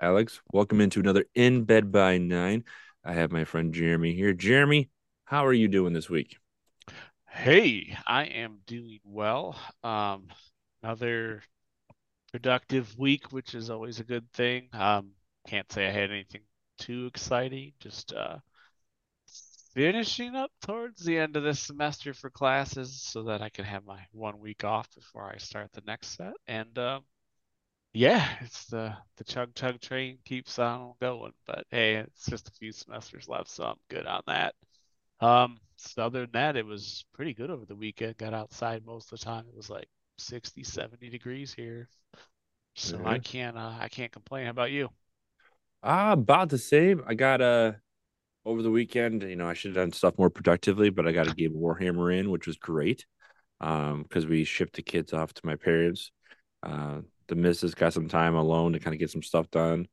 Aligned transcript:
Alex. 0.00 0.40
Welcome 0.50 0.80
into 0.80 0.98
another 0.98 1.26
In 1.34 1.64
Bed 1.64 1.92
by 1.92 2.16
Nine. 2.16 2.64
I 3.04 3.12
have 3.12 3.30
my 3.30 3.44
friend 3.44 3.74
Jeremy 3.74 4.14
here. 4.14 4.32
Jeremy, 4.32 4.88
how 5.26 5.44
are 5.44 5.52
you 5.52 5.68
doing 5.68 5.92
this 5.92 6.08
week? 6.08 6.38
Hey, 7.28 7.96
I 8.06 8.24
am 8.24 8.60
doing 8.66 9.00
well. 9.04 9.58
Um, 9.84 10.28
another 10.82 11.42
productive 12.32 12.96
week, 12.98 13.30
which 13.30 13.54
is 13.54 13.68
always 13.68 14.00
a 14.00 14.04
good 14.04 14.30
thing. 14.32 14.68
Um, 14.72 15.10
can't 15.46 15.70
say 15.70 15.86
I 15.86 15.90
had 15.90 16.10
anything 16.10 16.42
too 16.78 17.04
exciting. 17.06 17.74
Just 17.80 18.14
uh, 18.14 18.38
finishing 19.74 20.34
up 20.34 20.50
towards 20.62 21.04
the 21.04 21.18
end 21.18 21.36
of 21.36 21.42
this 21.42 21.60
semester 21.60 22.14
for 22.14 22.30
classes 22.30 23.02
so 23.02 23.24
that 23.24 23.42
I 23.42 23.50
can 23.50 23.66
have 23.66 23.84
my 23.84 24.00
one 24.12 24.40
week 24.40 24.64
off 24.64 24.88
before 24.94 25.30
I 25.30 25.36
start 25.36 25.70
the 25.74 25.82
next 25.86 26.16
set. 26.16 26.32
And 26.48 26.78
um, 26.78 27.02
yeah, 27.92 28.28
it's 28.40 28.66
the 28.66 28.96
the 29.16 29.24
chug 29.24 29.54
chug 29.54 29.80
train 29.80 30.18
keeps 30.24 30.58
on 30.58 30.94
going. 31.00 31.32
But 31.46 31.66
hey, 31.70 31.96
it's 31.96 32.26
just 32.26 32.48
a 32.48 32.52
few 32.52 32.72
semesters 32.72 33.28
left, 33.28 33.48
so 33.48 33.64
I'm 33.64 33.76
good 33.88 34.06
on 34.06 34.22
that. 34.26 34.54
Um, 35.20 35.60
so 35.76 36.04
other 36.06 36.22
than 36.22 36.32
that, 36.34 36.56
it 36.56 36.66
was 36.66 37.04
pretty 37.14 37.34
good 37.34 37.50
over 37.50 37.66
the 37.66 37.76
weekend. 37.76 38.18
Got 38.18 38.34
outside 38.34 38.86
most 38.86 39.12
of 39.12 39.18
the 39.20 39.24
time. 39.26 39.46
It 39.48 39.56
was 39.56 39.70
like 39.70 39.88
60, 40.18 40.64
70 40.64 41.10
degrees 41.10 41.54
here. 41.54 41.88
So 42.76 43.00
Mhm. 43.00 43.04
I 43.06 43.18
can't 43.18 43.58
uh, 43.58 43.76
I 43.80 43.88
can't 43.88 44.12
complain. 44.12 44.46
How 44.46 44.50
about 44.52 44.72
you? 44.72 44.90
Ah, 45.82 46.12
about 46.12 46.50
the 46.50 46.58
same. 46.58 47.02
I 47.06 47.14
got 47.14 47.40
uh 47.40 47.72
over 48.46 48.62
the 48.62 48.70
weekend, 48.70 49.22
you 49.24 49.36
know, 49.36 49.48
I 49.48 49.54
should 49.54 49.70
have 49.70 49.84
done 49.84 49.92
stuff 49.92 50.18
more 50.18 50.30
productively, 50.30 50.90
but 50.90 51.06
I 51.08 51.12
got 51.12 51.28
a 51.28 51.32
game 51.32 51.54
of 51.56 51.62
Warhammer 51.62 52.18
in, 52.18 52.30
which 52.30 52.46
was 52.46 52.56
great. 52.58 53.06
Um, 53.60 54.02
because 54.04 54.26
we 54.26 54.44
shipped 54.44 54.76
the 54.76 54.82
kids 54.82 55.12
off 55.14 55.34
to 55.34 55.46
my 55.46 55.56
parents. 55.56 56.12
Uh, 56.62 57.02
the 57.30 57.36
missus 57.36 57.74
got 57.74 57.94
some 57.94 58.08
time 58.08 58.34
alone 58.34 58.72
to 58.74 58.80
kind 58.80 58.92
of 58.92 58.98
get 58.98 59.10
some 59.10 59.22
stuff 59.22 59.50
done 59.50 59.86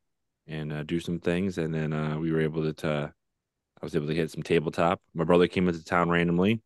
and 0.46 0.72
uh, 0.72 0.82
do 0.82 0.98
some 0.98 1.20
things, 1.20 1.56
and 1.56 1.72
then 1.72 1.92
uh, 1.92 2.18
we 2.18 2.30
were 2.32 2.40
able 2.40 2.64
to. 2.64 2.74
to 2.74 3.14
I 3.80 3.86
was 3.86 3.94
able 3.94 4.08
to 4.08 4.14
hit 4.14 4.32
some 4.32 4.42
tabletop. 4.42 5.00
My 5.14 5.22
brother 5.22 5.46
came 5.46 5.68
into 5.68 5.84
town 5.84 6.10
randomly, 6.10 6.60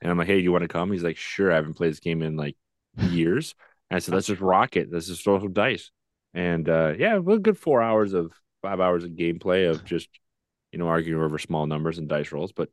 and 0.00 0.10
I'm 0.10 0.16
like, 0.16 0.28
"Hey, 0.28 0.38
you 0.38 0.52
want 0.52 0.62
to 0.62 0.68
come?" 0.68 0.92
He's 0.92 1.02
like, 1.02 1.16
"Sure." 1.16 1.50
I 1.50 1.56
haven't 1.56 1.74
played 1.74 1.90
this 1.90 2.00
game 2.00 2.22
in 2.22 2.36
like 2.36 2.56
years. 2.98 3.54
And 3.90 3.96
I 3.96 3.98
said, 3.98 4.14
"Let's 4.14 4.28
just 4.28 4.40
rock 4.40 4.76
it. 4.76 4.88
Let's 4.92 5.08
just 5.08 5.24
throw 5.24 5.40
some 5.40 5.52
dice." 5.52 5.90
And 6.34 6.68
uh, 6.68 6.94
yeah, 6.96 7.16
a 7.16 7.38
good 7.38 7.58
four 7.58 7.82
hours 7.82 8.12
of 8.14 8.32
five 8.62 8.80
hours 8.80 9.02
of 9.02 9.10
gameplay 9.10 9.68
of 9.68 9.84
just 9.84 10.08
you 10.70 10.78
know 10.78 10.86
arguing 10.86 11.20
over 11.20 11.38
small 11.38 11.66
numbers 11.66 11.98
and 11.98 12.08
dice 12.08 12.30
rolls. 12.30 12.52
But 12.52 12.68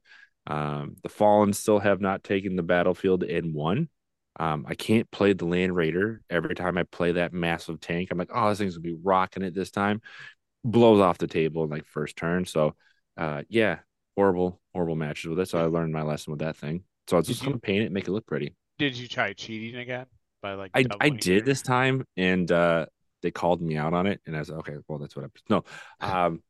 um, 0.45 0.97
the 1.01 1.09
Fallen 1.09 1.53
still 1.53 1.79
have 1.79 1.99
not 1.99 2.23
taken 2.23 2.55
the 2.55 2.63
battlefield 2.63 3.23
and 3.23 3.55
won. 3.55 3.89
Um, 4.39 4.65
I 4.67 4.75
can't 4.75 5.09
play 5.11 5.33
the 5.33 5.45
Land 5.45 5.75
Raider. 5.75 6.21
Every 6.29 6.55
time 6.55 6.77
I 6.77 6.83
play 6.83 7.13
that 7.13 7.33
massive 7.33 7.79
tank, 7.81 8.09
I'm 8.11 8.17
like, 8.17 8.31
"Oh, 8.33 8.49
this 8.49 8.59
thing's 8.59 8.75
gonna 8.77 8.83
be 8.83 8.97
rocking 9.01 9.43
it 9.43 9.53
this 9.53 9.71
time." 9.71 10.01
Blows 10.63 11.01
off 11.01 11.17
the 11.17 11.27
table 11.27 11.63
in 11.63 11.69
like 11.69 11.85
first 11.85 12.15
turn. 12.15 12.45
So 12.45 12.75
uh, 13.17 13.43
yeah, 13.49 13.79
horrible, 14.15 14.61
horrible 14.73 14.95
matches 14.95 15.29
with 15.29 15.39
it. 15.39 15.49
So 15.49 15.59
I 15.59 15.63
learned 15.63 15.93
my 15.93 16.03
lesson 16.03 16.31
with 16.31 16.39
that 16.39 16.57
thing. 16.57 16.83
So 17.07 17.17
I 17.17 17.19
was 17.19 17.27
just 17.27 17.41
you- 17.41 17.49
gonna 17.49 17.59
paint 17.59 17.83
it, 17.83 17.91
make 17.91 18.07
it 18.07 18.11
look 18.11 18.25
pretty. 18.25 18.55
Did 18.77 18.95
you 18.95 19.07
try 19.07 19.33
cheating 19.33 19.79
again 19.79 20.05
by 20.41 20.53
like 20.53 20.71
I 20.73 20.85
I 20.99 21.09
did 21.09 21.45
this 21.45 21.61
time, 21.61 22.05
and 22.17 22.51
uh, 22.51 22.85
they 23.21 23.31
called 23.31 23.61
me 23.61 23.75
out 23.77 23.93
on 23.93 24.07
it, 24.07 24.21
and 24.25 24.35
I 24.35 24.39
was 24.39 24.49
like, 24.49 24.59
okay, 24.59 24.77
well, 24.87 24.99
that's 24.99 25.15
what 25.15 25.25
I 25.25 25.27
no. 25.49 25.63
Um, 26.01 26.43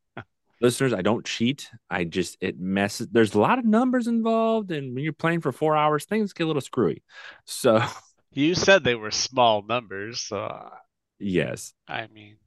listeners, 0.62 0.94
I 0.94 1.02
don't 1.02 1.26
cheat. 1.26 1.70
I 1.90 2.04
just 2.04 2.38
it 2.42 2.60
messes. 2.60 3.08
There's 3.12 3.34
a 3.34 3.40
lot 3.40 3.60
of 3.60 3.66
numbers 3.66 4.08
involved, 4.08 4.72
and 4.72 4.96
when 4.96 5.04
you're 5.04 5.14
playing 5.14 5.42
for 5.42 5.52
four 5.52 5.76
hours, 5.76 6.06
things 6.06 6.34
get 6.34 6.44
a 6.44 6.48
little 6.48 6.62
screwy. 6.62 7.04
So 7.46 7.84
You 8.32 8.54
said 8.56 8.84
they 8.84 8.96
were 8.96 9.12
small 9.12 9.64
numbers, 9.64 10.22
so 10.22 10.70
yes, 11.18 11.74
I 11.88 12.08
mean, 12.08 12.38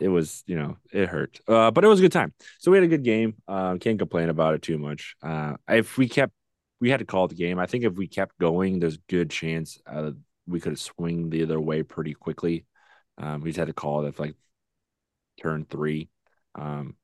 it 0.00 0.08
was 0.08 0.42
you 0.46 0.56
know 0.56 0.76
it 0.92 1.08
hurt, 1.08 1.40
uh, 1.46 1.70
but 1.70 1.84
it 1.84 1.88
was 1.88 1.98
a 2.00 2.02
good 2.02 2.12
time. 2.12 2.32
So 2.58 2.70
we 2.70 2.78
had 2.78 2.84
a 2.84 2.88
good 2.88 3.04
game. 3.04 3.34
Uh, 3.46 3.76
can't 3.76 3.98
complain 3.98 4.28
about 4.28 4.54
it 4.54 4.62
too 4.62 4.78
much. 4.78 5.16
Uh, 5.22 5.54
if 5.68 5.98
we 5.98 6.08
kept, 6.08 6.32
we 6.80 6.90
had 6.90 7.00
to 7.00 7.04
call 7.06 7.28
the 7.28 7.34
game. 7.34 7.58
I 7.58 7.66
think 7.66 7.84
if 7.84 7.94
we 7.94 8.08
kept 8.08 8.38
going, 8.38 8.80
there's 8.80 8.96
good 9.08 9.30
chance 9.30 9.78
uh, 9.86 10.12
we 10.46 10.60
could 10.60 10.72
have 10.72 10.80
swing 10.80 11.30
the 11.30 11.42
other 11.42 11.60
way 11.60 11.82
pretty 11.82 12.14
quickly. 12.14 12.64
Um, 13.18 13.42
we 13.42 13.50
just 13.50 13.58
had 13.58 13.68
to 13.68 13.74
call 13.74 14.04
it 14.04 14.08
at 14.08 14.18
like 14.18 14.34
turn 15.40 15.66
three. 15.68 16.08
Um, 16.54 16.96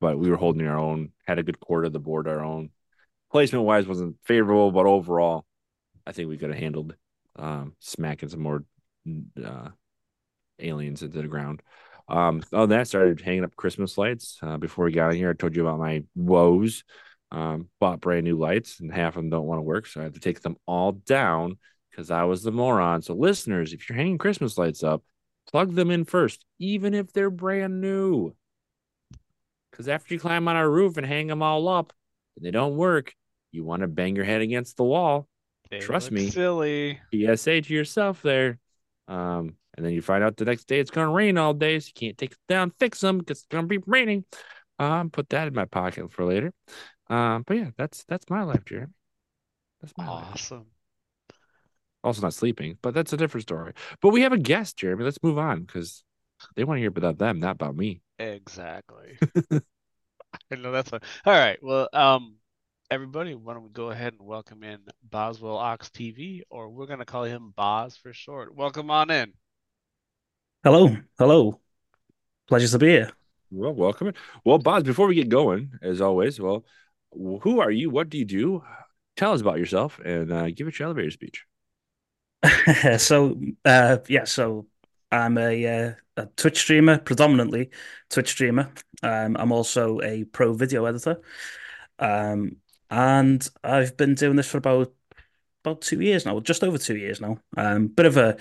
but 0.00 0.18
we 0.18 0.30
were 0.30 0.36
holding 0.36 0.66
our 0.66 0.78
own, 0.78 1.10
had 1.26 1.38
a 1.38 1.42
good 1.42 1.60
quarter 1.60 1.86
of 1.86 1.92
the 1.92 2.00
board 2.00 2.28
our 2.28 2.44
own. 2.44 2.70
Placement 3.30 3.64
wise 3.64 3.86
wasn't 3.86 4.16
favorable, 4.24 4.70
but 4.70 4.86
overall, 4.86 5.44
I 6.06 6.12
think 6.12 6.28
we 6.28 6.36
could 6.36 6.50
have 6.50 6.58
handled 6.58 6.94
um, 7.36 7.74
smacking 7.80 8.28
some 8.28 8.42
more 8.42 8.64
uh, 9.42 9.68
aliens 10.58 11.02
into 11.02 11.20
the 11.20 11.28
ground. 11.28 11.62
Um, 12.08 12.42
oh, 12.52 12.66
that 12.66 12.88
started 12.88 13.20
hanging 13.20 13.44
up 13.44 13.56
Christmas 13.56 13.96
lights. 13.96 14.38
Uh, 14.42 14.58
before 14.58 14.84
we 14.84 14.92
got 14.92 15.10
in 15.10 15.16
here, 15.16 15.30
I 15.30 15.34
told 15.34 15.56
you 15.56 15.66
about 15.66 15.80
my 15.80 16.04
woes. 16.14 16.84
Um, 17.30 17.68
bought 17.80 18.00
brand 18.00 18.24
new 18.24 18.38
lights, 18.38 18.78
and 18.78 18.92
half 18.92 19.16
of 19.16 19.22
them 19.22 19.30
don't 19.30 19.46
want 19.46 19.58
to 19.58 19.62
work, 19.62 19.86
so 19.86 20.00
I 20.00 20.04
had 20.04 20.14
to 20.14 20.20
take 20.20 20.40
them 20.40 20.56
all 20.66 20.92
down 20.92 21.58
because 21.90 22.10
I 22.10 22.24
was 22.24 22.42
the 22.42 22.52
moron. 22.52 23.02
So, 23.02 23.14
listeners, 23.14 23.72
if 23.72 23.88
you're 23.88 23.96
hanging 23.96 24.18
Christmas 24.18 24.56
lights 24.56 24.84
up, 24.84 25.02
plug 25.50 25.74
them 25.74 25.90
in 25.90 26.04
first, 26.04 26.44
even 26.60 26.94
if 26.94 27.12
they're 27.12 27.30
brand 27.30 27.80
new. 27.80 28.34
Because 29.74 29.88
after 29.88 30.14
you 30.14 30.20
climb 30.20 30.46
on 30.46 30.54
our 30.54 30.70
roof 30.70 30.98
and 30.98 31.04
hang 31.04 31.26
them 31.26 31.42
all 31.42 31.66
up, 31.66 31.92
and 32.36 32.46
they 32.46 32.52
don't 32.52 32.76
work, 32.76 33.12
you 33.50 33.64
want 33.64 33.82
to 33.82 33.88
bang 33.88 34.14
your 34.14 34.24
head 34.24 34.40
against 34.40 34.76
the 34.76 34.84
wall. 34.84 35.26
they 35.68 35.80
Trust 35.80 36.12
me. 36.12 36.30
silly. 36.30 37.00
PSA 37.12 37.62
to 37.62 37.74
yourself 37.74 38.22
there. 38.22 38.60
Um, 39.08 39.56
and 39.76 39.84
then 39.84 39.92
you 39.92 40.00
find 40.00 40.22
out 40.22 40.36
the 40.36 40.44
next 40.44 40.68
day 40.68 40.78
it's 40.78 40.92
going 40.92 41.08
to 41.08 41.12
rain 41.12 41.38
all 41.38 41.54
day, 41.54 41.80
so 41.80 41.88
you 41.88 41.92
can't 41.94 42.16
take 42.16 42.30
them 42.30 42.38
down, 42.48 42.72
fix 42.78 43.00
them 43.00 43.18
because 43.18 43.38
it's 43.38 43.48
going 43.48 43.64
to 43.64 43.68
be 43.68 43.82
raining. 43.84 44.24
Um, 44.78 45.10
put 45.10 45.28
that 45.30 45.48
in 45.48 45.54
my 45.54 45.64
pocket 45.64 46.12
for 46.12 46.24
later. 46.24 46.52
Um, 47.08 47.42
but 47.44 47.56
yeah, 47.56 47.70
that's 47.76 48.04
that's 48.04 48.30
my 48.30 48.44
life, 48.44 48.64
Jeremy. 48.64 48.92
That's 49.80 49.92
my 49.98 50.08
life. 50.08 50.26
Awesome. 50.34 50.66
Also 52.04 52.22
not 52.22 52.34
sleeping, 52.34 52.78
but 52.82 52.94
that's 52.94 53.12
a 53.12 53.16
different 53.16 53.42
story. 53.42 53.72
But 54.00 54.10
we 54.10 54.22
have 54.22 54.32
a 54.32 54.38
guest, 54.38 54.76
Jeremy. 54.76 55.04
Let's 55.04 55.22
move 55.22 55.38
on 55.38 55.64
because 55.64 56.04
they 56.54 56.64
want 56.64 56.78
to 56.78 56.80
hear 56.80 56.88
about 56.88 57.18
them, 57.18 57.40
not 57.40 57.56
about 57.56 57.76
me. 57.76 58.00
Exactly. 58.18 59.18
I 60.50 60.56
know 60.56 60.72
that's 60.72 60.90
fine. 60.90 61.00
All 61.24 61.32
right. 61.32 61.58
Well, 61.62 61.88
um, 61.92 62.36
everybody, 62.90 63.34
why 63.34 63.54
don't 63.54 63.64
we 63.64 63.70
go 63.70 63.90
ahead 63.90 64.14
and 64.14 64.22
welcome 64.22 64.62
in 64.62 64.78
Boswell 65.08 65.56
Ox 65.56 65.88
TV, 65.90 66.42
or 66.50 66.68
we're 66.68 66.86
gonna 66.86 67.04
call 67.04 67.24
him 67.24 67.52
Boz 67.56 67.96
for 67.96 68.12
short. 68.12 68.54
Welcome 68.54 68.90
on 68.90 69.10
in. 69.10 69.32
Hello, 70.62 70.96
hello. 71.18 71.60
Pleasure 72.48 72.68
to 72.68 72.78
be 72.78 72.88
here. 72.88 73.10
Well, 73.50 73.72
welcome. 73.72 74.12
Well, 74.44 74.58
Boz, 74.58 74.82
before 74.82 75.06
we 75.06 75.14
get 75.14 75.28
going, 75.28 75.72
as 75.82 76.00
always, 76.00 76.40
well, 76.40 76.64
who 77.12 77.60
are 77.60 77.70
you? 77.70 77.90
What 77.90 78.10
do 78.10 78.18
you 78.18 78.24
do? 78.24 78.62
Tell 79.16 79.32
us 79.32 79.40
about 79.40 79.58
yourself 79.58 80.00
and 80.04 80.32
uh, 80.32 80.50
give 80.50 80.66
us 80.66 80.78
your 80.78 80.86
elevator 80.86 81.10
speech. 81.10 81.44
so, 82.98 83.40
uh, 83.64 83.98
yeah, 84.08 84.24
so 84.24 84.66
I'm 85.14 85.38
a, 85.38 85.66
uh, 85.66 85.94
a 86.16 86.26
Twitch 86.36 86.58
streamer, 86.58 86.98
predominantly 86.98 87.70
Twitch 88.10 88.30
streamer. 88.30 88.72
Um, 89.02 89.36
I'm 89.38 89.52
also 89.52 90.00
a 90.00 90.24
pro 90.24 90.54
video 90.54 90.86
editor. 90.86 91.20
Um, 91.98 92.56
and 92.90 93.48
I've 93.62 93.96
been 93.96 94.14
doing 94.14 94.36
this 94.36 94.48
for 94.48 94.58
about 94.58 94.92
about 95.64 95.80
two 95.80 96.00
years 96.00 96.26
now, 96.26 96.40
just 96.40 96.62
over 96.64 96.78
two 96.78 96.96
years 96.96 97.20
now. 97.20 97.38
Um, 97.56 97.88
bit 97.88 98.06
of 98.06 98.16
a 98.16 98.36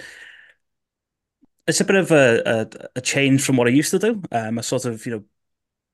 it's 1.68 1.82
a 1.82 1.86
bit 1.86 1.96
of 1.96 2.12
a, 2.12 2.42
a 2.46 2.90
a 2.98 3.02
change 3.02 3.44
from 3.44 3.58
what 3.58 3.68
I 3.68 3.72
used 3.72 3.92
to 3.92 4.00
do. 4.00 4.22
Um, 4.32 4.58
I 4.58 4.62
sort 4.62 4.86
of, 4.86 5.06
you 5.06 5.12
know, 5.14 5.24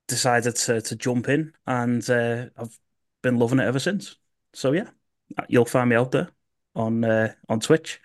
decided 0.08 0.56
to 0.56 0.80
to 0.82 0.96
jump 0.96 1.28
in, 1.28 1.52
and 1.66 2.08
uh, 2.10 2.46
I've 2.56 2.78
been 3.22 3.38
loving 3.38 3.60
it 3.60 3.64
ever 3.66 3.78
since. 3.78 4.16
So 4.54 4.72
yeah, 4.72 4.90
you'll 5.48 5.64
find 5.66 5.90
me 5.90 5.96
out 5.96 6.12
there 6.12 6.30
on 6.74 7.04
uh, 7.04 7.34
on 7.48 7.60
Twitch. 7.60 8.00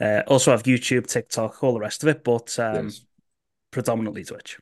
Uh, 0.00 0.22
also 0.26 0.50
have 0.52 0.64
YouTube, 0.64 1.06
TikTok, 1.06 1.62
all 1.62 1.74
the 1.74 1.80
rest 1.80 2.02
of 2.02 2.08
it, 2.08 2.24
but 2.24 2.58
um, 2.58 2.94
Yes. 2.94 3.06
predominantly 3.72 4.24
Twitch. 4.24 4.58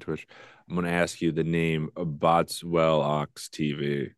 Twitch. 0.00 0.26
I'm 0.68 0.76
gonna 0.76 0.90
ask 0.90 1.20
you 1.20 1.32
the 1.32 1.44
name 1.44 1.90
Boswell 1.94 3.00
Ox 3.00 3.48
TV. 3.48 4.10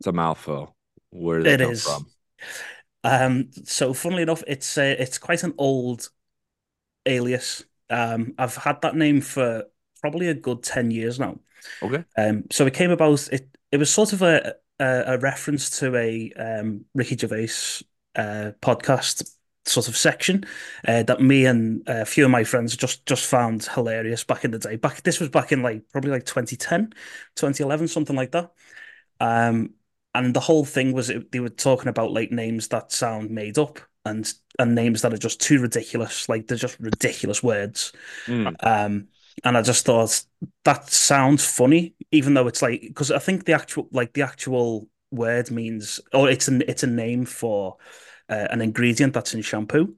It's 0.00 0.06
a 0.06 0.12
mouthful. 0.12 0.76
Where 1.10 1.38
did 1.40 1.54
It 1.54 1.60
come 1.60 1.76
is. 1.76 1.82
from? 1.82 2.10
Um, 3.04 3.50
so 3.64 3.94
funnily 3.94 4.22
enough, 4.22 4.42
it's 4.46 4.76
uh, 4.78 4.96
it's 4.98 5.18
quite 5.18 5.42
an 5.44 5.54
old 5.58 6.08
alias. 7.06 7.64
Um, 7.90 8.34
I've 8.38 8.56
had 8.56 8.80
that 8.82 8.96
name 8.96 9.20
for 9.20 9.64
probably 10.00 10.28
a 10.28 10.34
good 10.34 10.62
10 10.62 10.90
years 10.90 11.18
now. 11.20 11.38
Okay. 11.82 12.04
Um, 12.18 12.44
so 12.52 12.66
it 12.66 12.74
came 12.74 12.90
about 12.92 13.28
it 13.32 13.48
it 13.72 13.78
was 13.78 13.92
sort 13.92 14.12
of 14.12 14.22
a 14.22 14.56
a, 14.80 15.14
a 15.14 15.18
reference 15.18 15.80
to 15.80 15.96
a 15.96 16.32
um 16.34 16.86
Ricky 16.94 17.16
Gervais 17.16 17.82
uh 18.16 18.52
podcast 18.62 19.30
sort 19.66 19.88
of 19.88 19.96
section 19.96 20.44
uh, 20.86 21.02
that 21.02 21.20
me 21.20 21.44
and 21.44 21.82
a 21.88 22.04
few 22.06 22.24
of 22.24 22.30
my 22.30 22.44
friends 22.44 22.76
just 22.76 23.04
just 23.06 23.26
found 23.26 23.64
hilarious 23.64 24.22
back 24.24 24.44
in 24.44 24.52
the 24.52 24.58
day. 24.60 24.76
Back 24.76 25.02
this 25.02 25.18
was 25.20 25.28
back 25.28 25.52
in 25.52 25.62
like 25.62 25.88
probably 25.92 26.12
like 26.12 26.24
2010, 26.24 26.92
2011, 27.34 27.88
something 27.88 28.16
like 28.16 28.32
that. 28.32 28.52
Um, 29.20 29.74
and 30.14 30.34
the 30.34 30.40
whole 30.40 30.64
thing 30.64 30.92
was 30.92 31.10
it, 31.10 31.30
they 31.32 31.40
were 31.40 31.48
talking 31.48 31.88
about 31.88 32.12
like 32.12 32.30
names 32.32 32.68
that 32.68 32.92
sound 32.92 33.30
made 33.30 33.58
up 33.58 33.78
and 34.04 34.32
and 34.58 34.74
names 34.74 35.02
that 35.02 35.12
are 35.12 35.18
just 35.18 35.40
too 35.40 35.60
ridiculous, 35.60 36.28
like 36.28 36.46
they're 36.46 36.56
just 36.56 36.80
ridiculous 36.80 37.42
words. 37.42 37.92
Mm, 38.28 38.56
Um, 38.60 39.08
and 39.44 39.56
I 39.56 39.62
just 39.62 39.84
thought 39.84 40.24
that 40.64 40.88
sounds 40.90 41.44
funny, 41.44 41.94
even 42.10 42.34
though 42.34 42.46
it's 42.48 42.62
like 42.62 42.80
because 42.82 43.10
I 43.10 43.18
think 43.18 43.44
the 43.44 43.52
actual 43.52 43.88
like 43.92 44.12
the 44.14 44.22
actual 44.22 44.88
word 45.10 45.50
means 45.50 46.00
or 46.12 46.28
it's 46.30 46.48
an 46.48 46.62
it's 46.68 46.82
a 46.82 46.86
name 46.88 47.26
for 47.26 47.76
uh, 48.28 48.48
an 48.50 48.60
ingredient 48.62 49.14
that's 49.14 49.34
in 49.34 49.42
shampoo. 49.42 49.96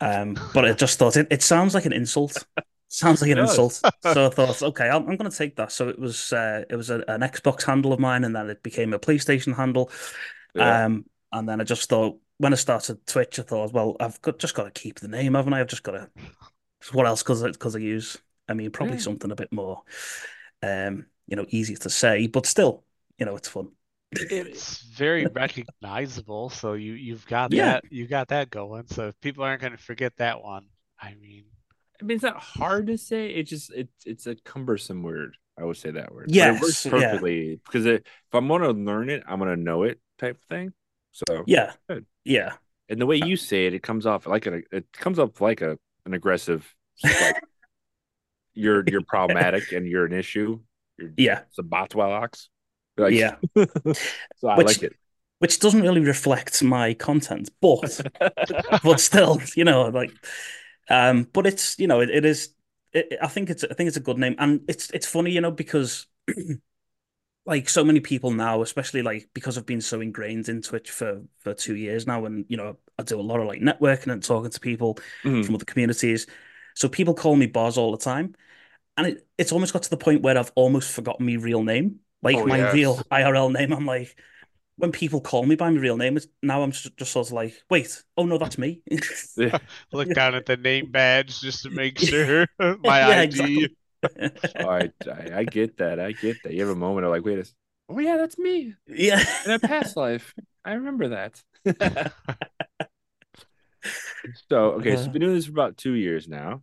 Um, 0.00 0.42
but 0.52 0.64
I 0.64 0.72
just 0.72 0.98
thought 0.98 1.16
it, 1.16 1.28
it 1.30 1.42
sounds 1.42 1.74
like 1.74 1.86
an 1.86 1.92
insult. 1.92 2.46
Sounds 2.88 3.22
like 3.22 3.30
an 3.30 3.38
insult. 3.38 3.84
So 4.00 4.26
I 4.26 4.30
thought, 4.30 4.62
okay, 4.62 4.88
I'm, 4.88 5.08
I'm 5.08 5.16
going 5.16 5.30
to 5.30 5.36
take 5.36 5.56
that. 5.56 5.72
So 5.72 5.88
it 5.88 5.98
was 5.98 6.32
uh, 6.32 6.64
it 6.70 6.76
was 6.76 6.90
a, 6.90 6.96
an 7.08 7.22
Xbox 7.22 7.64
handle 7.64 7.92
of 7.92 8.00
mine, 8.00 8.24
and 8.24 8.34
then 8.36 8.50
it 8.50 8.62
became 8.62 8.92
a 8.94 8.98
PlayStation 8.98 9.56
handle. 9.56 9.90
yeah. 10.54 10.80
Um, 10.84 11.06
and 11.32 11.48
then 11.48 11.60
I 11.60 11.64
just 11.64 11.88
thought 11.88 12.18
when 12.38 12.52
I 12.52 12.56
started 12.56 13.06
Twitch, 13.06 13.38
I 13.38 13.42
thought, 13.42 13.72
well, 13.72 13.96
I've 14.00 14.20
got 14.22 14.38
just 14.38 14.54
got 14.54 14.64
to 14.64 14.80
keep 14.80 15.00
the 15.00 15.08
name, 15.08 15.34
haven't 15.34 15.54
I? 15.54 15.60
I've 15.60 15.68
just 15.68 15.82
got 15.82 15.92
to. 15.92 16.10
What 16.92 17.06
else? 17.06 17.22
Because 17.22 17.42
because 17.42 17.76
I 17.76 17.80
use, 17.80 18.18
I 18.48 18.54
mean, 18.54 18.70
probably 18.70 18.98
Yeah. 18.98 18.98
something 18.98 19.30
a 19.30 19.36
bit 19.36 19.52
more, 19.52 19.82
um, 20.62 21.06
you 21.26 21.36
know, 21.36 21.46
easier 21.50 21.76
to 21.78 21.90
say, 21.90 22.26
but 22.28 22.46
still, 22.46 22.84
you 23.18 23.26
know, 23.26 23.36
it's 23.36 23.48
fun. 23.48 23.70
It's 24.12 24.80
very 24.82 25.26
recognizable, 25.26 26.50
so 26.50 26.74
you 26.74 26.92
you've 26.94 27.26
got 27.26 27.52
Yeah. 27.52 27.64
that 27.80 27.84
you 27.92 28.06
got 28.06 28.28
that 28.28 28.50
going. 28.50 28.86
So 28.88 29.08
if 29.08 29.20
people 29.20 29.44
aren't 29.44 29.60
going 29.60 29.72
to 29.72 29.78
forget 29.78 30.16
that 30.16 30.42
one, 30.42 30.66
I 31.00 31.14
mean, 31.14 31.44
I 32.00 32.04
mean, 32.04 32.16
it's 32.16 32.22
not 32.22 32.36
hard 32.36 32.86
to 32.88 32.98
say. 32.98 33.30
It 33.30 33.44
just 33.44 33.72
it's 33.74 34.06
it's 34.06 34.26
a 34.26 34.34
cumbersome 34.36 35.02
word. 35.02 35.36
I 35.58 35.64
would 35.64 35.76
say 35.76 35.90
that 35.90 36.12
word. 36.14 36.26
But 36.26 36.34
Yes, 36.34 36.56
it 36.56 36.62
works 36.62 36.84
yeah. 36.84 36.90
perfectly 36.90 37.60
because 37.64 37.86
it, 37.86 38.02
if 38.06 38.34
I'm 38.34 38.48
gonna 38.48 38.70
learn 38.70 39.10
it, 39.10 39.22
I'm 39.26 39.38
gonna 39.38 39.56
know 39.56 39.82
it 39.82 40.00
type 40.18 40.38
thing. 40.48 40.72
So 41.12 41.44
Yeah, 41.46 41.72
Good. 41.88 42.06
yeah, 42.24 42.54
and 42.88 43.00
the 43.00 43.06
way 43.06 43.20
uh, 43.20 43.26
you 43.26 43.36
say 43.36 43.66
it, 43.66 43.74
it 43.74 43.82
comes 43.82 44.06
off 44.06 44.26
like 44.26 44.46
a 44.46 44.60
it 44.70 44.92
comes 44.92 45.18
up 45.18 45.40
like 45.40 45.62
a 45.62 45.78
an 46.04 46.14
aggressive. 46.14 46.72
Like, 47.02 47.42
you're 48.54 48.84
you're 48.86 49.02
problematic 49.02 49.72
and 49.72 49.86
you're 49.86 50.04
an 50.06 50.12
issue. 50.12 50.60
You're 50.98 51.10
yeah. 51.16 51.40
it's 51.48 51.58
a 51.58 51.62
Boswell 51.62 52.12
ox. 52.12 52.48
Like, 52.96 53.12
Yeah. 53.14 53.36
so 54.36 54.48
I 54.48 54.56
Which- 54.56 54.66
like 54.66 54.82
it. 54.82 54.96
Which 55.38 55.58
doesn't 55.60 55.82
really 55.82 56.00
reflect 56.00 56.62
my 56.62 56.94
content, 56.94 57.50
but 57.60 58.00
but 58.82 59.00
still, 59.00 59.38
you 59.54 59.64
know, 59.64 59.82
like, 59.90 60.10
um, 60.88 61.24
but 61.30 61.46
it's 61.46 61.78
you 61.78 61.86
know, 61.86 62.00
it, 62.00 62.08
it 62.08 62.24
is. 62.24 62.54
It, 62.94 63.18
I 63.20 63.26
think 63.28 63.50
it's 63.50 63.62
I 63.62 63.74
think 63.74 63.88
it's 63.88 63.98
a 63.98 64.00
good 64.00 64.16
name, 64.16 64.34
and 64.38 64.62
it's 64.66 64.90
it's 64.92 65.06
funny, 65.06 65.32
you 65.32 65.42
know, 65.42 65.50
because 65.50 66.06
like 67.46 67.68
so 67.68 67.84
many 67.84 68.00
people 68.00 68.30
now, 68.30 68.62
especially 68.62 69.02
like 69.02 69.28
because 69.34 69.56
I've 69.56 69.66
been 69.66 69.80
so 69.80 70.00
ingrained 70.00 70.48
in 70.48 70.62
Twitch 70.62 70.90
for 70.90 71.22
for 71.40 71.54
two 71.54 71.76
years 71.76 72.06
now, 72.06 72.24
and 72.24 72.44
you 72.48 72.56
know, 72.56 72.78
I 72.98 73.02
do 73.02 73.20
a 73.20 73.22
lot 73.22 73.40
of 73.40 73.46
like 73.46 73.60
networking 73.60 74.12
and 74.12 74.22
talking 74.22 74.50
to 74.50 74.60
people 74.60 74.98
Mhm. 75.24 75.44
from 75.44 75.54
other 75.54 75.64
communities. 75.64 76.26
So 76.74 76.88
people 76.88 77.14
call 77.14 77.36
me 77.36 77.46
Boz 77.46 77.78
all 77.78 77.92
the 77.92 77.98
time, 77.98 78.34
and 78.96 79.08
it, 79.08 79.28
it's 79.38 79.52
almost 79.52 79.72
got 79.72 79.84
to 79.84 79.90
the 79.90 79.96
point 79.96 80.22
where 80.22 80.38
I've 80.38 80.52
almost 80.56 80.92
forgotten 80.92 81.26
my 81.26 81.34
real 81.34 81.62
name, 81.62 82.00
like 82.22 82.42
Oh, 82.42 82.46
my 82.46 82.58
yes. 82.58 83.04
real 83.04 83.06
IRL 83.10 83.50
name. 83.50 83.72
I'm 83.72 83.86
like, 83.86 84.16
when 84.76 84.92
people 84.92 85.20
call 85.20 85.44
me 85.46 85.56
by 85.56 85.70
my 85.70 85.80
real 85.80 85.96
name, 85.98 86.16
it's 86.16 86.28
now 86.42 86.62
I'm 86.62 86.72
just, 86.72 86.96
just 86.98 87.12
sort 87.12 87.28
of 87.28 87.32
like, 87.34 87.54
wait, 87.70 88.02
oh 88.16 88.26
no, 88.26 88.38
that's 88.38 88.58
me. 88.58 88.82
Yeah. 89.36 89.58
look 89.92 90.12
down 90.12 90.34
at 90.34 90.46
the 90.46 90.56
name 90.56 90.90
badge 90.90 91.40
just 91.40 91.62
to 91.62 91.70
make 91.70 91.98
sure 91.98 92.46
my 92.78 93.04
Yeah, 93.04 93.20
ID. 93.20 93.22
exactly. 93.22 93.76
Oh, 94.58 94.68
I, 94.68 94.90
I 95.10 95.30
I 95.40 95.44
get 95.46 95.78
that. 95.78 96.00
I 96.00 96.12
get 96.12 96.42
that. 96.44 96.54
You 96.54 96.62
have 96.62 96.70
a 96.70 96.76
moment 96.76 97.06
of 97.06 97.10
like, 97.12 97.24
wait 97.24 97.38
a. 97.38 97.42
s- 97.42 97.54
Oh 97.88 97.98
yeah, 97.98 98.16
that's 98.16 98.38
me 98.38 98.74
yeah, 98.86 99.24
in 99.44 99.50
a 99.50 99.58
past 99.58 99.96
life. 99.96 100.34
I 100.64 100.74
remember 100.74 101.08
that. 101.08 101.42
so 104.50 104.72
okay, 104.72 104.96
so 104.96 105.10
Uh. 105.10 105.10
been 105.10 105.22
doing 105.22 105.34
this 105.34 105.46
for 105.46 105.52
about 105.52 105.76
two 105.76 105.92
years 105.94 106.28
now. 106.28 106.62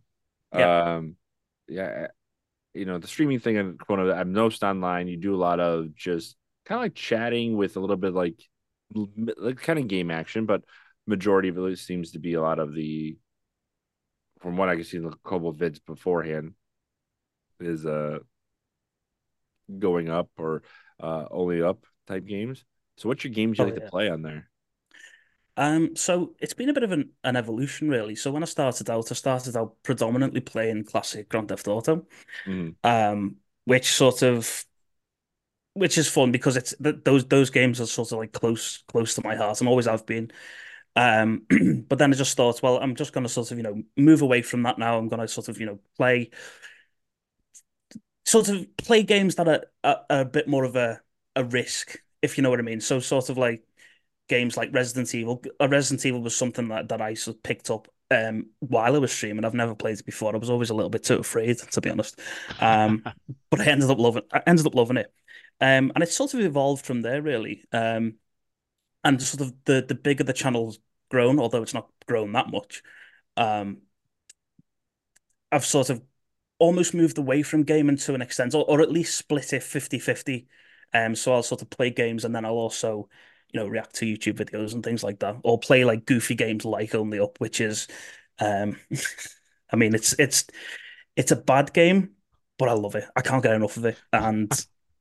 Yeah. 0.52 0.70
Um, 0.96 1.16
yeah, 1.68 2.08
you 2.74 2.84
know 2.84 2.98
the 2.98 3.06
streaming 3.06 3.40
thing. 3.40 3.58
I'm 3.58 3.78
one 3.86 4.00
of. 4.00 4.08
I've 4.10 4.26
noticed 4.26 4.62
online. 4.64 5.08
You 5.08 5.16
do 5.16 5.34
a 5.34 5.36
lot 5.36 5.60
of 5.60 5.94
just 5.94 6.36
kind 6.66 6.78
of 6.78 6.84
like 6.84 6.94
chatting 6.94 7.56
with 7.56 7.76
a 7.76 7.80
little 7.80 7.96
bit 7.96 8.14
like, 8.14 8.36
like 9.36 9.60
kind 9.60 9.78
of 9.78 9.88
game 9.88 10.10
action, 10.10 10.46
but 10.46 10.64
majority 11.06 11.48
of 11.48 11.58
it 11.58 11.78
seems 11.78 12.12
to 12.12 12.18
be 12.18 12.34
a 12.34 12.40
lot 12.42 12.58
of 12.58 12.74
the. 12.74 13.16
From 14.38 14.56
what 14.56 14.68
I 14.68 14.76
can 14.76 14.84
see 14.84 14.98
in 14.98 15.02
the 15.02 15.16
couple 15.24 15.52
vids 15.52 15.84
beforehand, 15.84 16.54
is 17.60 17.86
uh 17.86 18.18
going 19.78 20.08
up 20.08 20.28
or 20.36 20.62
uh 21.00 21.26
only 21.30 21.62
up 21.62 21.84
type 22.06 22.24
games. 22.26 22.64
So 22.96 23.08
what's 23.08 23.24
your 23.24 23.32
games 23.32 23.58
you 23.58 23.64
Oh, 23.64 23.64
like 23.64 23.74
yeah. 23.74 23.76
to 23.76 23.90
play 23.90 24.08
on 24.08 24.22
there? 24.22 24.48
Um, 25.56 25.94
so 25.94 26.34
it's 26.40 26.54
been 26.54 26.68
a 26.68 26.72
bit 26.72 26.82
of 26.82 26.92
an, 26.92 27.10
an 27.22 27.36
evolution, 27.36 27.88
really. 27.88 28.16
So 28.16 28.32
when 28.32 28.42
I 28.42 28.46
started 28.46 28.90
out, 28.90 29.10
I 29.12 29.14
started 29.14 29.56
out 29.56 29.76
predominantly 29.82 30.40
playing 30.40 30.84
classic 30.84 31.28
Grand 31.28 31.48
Theft 31.48 31.68
Auto, 31.68 32.06
Mhm. 32.46 32.76
um, 32.84 33.36
which 33.66 33.92
sort 33.92 34.22
of, 34.22 34.66
which 35.74 35.98
is 35.98 36.08
fun 36.08 36.30
because 36.30 36.56
it's 36.56 36.74
those 36.78 37.26
those 37.26 37.50
games 37.50 37.80
are 37.80 37.86
sort 37.86 38.12
of 38.12 38.18
like 38.18 38.32
close 38.32 38.78
close 38.88 39.14
to 39.14 39.22
my 39.24 39.34
heart 39.34 39.60
and 39.60 39.68
always 39.68 39.86
have 39.86 40.06
been. 40.06 40.30
Um, 40.96 41.46
but 41.88 41.98
then 41.98 42.12
I 42.12 42.16
just 42.16 42.36
thought, 42.36 42.62
well, 42.62 42.78
I'm 42.78 42.96
just 42.96 43.12
going 43.12 43.24
to 43.24 43.30
sort 43.30 43.52
of, 43.52 43.58
you 43.58 43.64
know, 43.64 43.82
move 43.96 44.22
away 44.22 44.42
from 44.42 44.62
that 44.64 44.78
now. 44.78 44.98
I'm 44.98 45.08
going 45.08 45.20
to 45.20 45.28
sort 45.28 45.48
of, 45.48 45.60
you 45.60 45.66
know, 45.66 45.80
play 45.96 46.30
sort 48.24 48.48
of 48.48 48.76
play 48.76 49.02
games 49.02 49.34
that 49.36 49.48
are, 49.48 49.64
are, 49.82 50.04
are 50.10 50.20
a 50.20 50.24
bit 50.24 50.48
more 50.48 50.64
of 50.64 50.76
a 50.76 51.00
a 51.36 51.44
risk, 51.44 51.98
if 52.22 52.36
you 52.38 52.42
know 52.42 52.50
what 52.50 52.60
I 52.60 52.62
mean. 52.62 52.80
So 52.80 53.00
sort 53.00 53.28
of 53.28 53.36
like 53.38 53.64
games 54.28 54.56
like 54.56 54.72
Resident 54.72 55.14
Evil. 55.14 55.42
Uh, 55.60 55.68
Resident 55.68 56.04
Evil 56.06 56.22
was 56.22 56.36
something 56.36 56.68
that, 56.68 56.88
that 56.88 57.00
I 57.00 57.14
sort 57.14 57.36
of 57.36 57.42
picked 57.42 57.70
up 57.70 57.88
um 58.10 58.50
while 58.60 58.94
I 58.94 58.98
was 58.98 59.12
streaming. 59.12 59.44
I've 59.44 59.54
never 59.54 59.74
played 59.74 59.98
it 59.98 60.06
before. 60.06 60.34
I 60.34 60.38
was 60.38 60.50
always 60.50 60.70
a 60.70 60.74
little 60.74 60.90
bit 60.90 61.04
too 61.04 61.18
afraid, 61.18 61.58
to 61.58 61.80
be 61.80 61.90
honest. 61.90 62.18
Um, 62.60 63.02
but 63.50 63.60
I 63.60 63.66
ended 63.66 63.90
up 63.90 63.98
loving 63.98 64.22
I 64.32 64.42
ended 64.46 64.66
up 64.66 64.74
loving 64.74 64.98
it. 64.98 65.12
Um, 65.60 65.92
and 65.94 66.02
it 66.02 66.10
sort 66.10 66.34
of 66.34 66.40
evolved 66.40 66.84
from 66.84 67.02
there, 67.02 67.22
really. 67.22 67.64
Um, 67.72 68.14
and 69.02 69.22
sort 69.22 69.42
of 69.42 69.54
the 69.64 69.84
the 69.86 69.94
bigger 69.94 70.24
the 70.24 70.32
channel's 70.32 70.78
grown, 71.10 71.38
although 71.38 71.62
it's 71.62 71.74
not 71.74 71.90
grown 72.06 72.32
that 72.32 72.50
much. 72.50 72.82
Um, 73.36 73.82
I've 75.52 75.64
sort 75.64 75.90
of 75.90 76.02
almost 76.58 76.94
moved 76.94 77.18
away 77.18 77.42
from 77.42 77.64
gaming 77.64 77.96
to 77.96 78.14
an 78.14 78.22
extent, 78.22 78.54
or, 78.54 78.64
or 78.68 78.80
at 78.80 78.90
least 78.90 79.16
split 79.16 79.52
it 79.52 79.62
50-50. 79.62 80.46
Um, 80.92 81.14
so 81.14 81.32
I'll 81.32 81.42
sort 81.42 81.62
of 81.62 81.70
play 81.70 81.90
games 81.90 82.24
and 82.24 82.34
then 82.34 82.44
I'll 82.44 82.52
also, 82.52 83.08
you 83.54 83.60
know, 83.60 83.68
react 83.68 83.94
to 83.96 84.04
YouTube 84.04 84.34
videos 84.34 84.74
and 84.74 84.82
things 84.82 85.04
like 85.04 85.20
that, 85.20 85.36
or 85.44 85.58
play 85.58 85.84
like 85.84 86.04
goofy 86.04 86.34
games 86.34 86.64
like 86.64 86.94
Only 86.94 87.20
Up, 87.20 87.40
which 87.40 87.60
is, 87.60 87.86
um, 88.40 88.76
I 89.70 89.76
mean, 89.76 89.94
it's 89.94 90.14
it's 90.18 90.46
it's 91.16 91.30
a 91.30 91.36
bad 91.36 91.72
game, 91.72 92.10
but 92.58 92.68
I 92.68 92.72
love 92.72 92.96
it. 92.96 93.04
I 93.14 93.20
can't 93.20 93.42
get 93.42 93.54
enough 93.54 93.76
of 93.76 93.84
it, 93.84 93.96
and 94.12 94.52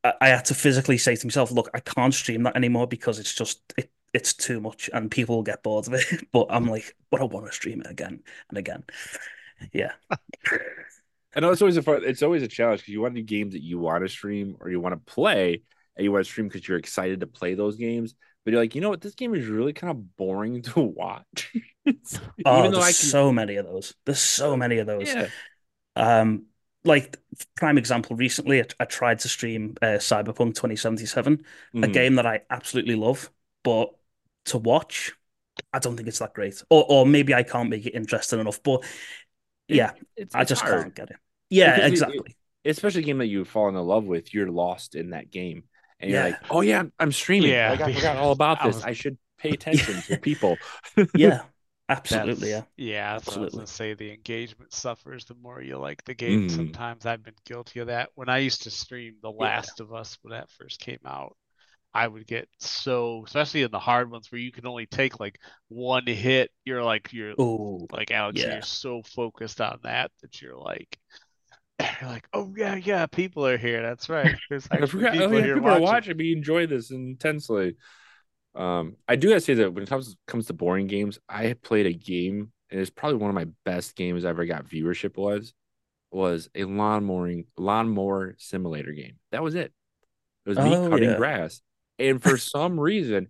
I, 0.03 0.13
I 0.22 0.27
had 0.29 0.45
to 0.45 0.53
physically 0.53 1.00
say 1.00 1.15
to 1.15 1.27
myself, 1.27 1.51
look, 1.51 1.69
I 1.74 1.79
can't 1.79 2.13
stream 2.13 2.43
that 2.43 2.55
anymore 2.55 2.88
because 2.88 3.17
it's 3.19 3.33
just 3.33 3.60
it 3.75 3.89
it's 4.13 4.33
too 4.36 4.62
much 4.62 4.89
and 4.93 5.10
people 5.10 5.36
will 5.36 5.43
get 5.43 5.63
bored 5.63 5.88
of 5.88 5.93
it. 5.95 6.05
But 6.31 6.48
I'm 6.50 6.67
like, 6.67 6.95
but 7.10 7.19
I 7.19 7.24
want 7.24 7.48
to 7.48 7.51
stream 7.51 7.81
it 7.81 7.89
again 7.89 8.22
and 8.50 8.57
again. 8.57 8.83
Yeah. 9.74 9.93
And 11.36 11.43
it's 11.45 11.63
always 11.63 11.77
a 11.77 11.91
it's 12.07 12.22
always 12.22 12.43
a 12.43 12.48
challenge 12.48 12.81
because 12.81 12.93
you 12.93 13.01
want 13.01 13.15
to 13.15 13.22
do 13.22 13.25
games 13.25 13.53
that 13.53 13.63
you 13.63 13.79
want 13.79 14.03
to 14.03 14.07
stream 14.07 14.55
or 14.60 14.69
you 14.69 14.79
want 14.79 14.93
to 14.93 15.13
play 15.13 15.63
and 15.95 16.03
you 16.03 16.12
want 16.12 16.24
to 16.24 16.31
stream 16.31 16.48
because 16.48 16.67
you're 16.67 16.77
excited 16.77 17.22
to 17.22 17.25
play 17.25 17.55
those 17.55 17.75
games. 17.75 18.13
But 18.43 18.51
you're 18.51 18.62
like, 18.62 18.75
you 18.75 18.81
know 18.81 18.89
what, 18.89 19.01
this 19.01 19.15
game 19.15 19.33
is 19.35 19.47
really 19.47 19.73
kind 19.73 19.91
of 19.91 20.15
boring 20.17 20.62
to 20.63 20.81
watch. 20.81 21.53
Oh, 22.45 22.63
there's 22.71 22.85
can 22.85 22.93
so 22.93 23.31
many 23.31 23.55
of 23.57 23.65
those. 23.65 23.93
There's 24.05 24.19
so 24.19 24.55
many 24.57 24.77
of 24.77 24.88
those. 24.88 25.07
Yeah. 25.09 25.27
Um, 25.95 26.45
like 26.85 27.17
prime 27.55 27.77
example 27.77 28.15
recently 28.17 28.62
I, 28.62 28.65
I 28.79 28.85
tried 28.85 29.19
to 29.19 29.29
stream 29.29 29.75
uh, 29.81 29.97
Cyberpunk 30.00 30.55
2077, 30.55 31.45
a 31.81 31.88
Mhm. 31.88 31.93
game 31.93 32.15
that 32.15 32.25
I 32.25 32.41
absolutely 32.50 32.95
love, 32.95 33.29
but 33.63 33.93
to 34.45 34.57
watch, 34.57 35.13
I 35.73 35.79
don't 35.79 35.95
think 35.95 36.07
it's 36.09 36.19
that 36.19 36.33
great. 36.33 36.62
Or 36.69 36.85
or 36.89 37.05
maybe 37.05 37.33
I 37.33 37.43
can't 37.43 37.69
make 37.69 37.85
it 37.85 37.95
interesting 37.95 38.39
enough. 38.39 38.62
But 38.63 38.83
yeah, 39.67 39.91
It's, 40.15 40.35
I 40.35 40.43
just 40.43 40.62
hard. 40.62 40.81
can't 40.83 40.95
get 40.95 41.12
it. 41.12 41.17
Yeah, 41.50 41.75
Because 41.75 41.85
it- 41.85 41.89
exactly. 41.91 42.35
especially 42.65 43.01
a 43.01 43.05
game 43.05 43.17
that 43.19 43.27
you've 43.27 43.47
fallen 43.50 43.75
in 43.75 43.81
love 43.81 44.05
with, 44.05 44.33
you're 44.33 44.50
lost 44.51 44.95
in 44.95 45.12
that 45.12 45.31
game, 45.31 45.63
and 46.03 46.12
you're 46.12 46.22
Yeah. 46.22 46.25
like, 46.27 46.39
"Oh 46.51 46.62
yeah, 46.62 46.79
I'm, 46.81 46.93
I'm 47.00 47.12
streaming. 47.13 47.51
Yeah, 47.51 47.72
like 47.72 47.81
I 47.81 47.93
forgot 47.93 48.17
all 48.17 48.33
about 48.33 48.60
I 48.62 48.67
this. 48.67 48.75
was- 48.77 48.86
I 48.86 48.93
should 48.93 49.17
pay 49.39 49.51
attention 49.53 50.01
to 50.03 50.17
people." 50.19 50.57
Yeah, 51.15 51.43
absolutely. 51.89 52.50
Yeah. 52.51 52.55
That's- 52.60 52.72
yeah, 52.77 53.13
that's 53.13 53.27
what 53.27 53.38
I 53.38 53.39
was 53.41 53.53
Absolutely. 53.53 53.65
say. 53.65 53.93
The 53.95 54.12
engagement 54.13 54.74
suffers 54.74 55.25
the 55.25 55.36
more 55.36 55.62
you 55.62 55.77
like 55.77 56.03
the 56.05 56.13
game. 56.15 56.48
Mhm. 56.48 56.51
Sometimes 56.51 57.05
I've 57.05 57.24
been 57.24 57.36
guilty 57.45 57.79
of 57.81 57.88
that. 57.88 58.10
When 58.15 58.29
I 58.29 58.39
used 58.39 58.63
to 58.63 58.72
stream 58.72 59.15
The 59.22 59.31
Last 59.31 59.79
of 59.79 59.93
Us 59.93 60.17
when 60.22 60.31
that 60.31 60.50
first 60.51 60.79
came 60.79 61.00
out, 61.05 61.36
I 61.93 62.07
would 62.07 62.25
get 62.27 62.50
so, 62.60 63.24
especially 63.27 63.63
in 63.63 63.72
the 63.72 63.79
hard 63.79 64.10
ones 64.12 64.31
where 64.31 64.41
you 64.41 64.51
can 64.51 64.65
only 64.67 64.88
take 64.88 65.19
like 65.19 65.39
one 65.69 66.07
hit. 66.07 66.51
You're 66.65 66.83
like 66.83 67.13
you're 67.13 67.36
Oh, 67.38 67.88
like 67.91 68.12
Alex, 68.12 68.41
yeah. 68.41 68.53
you're 68.53 68.62
so 68.63 69.03
focused 69.03 69.62
on 69.62 69.79
that 69.83 70.12
that 70.22 70.41
you're 70.41 70.57
like, 70.57 70.98
you're 72.01 72.10
like, 72.10 72.27
oh 72.34 72.53
yeah, 72.56 72.75
yeah, 72.75 73.06
people 73.08 73.46
are 73.46 73.58
here. 73.58 73.82
That's 73.82 74.10
right. 74.10 74.36
There's 74.50 74.68
forgot. 74.92 75.13
people 75.13 75.38
oh, 75.38 75.38
yeah, 75.38 75.48
people 75.53 75.70
are 75.72 75.80
watching. 75.80 75.82
watching 75.82 76.18
me 76.18 76.32
enjoy 76.34 76.68
this 76.68 76.92
intensely. 76.92 77.75
Um, 78.56 78.98
I 79.08 79.15
do 79.15 79.30
gotta 79.30 79.42
say 79.42 79.56
that 79.56 79.74
when 79.74 79.84
it 79.84 79.89
comes 79.89 80.15
comes 80.27 80.48
to 80.48 80.53
boring 80.53 80.88
games, 80.88 81.20
I 81.27 81.53
played 81.53 81.88
a 81.88 81.94
game, 81.94 82.51
and 82.70 82.80
it's 82.80 82.89
probably 82.92 83.18
one 83.18 83.30
of 83.30 83.36
my 83.36 83.48
best 83.65 83.96
games 83.96 84.25
I 84.25 84.30
ever 84.30 84.46
got 84.46 84.65
viewership 84.68 85.18
was 85.18 85.53
was 86.12 86.50
a 86.56 86.65
lawn 86.65 87.06
mowing 87.06 87.46
lawnmower 87.58 88.36
simulator 88.38 88.92
game. 88.92 89.20
That 89.32 89.44
was 89.44 89.56
it. 89.56 89.74
It 90.46 90.50
was 90.50 90.60
me 90.60 90.75
Oh, 90.75 90.89
cutting 90.89 91.12
yeah. 91.12 91.15
grass, 91.15 91.62
and 92.00 92.22
for 92.22 92.38
some 92.38 92.80
reason, 92.80 93.30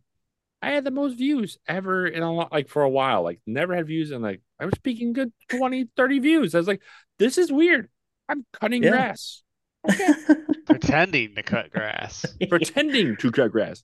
I 0.61 0.71
had 0.71 0.83
the 0.85 0.91
most 0.91 1.15
views 1.17 1.57
ever 1.67 2.07
in 2.07 2.23
a 2.23 2.33
lot 2.33 2.51
like 2.51 2.69
for 2.69 2.83
a 2.83 2.89
while. 2.89 3.23
Like 3.23 3.41
never 3.45 3.75
had 3.75 3.87
views, 3.87 4.11
and 4.11 4.23
like 4.23 4.41
I 4.59 4.65
was 4.65 4.75
speaking 4.75 5.13
good 5.13 5.33
20, 5.49 5.89
30 5.95 6.19
views. 6.19 6.55
I 6.55 6.59
was 6.59 6.67
like, 6.67 6.81
this 7.19 7.37
is 7.37 7.51
weird. 7.51 7.89
I'm 8.29 8.45
cutting 8.53 8.83
Yeah. 8.83 8.91
grass, 8.91 9.43
pretending 10.65 11.35
to 11.35 11.43
cut 11.43 11.71
grass. 11.71 12.25
pretending 12.49 13.17
to 13.17 13.31
cut 13.31 13.51
grass. 13.51 13.83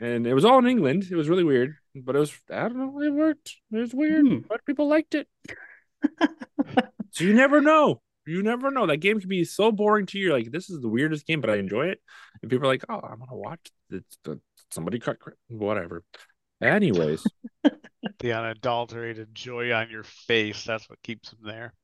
And 0.00 0.26
it 0.26 0.34
was 0.34 0.44
all 0.44 0.58
in 0.58 0.66
England. 0.66 1.04
It 1.10 1.16
was 1.16 1.28
really 1.28 1.44
weird, 1.44 1.74
but 1.94 2.14
it 2.14 2.18
was 2.18 2.32
I 2.50 2.68
don't 2.68 2.76
know, 2.76 3.00
it 3.02 3.12
worked. 3.12 3.56
It 3.72 3.78
was 3.78 3.94
weird, 3.94 4.26
Hmm. 4.26 4.38
but 4.48 4.64
people 4.66 4.88
liked 4.88 5.14
it. 5.14 5.28
so 7.10 7.24
you 7.24 7.32
never 7.34 7.60
know. 7.60 8.02
You 8.26 8.42
never 8.42 8.70
know. 8.70 8.86
That 8.86 8.98
game 8.98 9.18
can 9.18 9.28
be 9.28 9.44
so 9.44 9.72
boring 9.72 10.06
to 10.06 10.18
you. 10.18 10.26
You're 10.26 10.34
like, 10.38 10.52
this 10.52 10.70
is 10.70 10.80
the 10.80 10.88
weirdest 10.88 11.26
game, 11.26 11.40
but 11.40 11.50
I 11.50 11.56
enjoy 11.56 11.86
it. 11.88 12.00
And 12.40 12.50
people 12.50 12.66
are 12.68 12.72
like, 12.72 12.84
oh, 12.88 13.00
I'm 13.00 13.18
gonna 13.18 13.34
watch 13.36 13.60
it's 13.90 14.18
the, 14.24 14.40
somebody 14.70 14.98
cut 15.00 15.18
gra- 15.18 15.32
whatever. 15.48 16.04
Anyways, 16.60 17.24
The 18.20 18.32
unadulterated 18.32 19.34
joy 19.34 19.72
on 19.72 19.90
your 19.90 20.04
face. 20.04 20.64
That's 20.64 20.88
what 20.88 21.02
keeps 21.02 21.30
them 21.30 21.40
there. 21.44 21.74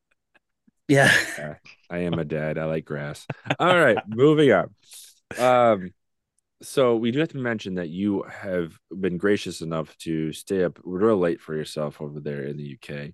Yeah. 0.89 1.13
I 1.91 1.99
am 1.99 2.15
a 2.15 2.25
dad. 2.25 2.59
I 2.59 2.65
like 2.65 2.85
grass. 2.85 3.27
All 3.59 3.79
right, 3.79 3.99
moving 4.09 4.53
on. 4.53 4.75
Um, 5.39 5.91
so 6.63 6.97
we 6.97 7.11
do 7.11 7.21
have 7.21 7.29
to 7.29 7.39
mention 7.39 7.75
that 7.77 7.89
you 7.89 8.23
have 8.25 8.77
been 8.91 9.19
gracious 9.19 9.61
enough 9.61 9.97
to 9.99 10.33
stay 10.33 10.65
up 10.65 10.79
real 10.83 11.19
late 11.19 11.41
for 11.41 11.55
yourself 11.55 12.01
over 12.01 12.21
there 12.21 12.45
in 12.45 12.57
the 12.57 12.77
UK. 12.77 13.13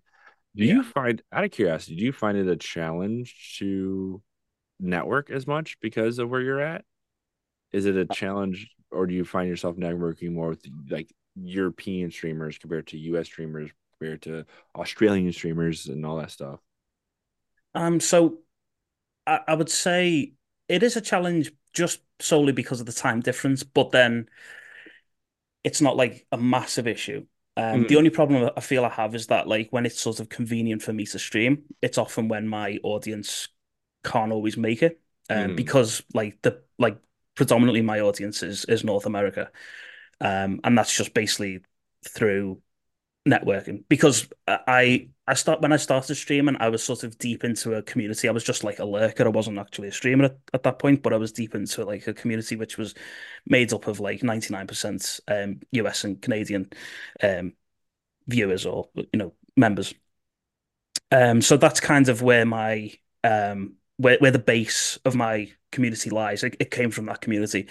Do 0.56 0.64
you 0.64 0.84
find, 0.84 1.20
out 1.32 1.44
of 1.44 1.50
curiosity, 1.50 1.96
do 1.96 2.04
you 2.04 2.12
find 2.12 2.38
it 2.38 2.48
a 2.48 2.56
challenge 2.56 3.56
to 3.58 4.22
network 4.78 5.30
as 5.30 5.46
much 5.46 5.78
because 5.80 6.18
of 6.20 6.30
where 6.30 6.40
you're 6.40 6.60
at? 6.60 6.84
Is 7.72 7.86
it 7.86 7.96
a 7.96 8.06
challenge, 8.06 8.70
or 8.92 9.06
do 9.06 9.14
you 9.14 9.24
find 9.24 9.48
yourself 9.48 9.76
networking 9.76 10.32
more 10.32 10.50
with 10.50 10.64
like 10.88 11.10
European 11.34 12.12
streamers 12.12 12.56
compared 12.56 12.86
to 12.88 12.98
US 12.98 13.26
streamers, 13.26 13.70
compared 13.98 14.22
to 14.22 14.46
Australian 14.76 15.32
streamers, 15.32 15.86
and 15.86 16.06
all 16.06 16.18
that 16.18 16.30
stuff? 16.30 16.60
Um, 17.74 18.00
so 18.00 18.38
I, 19.26 19.40
I 19.48 19.54
would 19.54 19.70
say 19.70 20.34
it 20.68 20.82
is 20.82 20.96
a 20.96 21.00
challenge 21.00 21.52
just 21.74 22.00
solely 22.20 22.52
because 22.52 22.80
of 22.80 22.86
the 22.86 22.92
time 22.92 23.20
difference, 23.20 23.62
but 23.64 23.92
then 23.92 24.28
it's 25.62 25.80
not 25.80 25.96
like 25.96 26.26
a 26.32 26.36
massive 26.36 26.86
issue. 26.86 27.26
Um, 27.56 27.84
the 27.84 27.96
Mm. 27.96 27.98
only 27.98 28.10
problem 28.10 28.50
I 28.56 28.60
feel 28.60 28.84
I 28.84 28.88
have 28.90 29.14
is 29.14 29.28
that 29.28 29.46
like 29.46 29.68
when 29.70 29.86
it's 29.86 30.00
sort 30.00 30.20
of 30.20 30.28
convenient 30.28 30.82
for 30.82 30.92
me 30.92 31.06
to 31.06 31.18
stream, 31.18 31.62
it's 31.82 31.98
often 31.98 32.28
when 32.28 32.48
my 32.48 32.78
audience 32.82 33.48
can't 34.02 34.32
always 34.32 34.56
make 34.56 34.82
it. 34.82 35.00
Um, 35.30 35.52
Mm. 35.52 35.56
because 35.56 36.02
like 36.12 36.42
the 36.42 36.62
like 36.78 36.98
predominantly 37.34 37.80
my 37.80 38.00
audience 38.00 38.42
is 38.42 38.64
is 38.66 38.84
North 38.84 39.06
America. 39.06 39.50
Um, 40.20 40.60
and 40.64 40.76
that's 40.76 40.96
just 40.96 41.14
basically 41.14 41.60
through 42.08 42.60
networking 43.28 43.84
because 43.88 44.28
I 44.46 45.08
I 45.26 45.34
start 45.34 45.62
when 45.62 45.72
I 45.72 45.76
started 45.76 46.14
streaming, 46.16 46.56
I 46.60 46.68
was 46.68 46.82
sort 46.82 47.04
of 47.04 47.16
deep 47.18 47.44
into 47.44 47.74
a 47.74 47.82
community. 47.82 48.28
I 48.28 48.32
was 48.32 48.44
just 48.44 48.64
like 48.64 48.78
a 48.78 48.84
lurker. 48.84 49.24
I 49.24 49.28
wasn't 49.28 49.58
actually 49.58 49.88
a 49.88 49.92
streamer 49.92 50.26
at, 50.26 50.38
at 50.52 50.62
that 50.64 50.78
point, 50.78 51.02
but 51.02 51.14
I 51.14 51.16
was 51.16 51.32
deep 51.32 51.54
into 51.54 51.84
like 51.84 52.06
a 52.06 52.14
community 52.14 52.56
which 52.56 52.76
was 52.76 52.94
made 53.46 53.72
up 53.72 53.86
of 53.86 54.00
like 54.00 54.22
99% 54.22 55.20
um 55.28 55.60
US 55.72 56.04
and 56.04 56.20
Canadian 56.20 56.70
um 57.22 57.54
viewers 58.28 58.66
or 58.66 58.88
you 58.96 59.18
know 59.18 59.34
members. 59.56 59.94
Um 61.10 61.40
so 61.42 61.56
that's 61.56 61.80
kind 61.80 62.08
of 62.08 62.22
where 62.22 62.44
my 62.46 62.92
um 63.22 63.74
where 63.96 64.18
where 64.18 64.30
the 64.30 64.38
base 64.38 64.98
of 65.04 65.14
my 65.14 65.52
community 65.70 66.10
lies. 66.10 66.42
It, 66.42 66.56
it 66.60 66.70
came 66.70 66.90
from 66.90 67.06
that 67.06 67.20
community. 67.20 67.68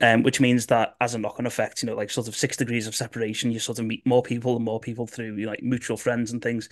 Um, 0.00 0.22
which 0.22 0.40
means 0.40 0.66
that 0.66 0.94
as 1.00 1.14
a 1.14 1.18
knock-on 1.18 1.44
effect, 1.46 1.82
you 1.82 1.88
know, 1.88 1.96
like 1.96 2.10
sort 2.10 2.28
of 2.28 2.36
six 2.36 2.56
degrees 2.56 2.86
of 2.86 2.94
separation, 2.94 3.50
you 3.50 3.58
sort 3.58 3.80
of 3.80 3.84
meet 3.86 4.06
more 4.06 4.22
people 4.22 4.54
and 4.54 4.64
more 4.64 4.78
people 4.78 5.08
through 5.08 5.34
you 5.36 5.44
know, 5.46 5.50
like 5.50 5.62
mutual 5.62 5.96
friends 5.96 6.30
and 6.30 6.40
things. 6.40 6.68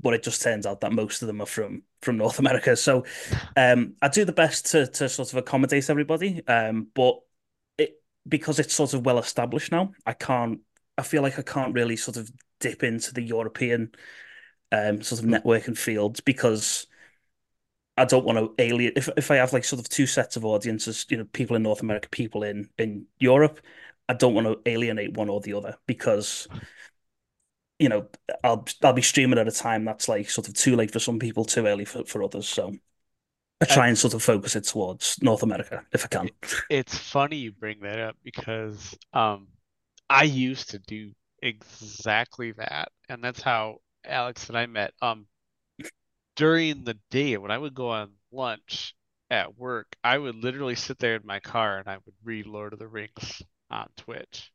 But 0.00 0.14
it 0.14 0.22
just 0.22 0.42
turns 0.42 0.66
out 0.66 0.80
that 0.80 0.92
most 0.92 1.22
of 1.22 1.28
them 1.28 1.40
are 1.40 1.46
from 1.46 1.82
from 2.02 2.16
North 2.16 2.38
America. 2.38 2.76
So 2.76 3.04
um, 3.56 3.94
I 4.02 4.08
do 4.08 4.24
the 4.24 4.32
best 4.32 4.66
to 4.72 4.86
to 4.86 5.08
sort 5.08 5.32
of 5.32 5.38
accommodate 5.38 5.90
everybody. 5.90 6.46
Um, 6.46 6.88
but 6.94 7.20
it 7.78 8.00
because 8.28 8.58
it's 8.58 8.74
sort 8.74 8.94
of 8.94 9.04
well 9.06 9.18
established 9.18 9.72
now, 9.72 9.92
I 10.06 10.12
can't. 10.14 10.60
I 10.98 11.02
feel 11.02 11.22
like 11.22 11.38
I 11.38 11.42
can't 11.42 11.74
really 11.74 11.96
sort 11.96 12.16
of 12.16 12.30
dip 12.60 12.82
into 12.82 13.12
the 13.14 13.22
European 13.22 13.92
um, 14.72 15.02
sort 15.02 15.20
of 15.22 15.26
Mm. 15.26 15.42
networking 15.42 15.76
fields 15.76 16.20
because 16.20 16.86
I 17.96 18.04
don't 18.06 18.24
want 18.24 18.38
to 18.38 18.54
alien 18.62 18.92
If 18.96 19.08
if 19.16 19.30
I 19.30 19.36
have 19.36 19.52
like 19.52 19.64
sort 19.64 19.80
of 19.80 19.88
two 19.88 20.06
sets 20.06 20.36
of 20.36 20.44
audiences, 20.44 21.06
you 21.10 21.16
know, 21.18 21.24
people 21.26 21.56
in 21.56 21.62
North 21.62 21.82
America, 21.82 22.08
people 22.10 22.42
in 22.42 22.70
in 22.78 23.06
Europe, 23.18 23.60
I 24.08 24.14
don't 24.14 24.34
want 24.34 24.46
to 24.46 24.70
alienate 24.70 25.16
one 25.16 25.28
or 25.28 25.40
the 25.40 25.52
other 25.54 25.76
because, 25.86 26.48
you 27.78 27.88
know, 27.88 28.08
I'll 28.44 28.66
I'll 28.82 28.92
be 28.92 29.02
streaming 29.02 29.38
at 29.38 29.48
a 29.48 29.52
time 29.52 29.84
that's 29.84 30.08
like 30.08 30.30
sort 30.30 30.48
of 30.48 30.54
too 30.54 30.76
late 30.76 30.90
for 30.92 30.98
some 31.00 31.18
people, 31.18 31.44
too 31.44 31.66
early 31.66 31.84
for, 31.84 32.04
for 32.04 32.22
others. 32.22 32.48
So 32.48 32.72
I 33.60 33.66
try 33.66 33.88
and 33.88 33.98
sort 33.98 34.14
of 34.14 34.22
focus 34.22 34.56
it 34.56 34.64
towards 34.64 35.22
North 35.22 35.42
America 35.42 35.84
if 35.92 36.04
I 36.04 36.08
can. 36.08 36.30
It's 36.68 36.96
funny 36.96 37.36
you 37.36 37.52
bring 37.52 37.80
that 37.80 37.98
up 37.98 38.16
because 38.24 38.96
um 39.12 39.48
I 40.10 40.24
used 40.24 40.70
to 40.70 40.78
do 40.80 41.12
exactly 41.42 42.52
that, 42.52 42.92
and 43.08 43.22
that's 43.24 43.42
how 43.42 43.78
Alex 44.04 44.48
and 44.48 44.58
I 44.58 44.66
met. 44.66 44.94
Um, 45.02 45.26
during 46.42 46.82
the 46.82 46.98
day 47.10 47.36
when 47.36 47.52
I 47.52 47.58
would 47.58 47.72
go 47.74 47.90
on 47.90 48.10
lunch 48.32 48.96
at 49.30 49.56
work, 49.56 49.94
I 50.02 50.18
would 50.18 50.34
literally 50.34 50.74
sit 50.74 50.98
there 50.98 51.14
in 51.14 51.24
my 51.24 51.38
car 51.40 51.78
and 51.78 51.88
I 51.88 51.98
would 52.04 52.14
read 52.24 52.46
Lord 52.46 52.72
of 52.72 52.80
the 52.80 52.88
Rings 52.88 53.42
on 53.70 53.88
Twitch. 53.96 54.50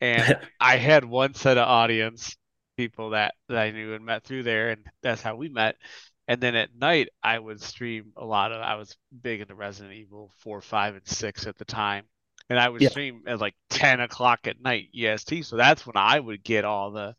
And 0.00 0.36
I 0.60 0.76
had 0.76 1.04
one 1.04 1.34
set 1.34 1.58
of 1.58 1.68
audience 1.68 2.36
people 2.76 3.10
that, 3.10 3.34
that 3.48 3.58
I 3.58 3.70
knew 3.70 3.94
and 3.94 4.04
met 4.04 4.24
through 4.24 4.42
there, 4.42 4.70
and 4.70 4.84
that's 5.02 5.22
how 5.22 5.36
we 5.36 5.48
met. 5.48 5.76
And 6.28 6.40
then 6.40 6.54
at 6.54 6.76
night, 6.76 7.08
I 7.22 7.38
would 7.38 7.62
stream 7.62 8.12
a 8.16 8.24
lot 8.24 8.52
of, 8.52 8.60
I 8.60 8.74
was 8.74 8.96
big 9.22 9.40
into 9.40 9.54
Resident 9.54 9.94
Evil 9.94 10.32
4, 10.38 10.60
5, 10.60 10.96
and 10.96 11.08
6 11.08 11.46
at 11.46 11.56
the 11.56 11.64
time. 11.64 12.04
And 12.50 12.60
I 12.60 12.68
would 12.68 12.82
Yeah. 12.82 12.90
stream 12.90 13.22
at 13.26 13.40
like 13.40 13.54
10 13.70 14.00
o'clock 14.00 14.46
at 14.46 14.60
night 14.60 14.90
EST. 14.94 15.42
So 15.42 15.56
that's 15.56 15.86
when 15.86 15.96
I 15.96 16.20
would 16.20 16.44
get 16.44 16.64
all 16.64 16.92
the 16.92 17.14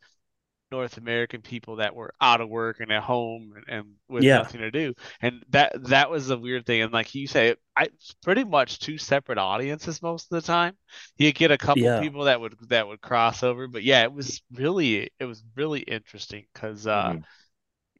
North 0.71 0.97
American 0.97 1.41
people 1.41 1.77
that 1.77 1.95
were 1.95 2.13
out 2.21 2.41
of 2.41 2.49
work 2.49 2.79
and 2.81 2.91
at 2.91 3.03
home 3.03 3.53
and, 3.55 3.65
and 3.79 3.95
with 4.09 4.27
Yeah. 4.27 4.31
nothing 4.31 4.61
to 4.61 4.71
do. 4.71 4.93
And 5.21 5.43
that 5.49 5.73
that 5.89 6.09
was 6.09 6.27
the 6.27 6.37
weird 6.37 6.65
thing. 6.65 6.81
And 6.81 6.91
like 6.93 7.15
you 7.15 7.27
say, 7.27 7.55
I 7.75 7.83
it's 7.85 8.13
pretty 8.23 8.43
much 8.43 8.79
two 8.79 8.97
separate 8.97 9.37
audiences 9.37 10.01
most 10.01 10.31
of 10.31 10.41
the 10.41 10.45
time. 10.47 10.77
You 11.17 11.31
get 11.33 11.51
a 11.51 11.57
couple 11.57 11.91
Yeah. 11.91 12.01
people 12.01 12.25
that 12.25 12.39
would 12.41 12.55
that 12.69 12.87
would 12.87 13.01
cross 13.01 13.43
over, 13.43 13.67
but 13.67 13.83
yeah, 13.83 14.03
it 14.03 14.11
was 14.13 14.41
really 14.51 15.09
it 15.19 15.25
was 15.25 15.43
really 15.55 15.81
interesting 15.81 16.45
because 16.53 16.85
uh 16.87 17.13
Mhm. 17.13 17.23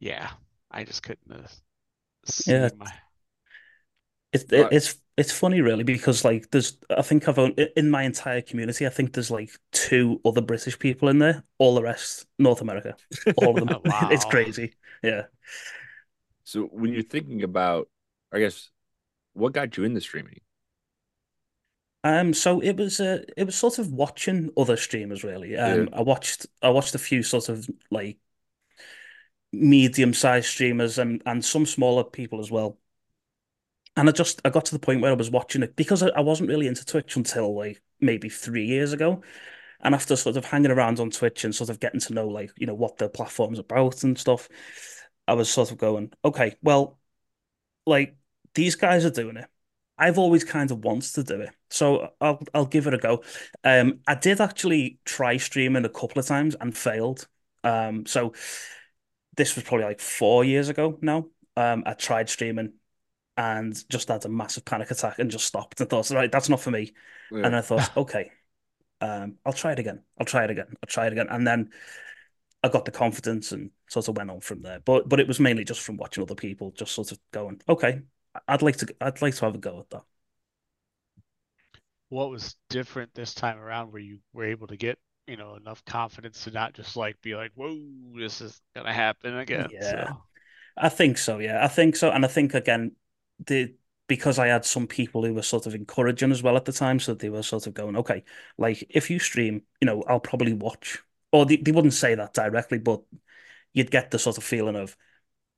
yeah, 0.00 0.30
I 0.70 0.84
just 0.84 1.02
couldn't 1.02 1.32
uh, 1.32 1.48
Yeah. 2.46 2.70
see 2.70 2.92
It's 4.32 4.44
Right. 4.54 4.72
it's 4.72 4.96
it's 5.16 5.32
funny 5.32 5.60
really 5.60 5.84
because 5.84 6.24
like 6.24 6.50
there's 6.50 6.76
I 6.96 7.02
think 7.02 7.28
I've 7.28 7.38
only 7.38 7.70
in 7.76 7.90
my 7.90 8.02
entire 8.02 8.42
community 8.42 8.86
I 8.86 8.90
think 8.90 9.12
there's 9.12 9.30
like 9.30 9.50
two 9.72 10.20
other 10.24 10.40
British 10.42 10.78
people 10.78 11.08
in 11.08 11.18
there. 11.18 11.44
All 11.58 11.74
the 11.74 11.82
rest 11.82 12.26
North 12.38 12.60
America. 12.60 12.96
All 13.36 13.50
of 13.50 13.56
them. 13.68 13.70
Oh, 13.70 13.82
It's 14.10 14.24
crazy. 14.24 14.74
Yeah. 15.02 15.24
So 16.44 16.64
when 16.64 16.92
you're 16.92 17.02
thinking 17.02 17.42
about, 17.42 17.88
I 18.32 18.38
guess, 18.40 18.70
what 19.34 19.54
got 19.54 19.76
you 19.76 19.84
into 19.84 20.00
streaming? 20.00 20.40
Um, 22.04 22.32
so 22.32 22.60
it 22.60 22.76
was 22.76 23.00
uh, 23.00 23.24
it 23.36 23.44
was 23.44 23.56
sort 23.56 23.78
of 23.78 23.92
watching 23.92 24.50
other 24.56 24.76
streamers 24.76 25.24
really. 25.24 25.56
Um, 25.56 25.88
Yeah. 25.88 25.88
I 25.92 26.02
watched 26.02 26.46
I 26.62 26.70
watched 26.70 26.94
a 26.94 26.98
few 26.98 27.22
sort 27.22 27.48
of 27.48 27.68
like 27.90 28.18
medium-sized 29.52 30.46
streamers 30.46 30.98
and 30.98 31.22
and 31.26 31.44
some 31.44 31.66
smaller 31.66 32.04
people 32.04 32.40
as 32.40 32.50
well. 32.50 32.78
And 33.98 34.08
I 34.08 34.12
just 34.12 34.40
I 34.44 34.50
got 34.50 34.64
to 34.66 34.72
the 34.72 34.78
point 34.78 35.00
where 35.00 35.10
I 35.10 35.16
was 35.16 35.28
watching 35.28 35.64
it 35.64 35.74
because 35.74 36.04
I, 36.04 36.08
I 36.10 36.20
wasn't 36.20 36.48
really 36.48 36.68
into 36.68 36.84
Twitch 36.84 37.16
until 37.16 37.52
like 37.56 37.82
maybe 38.00 38.28
three 38.28 38.64
years 38.64 38.92
ago. 38.92 39.22
And 39.80 39.92
after 39.92 40.14
sort 40.14 40.36
of 40.36 40.44
hanging 40.44 40.70
around 40.70 41.00
on 41.00 41.10
Twitch 41.10 41.42
and 41.42 41.52
sort 41.52 41.68
of 41.68 41.80
getting 41.80 41.98
to 42.00 42.14
know 42.14 42.28
like, 42.28 42.52
you 42.56 42.66
know, 42.66 42.74
what 42.74 42.96
the 42.98 43.08
platform's 43.08 43.58
about 43.58 44.04
and 44.04 44.16
stuff, 44.16 44.48
I 45.26 45.34
was 45.34 45.50
sort 45.50 45.72
of 45.72 45.78
going, 45.78 46.12
okay, 46.24 46.54
well, 46.62 47.00
like 47.86 48.16
these 48.54 48.76
guys 48.76 49.04
are 49.04 49.10
doing 49.10 49.36
it. 49.36 49.46
I've 49.98 50.18
always 50.18 50.44
kind 50.44 50.70
of 50.70 50.84
wanted 50.84 51.12
to 51.14 51.24
do 51.24 51.40
it. 51.40 51.50
So 51.70 52.10
I'll 52.20 52.40
I'll 52.54 52.66
give 52.66 52.86
it 52.86 52.94
a 52.94 52.98
go. 52.98 53.24
Um 53.64 53.98
I 54.06 54.14
did 54.14 54.40
actually 54.40 55.00
try 55.04 55.38
streaming 55.38 55.84
a 55.84 55.88
couple 55.88 56.20
of 56.20 56.26
times 56.26 56.54
and 56.60 56.76
failed. 56.76 57.26
Um 57.64 58.06
so 58.06 58.32
this 59.36 59.56
was 59.56 59.64
probably 59.64 59.86
like 59.86 60.00
four 60.00 60.44
years 60.44 60.68
ago 60.68 60.98
now. 61.02 61.26
Um 61.56 61.82
I 61.84 61.94
tried 61.94 62.28
streaming 62.28 62.74
and 63.38 63.88
just 63.88 64.08
had 64.08 64.24
a 64.24 64.28
massive 64.28 64.64
panic 64.64 64.90
attack 64.90 65.20
and 65.20 65.30
just 65.30 65.46
stopped 65.46 65.80
and 65.80 65.88
thought, 65.88 66.10
right, 66.10 66.30
that's 66.30 66.48
not 66.48 66.60
for 66.60 66.72
me. 66.72 66.92
And 67.30 67.54
I 67.54 67.60
thought, 67.60 67.88
okay, 67.96 68.32
um, 69.00 69.36
I'll 69.46 69.52
try 69.52 69.72
it 69.72 69.78
again. 69.78 70.02
I'll 70.18 70.26
try 70.26 70.42
it 70.42 70.50
again. 70.50 70.66
I'll 70.82 70.88
try 70.88 71.06
it 71.06 71.12
again. 71.12 71.28
And 71.30 71.46
then 71.46 71.70
I 72.64 72.68
got 72.68 72.84
the 72.84 72.90
confidence 72.90 73.52
and 73.52 73.70
sort 73.88 74.08
of 74.08 74.16
went 74.16 74.32
on 74.32 74.40
from 74.40 74.62
there. 74.62 74.80
But 74.80 75.08
but 75.08 75.20
it 75.20 75.28
was 75.28 75.38
mainly 75.38 75.62
just 75.62 75.80
from 75.82 75.96
watching 75.96 76.22
other 76.24 76.34
people, 76.34 76.72
just 76.72 76.92
sort 76.92 77.12
of 77.12 77.20
going, 77.30 77.62
okay, 77.68 78.02
I'd 78.48 78.62
like 78.62 78.76
to 78.78 78.92
I'd 79.00 79.22
like 79.22 79.36
to 79.36 79.44
have 79.44 79.54
a 79.54 79.58
go 79.58 79.78
at 79.78 79.90
that. 79.90 80.02
What 82.08 82.30
was 82.30 82.56
different 82.70 83.14
this 83.14 83.34
time 83.34 83.58
around 83.58 83.92
where 83.92 84.02
you 84.02 84.18
were 84.32 84.46
able 84.46 84.66
to 84.66 84.76
get, 84.76 84.98
you 85.28 85.36
know, 85.36 85.54
enough 85.54 85.84
confidence 85.84 86.42
to 86.44 86.50
not 86.50 86.72
just 86.72 86.96
like 86.96 87.20
be 87.22 87.36
like, 87.36 87.52
whoa, 87.54 87.78
this 88.16 88.40
is 88.40 88.60
gonna 88.74 88.92
happen 88.92 89.38
again. 89.38 89.68
Yeah. 89.70 90.08
So 90.08 90.22
I 90.76 90.88
think 90.88 91.18
so, 91.18 91.38
yeah. 91.38 91.64
I 91.64 91.68
think 91.68 91.94
so. 91.94 92.10
And 92.10 92.24
I 92.24 92.28
think 92.28 92.54
again, 92.54 92.96
the 93.46 93.74
because 94.08 94.38
I 94.38 94.46
had 94.48 94.64
some 94.64 94.86
people 94.86 95.24
who 95.24 95.34
were 95.34 95.42
sort 95.42 95.66
of 95.66 95.74
encouraging 95.74 96.30
as 96.32 96.42
well 96.42 96.56
at 96.56 96.64
the 96.64 96.72
time, 96.72 96.98
so 96.98 97.12
they 97.14 97.28
were 97.28 97.42
sort 97.42 97.66
of 97.66 97.74
going, 97.74 97.96
okay, 97.96 98.24
like 98.56 98.86
if 98.88 99.10
you 99.10 99.18
stream, 99.18 99.62
you 99.80 99.86
know, 99.86 100.02
I'll 100.08 100.20
probably 100.20 100.54
watch. 100.54 101.02
Or 101.30 101.44
they, 101.44 101.56
they 101.56 101.72
wouldn't 101.72 101.92
say 101.92 102.14
that 102.14 102.32
directly, 102.32 102.78
but 102.78 103.02
you'd 103.74 103.90
get 103.90 104.10
the 104.10 104.18
sort 104.18 104.38
of 104.38 104.44
feeling 104.44 104.76
of 104.76 104.96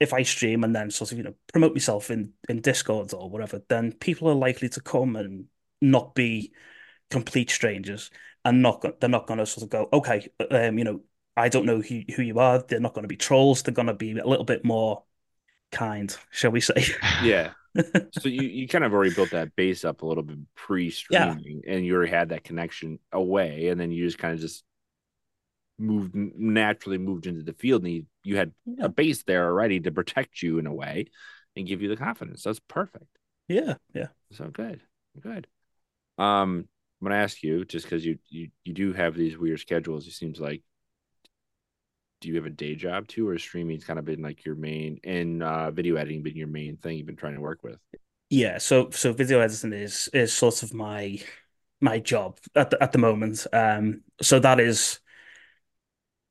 if 0.00 0.12
I 0.12 0.22
stream 0.22 0.64
and 0.64 0.74
then 0.74 0.90
sort 0.90 1.12
of, 1.12 1.18
you 1.18 1.24
know, 1.24 1.34
promote 1.52 1.74
myself 1.74 2.10
in 2.10 2.32
in 2.48 2.60
Discord 2.60 3.12
or 3.14 3.30
whatever, 3.30 3.62
then 3.68 3.92
people 3.92 4.28
are 4.28 4.34
likely 4.34 4.68
to 4.70 4.80
come 4.80 5.16
and 5.16 5.46
not 5.80 6.14
be 6.14 6.52
complete 7.10 7.50
strangers 7.50 8.10
and 8.44 8.62
not 8.62 9.00
they're 9.00 9.10
not 9.10 9.26
going 9.26 9.38
to 9.38 9.46
sort 9.46 9.64
of 9.64 9.70
go, 9.70 9.88
okay, 9.92 10.28
um, 10.50 10.78
you 10.78 10.84
know, 10.84 11.02
I 11.36 11.48
don't 11.48 11.66
know 11.66 11.80
who 11.80 12.02
who 12.16 12.22
you 12.22 12.38
are. 12.38 12.62
They're 12.62 12.80
not 12.80 12.94
going 12.94 13.04
to 13.04 13.08
be 13.08 13.16
trolls. 13.16 13.62
They're 13.62 13.74
going 13.74 13.88
to 13.88 13.94
be 13.94 14.18
a 14.18 14.26
little 14.26 14.44
bit 14.44 14.64
more 14.64 15.04
kind, 15.70 16.14
shall 16.30 16.50
we 16.50 16.60
say? 16.60 16.84
Yeah. 17.22 17.52
so 18.12 18.28
you, 18.28 18.42
you 18.48 18.68
kind 18.68 18.84
of 18.84 18.92
already 18.92 19.14
built 19.14 19.30
that 19.30 19.54
base 19.54 19.84
up 19.84 20.02
a 20.02 20.06
little 20.06 20.24
bit 20.24 20.38
pre-streaming 20.56 21.62
and 21.68 21.84
you 21.86 21.94
already 21.94 22.10
had 22.10 22.30
that 22.30 22.42
connection 22.44 22.98
away 23.12 23.68
and 23.68 23.80
then 23.80 23.92
you 23.92 24.04
just 24.04 24.18
kind 24.18 24.34
of 24.34 24.40
just 24.40 24.64
moved 25.78 26.14
naturally 26.14 26.98
moved 26.98 27.26
into 27.26 27.42
the 27.42 27.54
field 27.54 27.82
and 27.84 27.92
you, 27.92 28.06
you 28.22 28.36
had 28.36 28.52
Yeah. 28.66 28.86
a 28.86 28.88
base 28.88 29.22
there 29.22 29.46
already 29.46 29.80
to 29.80 29.90
protect 29.90 30.42
you 30.42 30.58
in 30.58 30.66
a 30.66 30.74
way 30.74 31.06
and 31.56 31.66
give 31.66 31.80
you 31.80 31.88
the 31.88 31.96
confidence 31.96 32.42
that's 32.42 32.60
perfect 32.60 33.06
Yeah, 33.48 33.74
yeah. 33.94 34.08
so 34.32 34.46
good 34.52 34.80
good 35.22 35.46
um 36.18 36.68
i'm 37.00 37.08
gonna 37.08 37.14
ask 37.14 37.42
you 37.42 37.64
just 37.64 37.86
because 37.86 38.04
you, 38.04 38.18
you 38.28 38.48
you 38.64 38.74
do 38.74 38.92
have 38.92 39.14
these 39.14 39.38
weird 39.38 39.60
schedules 39.60 40.06
it 40.06 40.12
seems 40.12 40.38
like 40.38 40.62
do 42.20 42.28
you 42.28 42.36
have 42.36 42.46
a 42.46 42.50
day 42.50 42.74
job 42.74 43.08
too 43.08 43.28
or 43.28 43.38
streaming's 43.38 43.84
kind 43.84 43.98
of 43.98 44.04
been 44.04 44.22
like 44.22 44.44
your 44.44 44.54
main 44.54 45.00
and 45.04 45.42
uh 45.42 45.70
video 45.70 45.96
editing 45.96 46.22
been 46.22 46.36
your 46.36 46.46
main 46.48 46.76
thing 46.76 46.96
you've 46.96 47.06
been 47.06 47.16
trying 47.16 47.34
to 47.34 47.40
work 47.40 47.62
with 47.62 47.78
Yeah, 48.28 48.58
so 48.58 48.90
so 48.90 49.12
video 49.12 49.40
editing 49.40 49.72
is 49.72 50.08
is 50.12 50.32
sort 50.32 50.62
of 50.62 50.72
my 50.72 51.20
my 51.80 51.98
job 51.98 52.38
at 52.54 52.70
the, 52.70 52.82
at 52.82 52.92
the 52.92 52.98
moment. 52.98 53.46
Um, 53.52 54.02
so 54.22 54.38
that 54.40 54.60
is 54.60 55.00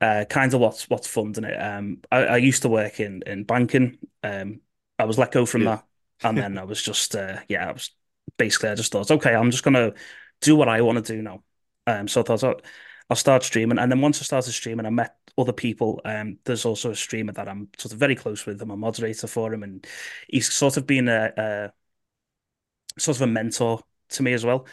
uh 0.01 0.25
kind 0.29 0.53
of 0.53 0.59
what's 0.61 0.89
what's 0.89 1.07
funding 1.07 1.43
it. 1.43 1.55
Um, 1.59 1.99
I, 2.11 2.17
I 2.25 2.37
used 2.37 2.61
to 2.61 2.69
work 2.69 2.99
in 2.99 3.21
in 3.25 3.43
banking. 3.43 3.97
Um, 4.23 4.61
I 4.97 5.05
was 5.05 5.17
let 5.17 5.31
go 5.31 5.45
from 5.45 5.63
Yeah. 5.63 5.65
that, 5.65 5.83
and 6.23 6.39
then 6.39 6.57
I 6.57 6.63
was 6.63 6.81
just 6.81 7.15
uh 7.15 7.39
yeah, 7.49 7.69
I 7.69 7.71
was 7.73 7.91
basically 8.37 8.69
I 8.69 8.75
just 8.75 8.91
thought, 8.91 9.11
okay, 9.11 9.35
I'm 9.35 9.51
just 9.51 9.63
gonna 9.63 9.93
do 10.41 10.55
what 10.55 10.69
I 10.69 10.81
want 10.81 11.03
to 11.05 11.13
do 11.15 11.21
now. 11.21 11.43
Um, 11.87 12.07
so 12.07 12.21
I 12.21 12.23
thought 12.23 12.43
oh, 12.43 12.59
I'll 13.09 13.15
start 13.17 13.43
streaming, 13.43 13.79
and 13.79 13.91
then 13.91 14.01
once 14.01 14.19
I 14.21 14.23
started 14.23 14.51
streaming, 14.51 14.85
I 14.85 14.89
met 14.91 15.15
other 15.37 15.53
people. 15.53 15.99
Um, 16.05 16.37
there's 16.45 16.65
also 16.65 16.91
a 16.91 16.95
streamer 16.95 17.33
that 17.33 17.47
I'm 17.49 17.69
sort 17.77 17.93
of 17.93 17.99
very 17.99 18.15
close 18.15 18.45
with. 18.45 18.61
I'm 18.61 18.71
a 18.71 18.77
moderator 18.77 19.27
for 19.27 19.53
him, 19.53 19.63
and 19.63 19.85
he's 20.27 20.51
sort 20.53 20.77
of 20.77 20.85
been 20.85 21.07
a, 21.07 21.33
a 21.37 23.01
sort 23.01 23.17
of 23.17 23.21
a 23.23 23.27
mentor 23.27 23.81
to 24.09 24.23
me 24.23 24.33
as 24.33 24.45
well. 24.45 24.65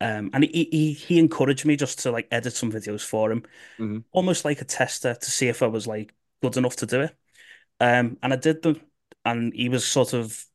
Um, 0.00 0.30
and 0.32 0.44
he, 0.44 0.68
he 0.72 0.92
he 0.94 1.18
encouraged 1.18 1.66
me 1.66 1.76
just 1.76 2.00
to 2.00 2.10
like 2.12 2.28
edit 2.30 2.54
some 2.54 2.72
videos 2.72 3.04
for 3.04 3.30
him, 3.32 3.44
Mhm. 3.78 4.04
almost 4.12 4.44
like 4.44 4.60
a 4.62 4.64
tester 4.64 5.14
to 5.14 5.30
see 5.30 5.48
if 5.48 5.62
I 5.62 5.68
was 5.68 5.86
like 5.86 6.14
good 6.42 6.56
enough 6.56 6.76
to 6.76 6.86
do 6.86 7.02
it. 7.02 7.16
Um, 7.80 8.18
and 8.22 8.32
I 8.32 8.36
did 8.36 8.62
them, 8.62 8.80
and 9.24 9.52
he 9.54 9.68
was 9.68 9.86
sort 9.86 10.14
of 10.14 10.46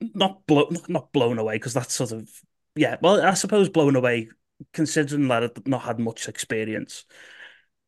not 0.00 0.46
blown 0.46 0.76
not 0.88 1.12
blown 1.12 1.38
away 1.38 1.56
because 1.56 1.74
that's 1.74 1.94
sort 1.94 2.12
of 2.12 2.28
yeah. 2.76 2.96
Well, 3.00 3.22
I 3.22 3.34
suppose 3.34 3.68
blown 3.68 3.96
away 3.96 4.28
considering 4.72 5.28
that 5.28 5.44
I'd 5.44 5.68
not 5.68 5.82
had 5.82 5.98
much 5.98 6.28
experience. 6.28 7.04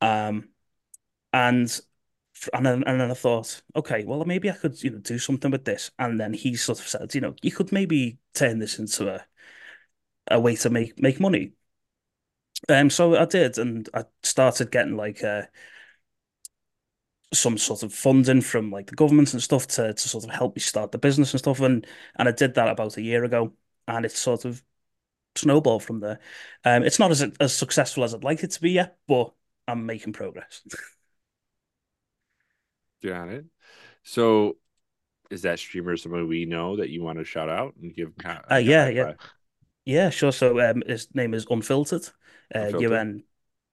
Um, 0.01 0.51
and 1.33 1.81
and 2.53 2.67
then, 2.67 2.85
and 2.87 3.01
then 3.01 3.11
I 3.11 3.15
thought, 3.15 3.63
okay, 3.75 4.05
well 4.05 4.25
maybe 4.25 4.51
I 4.51 4.55
could 4.55 4.83
you 4.83 4.91
know 4.91 4.99
do 4.99 5.19
something 5.19 5.51
with 5.51 5.65
this. 5.65 5.91
And 5.99 6.21
then 6.21 6.35
he 6.35 6.57
sort 6.57 6.81
of 6.81 6.89
said, 6.89 7.15
you 7.15 7.21
know, 7.21 7.35
you 7.43 7.53
could 7.53 7.73
maybe 7.73 8.19
turn 8.35 8.59
this 8.59 8.79
into 8.79 9.09
a 9.09 9.27
a 10.31 10.41
way 10.41 10.57
to 10.57 10.71
make 10.71 11.01
make 11.01 11.21
money. 11.21 11.53
Um, 12.69 12.91
so 12.91 13.17
I 13.17 13.25
did, 13.27 13.59
and 13.59 13.89
I 13.95 14.05
started 14.23 14.71
getting 14.71 14.97
like 14.97 15.23
uh, 15.23 15.43
some 17.35 17.59
sort 17.59 17.83
of 17.83 17.93
funding 17.93 18.41
from 18.41 18.71
like 18.71 18.87
the 18.87 18.95
government 18.95 19.33
and 19.33 19.43
stuff 19.43 19.67
to 19.67 19.93
to 19.93 20.09
sort 20.09 20.25
of 20.25 20.31
help 20.31 20.57
me 20.57 20.61
start 20.61 20.93
the 20.93 20.99
business 20.99 21.33
and 21.33 21.41
stuff. 21.41 21.61
And 21.61 21.87
and 22.17 22.29
I 22.29 22.33
did 22.33 22.55
that 22.55 22.69
about 22.69 22.97
a 22.97 23.03
year 23.03 23.25
ago, 23.25 23.53
and 23.89 24.05
it's 24.05 24.19
sort 24.19 24.45
of 24.45 24.63
snowballed 25.39 25.83
from 25.83 26.01
there. 26.01 26.19
Um, 26.65 26.83
it's 26.83 26.99
not 26.99 27.11
as 27.11 27.25
as 27.41 27.55
successful 27.55 28.05
as 28.05 28.15
I'd 28.15 28.25
like 28.25 28.43
it 28.43 28.53
to 28.53 28.61
be 28.61 28.73
yet, 28.73 28.99
but 29.07 29.33
I'm 29.69 29.87
making 29.87 30.13
progress. 30.13 30.63
Got 33.03 33.29
it. 33.29 33.45
So, 34.03 34.57
is 35.31 35.43
that 35.43 35.59
streamer 35.59 35.97
someone 35.97 36.29
we 36.29 36.45
know 36.45 36.77
that 36.77 36.91
you 36.91 37.03
want 37.03 37.19
to 37.19 37.25
shout 37.25 37.49
out 37.49 37.75
and 37.81 37.95
give? 37.95 38.13
Uh, 38.51 38.57
yeah, 38.57 38.89
yeah. 38.89 39.15
Yeah, 39.85 40.11
sure. 40.11 40.33
So 40.33 40.61
um, 40.61 40.83
his 40.87 41.15
name 41.15 41.33
is 41.33 41.47
Unfiltered, 41.49 42.09
uh. 42.55 42.73
U 42.79 42.95
N 42.95 43.23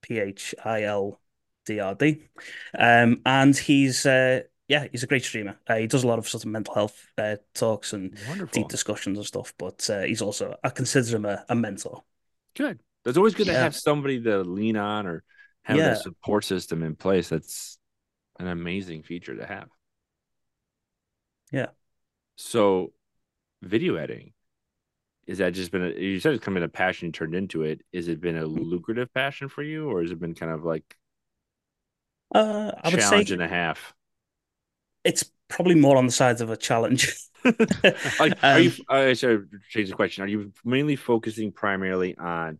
P 0.01 0.19
H 0.19 0.53
I 0.63 0.83
L 0.83 1.19
D 1.65 1.79
R 1.79 1.95
D, 1.95 2.29
um, 2.77 3.21
and 3.25 3.57
he's 3.57 4.05
uh, 4.05 4.41
yeah, 4.67 4.87
he's 4.91 5.03
a 5.03 5.07
great 5.07 5.23
streamer. 5.23 5.57
Uh, 5.67 5.75
he 5.75 5.87
does 5.87 6.03
a 6.03 6.07
lot 6.07 6.19
of 6.19 6.27
sort 6.27 6.43
of 6.45 6.49
mental 6.51 6.73
health 6.73 7.05
uh, 7.17 7.35
talks 7.53 7.93
and 7.93 8.17
Wonderful. 8.27 8.61
deep 8.61 8.69
discussions 8.69 9.17
and 9.17 9.27
stuff. 9.27 9.53
But 9.57 9.89
uh, 9.89 10.01
he's 10.01 10.21
also 10.21 10.55
I 10.63 10.69
consider 10.69 11.15
him 11.17 11.25
a, 11.25 11.45
a 11.49 11.55
mentor. 11.55 12.03
Good. 12.55 12.79
That's 13.03 13.17
always 13.17 13.35
good 13.35 13.47
to 13.47 13.53
have 13.53 13.75
somebody 13.75 14.21
to 14.23 14.41
lean 14.41 14.77
on 14.77 15.07
or 15.07 15.23
have 15.63 15.77
Yeah. 15.77 15.89
that 15.89 16.01
support 16.01 16.45
system 16.45 16.83
in 16.83 16.95
place. 16.95 17.29
That's 17.29 17.77
an 18.39 18.47
amazing 18.47 19.03
feature 19.03 19.35
to 19.35 19.45
have. 19.45 19.67
Yeah. 21.51 21.67
So, 22.35 22.93
video 23.61 23.95
editing 23.95 24.33
is 25.27 25.39
that 25.39 25.53
just 25.53 25.71
been 25.71 25.83
a, 25.83 25.89
you 25.89 26.19
said 26.19 26.33
it's 26.33 26.47
of 26.47 26.53
been 26.53 26.63
a 26.63 26.69
passion 26.69 27.11
turned 27.11 27.35
into 27.35 27.63
it. 27.63 27.81
Is 27.91 28.07
it 28.07 28.21
been 28.21 28.37
a 28.37 28.45
lucrative 28.45 29.13
passion 29.13 29.49
for 29.49 29.63
you, 29.63 29.89
or 29.89 30.01
has 30.01 30.11
it 30.11 30.19
been 30.19 30.35
kind 30.35 30.51
of 30.51 30.63
like 30.65 30.83
Uh, 32.33 32.71
I 32.83 32.89
would 32.89 33.01
say 33.01 33.09
challenge 33.09 33.31
and 33.31 33.41
a 33.41 33.47
half? 33.47 33.93
It's 35.03 35.25
probably 35.47 35.75
more 35.75 35.97
on 35.97 36.05
the 36.05 36.11
sides 36.11 36.41
of 36.41 36.49
a 36.49 36.57
challenge. 36.57 37.13
Like, 38.19 38.37
are 38.41 38.59
you? 38.59 38.71
Um, 38.71 38.85
I 38.87 39.13
should 39.13 39.49
change 39.69 39.89
the 39.89 39.95
question. 39.95 40.23
Are 40.23 40.27
you 40.27 40.53
mainly 40.63 40.95
focusing 40.95 41.51
primarily 41.51 42.17
on, 42.17 42.57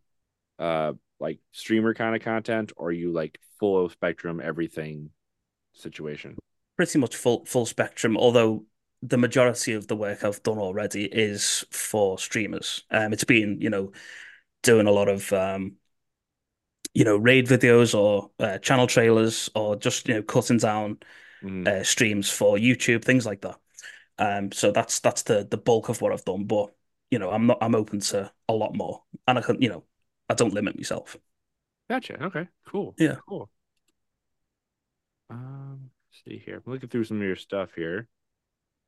uh, 0.59 0.93
like 1.21 1.39
streamer 1.53 1.93
kind 1.93 2.15
of 2.15 2.21
content, 2.21 2.73
or 2.75 2.89
are 2.89 2.91
you 2.91 3.13
like 3.13 3.39
full 3.59 3.87
spectrum 3.87 4.41
everything 4.43 5.11
situation? 5.73 6.37
pretty 6.75 6.99
much 6.99 7.15
full 7.15 7.45
full 7.45 7.65
spectrum, 7.65 8.17
although 8.17 8.65
the 9.01 9.17
majority 9.17 9.73
of 9.73 9.87
the 9.87 9.95
work 9.95 10.23
I've 10.23 10.43
done 10.43 10.57
already 10.57 11.05
is 11.05 11.65
for 11.71 12.17
streamers. 12.17 12.83
Um, 12.89 13.13
it's 13.13 13.23
been, 13.23 13.59
you 13.61 13.69
know, 13.69 13.91
doing 14.63 14.87
a 14.87 14.91
lot 14.91 15.09
of 15.09 15.31
um, 15.33 15.77
you 16.93 17.03
know, 17.03 17.17
raid 17.17 17.47
videos 17.47 17.97
or 17.97 18.29
uh, 18.39 18.57
channel 18.59 18.87
trailers 18.87 19.49
or 19.55 19.75
just, 19.75 20.07
you 20.07 20.15
know, 20.15 20.21
cutting 20.21 20.57
down 20.57 20.97
Mhm. 21.43 21.67
uh, 21.67 21.83
streams 21.83 22.29
for 22.29 22.57
YouTube, 22.57 23.03
things 23.03 23.25
like 23.25 23.41
that. 23.41 23.59
Um, 24.17 24.51
so 24.51 24.71
that's 24.71 24.99
that's 24.99 25.23
the 25.23 25.45
the 25.49 25.57
bulk 25.57 25.89
of 25.89 26.01
what 26.01 26.13
I've 26.13 26.25
done. 26.25 26.45
But 26.45 26.73
you 27.11 27.19
know, 27.19 27.29
I'm 27.29 27.47
not 27.47 27.57
I'm 27.61 27.75
open 27.75 27.99
to 27.99 28.31
a 28.47 28.53
lot 28.53 28.75
more, 28.75 29.03
and 29.27 29.37
I 29.37 29.41
can 29.41 29.61
you 29.61 29.69
know 29.69 29.83
I 30.29 30.33
don't 30.35 30.53
limit 30.53 30.75
myself. 30.75 31.17
Gotcha. 31.89 32.23
Okay. 32.23 32.47
Cool. 32.67 32.95
Yeah. 32.97 33.17
Cool. 33.27 33.49
Um, 35.29 35.89
let's 36.09 36.23
see 36.25 36.41
here. 36.43 36.61
I'm 36.65 36.71
looking 36.71 36.89
through 36.89 37.03
some 37.05 37.17
of 37.17 37.23
your 37.23 37.35
stuff 37.35 37.73
here. 37.75 38.07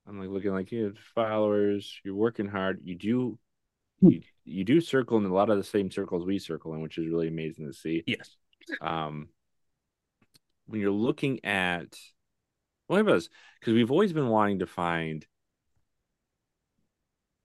I'm 0.08 0.20
like 0.20 0.30
looking 0.30 0.52
like 0.52 0.72
you 0.72 0.86
have 0.86 0.98
followers. 1.16 2.00
You're 2.04 2.16
working 2.16 2.48
hard. 2.48 2.82
You 2.84 2.96
do, 2.96 3.40
Hmm. 4.02 4.10
you, 4.10 4.22
you 4.44 4.64
do 4.64 4.80
circle 4.80 5.18
in 5.18 5.26
a 5.26 5.34
lot 5.34 5.50
of 5.50 5.58
the 5.58 5.64
same 5.64 5.90
circles 5.90 6.26
we 6.26 6.40
circle 6.40 6.74
in, 6.74 6.82
which 6.82 6.98
is 6.98 7.08
really 7.08 7.28
amazing 7.28 7.68
to 7.68 7.74
see. 7.74 8.04
Yes. 8.06 8.36
Um, 8.82 9.30
when 10.68 10.82
you're 10.82 10.92
looking 10.92 11.44
at, 11.44 11.96
what 12.88 13.02
about 13.02 13.14
this? 13.14 13.30
Because 13.60 13.74
we've 13.74 13.92
always 13.92 14.14
been 14.14 14.30
wanting 14.30 14.60
to 14.60 14.68
find, 14.68 15.26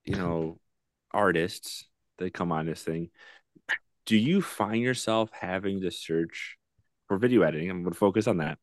you 0.05 0.15
know, 0.15 0.59
artists 1.11 1.85
that 2.17 2.33
come 2.33 2.51
on 2.51 2.65
this 2.65 2.83
thing. 2.83 3.09
Do 4.05 4.17
you 4.17 4.41
find 4.41 4.81
yourself 4.81 5.29
having 5.31 5.81
to 5.81 5.91
search 5.91 6.57
for 7.07 7.17
video 7.17 7.41
editing? 7.41 7.69
I'm 7.69 7.83
going 7.83 7.93
to 7.93 7.99
focus 7.99 8.27
on 8.27 8.37
that. 8.37 8.57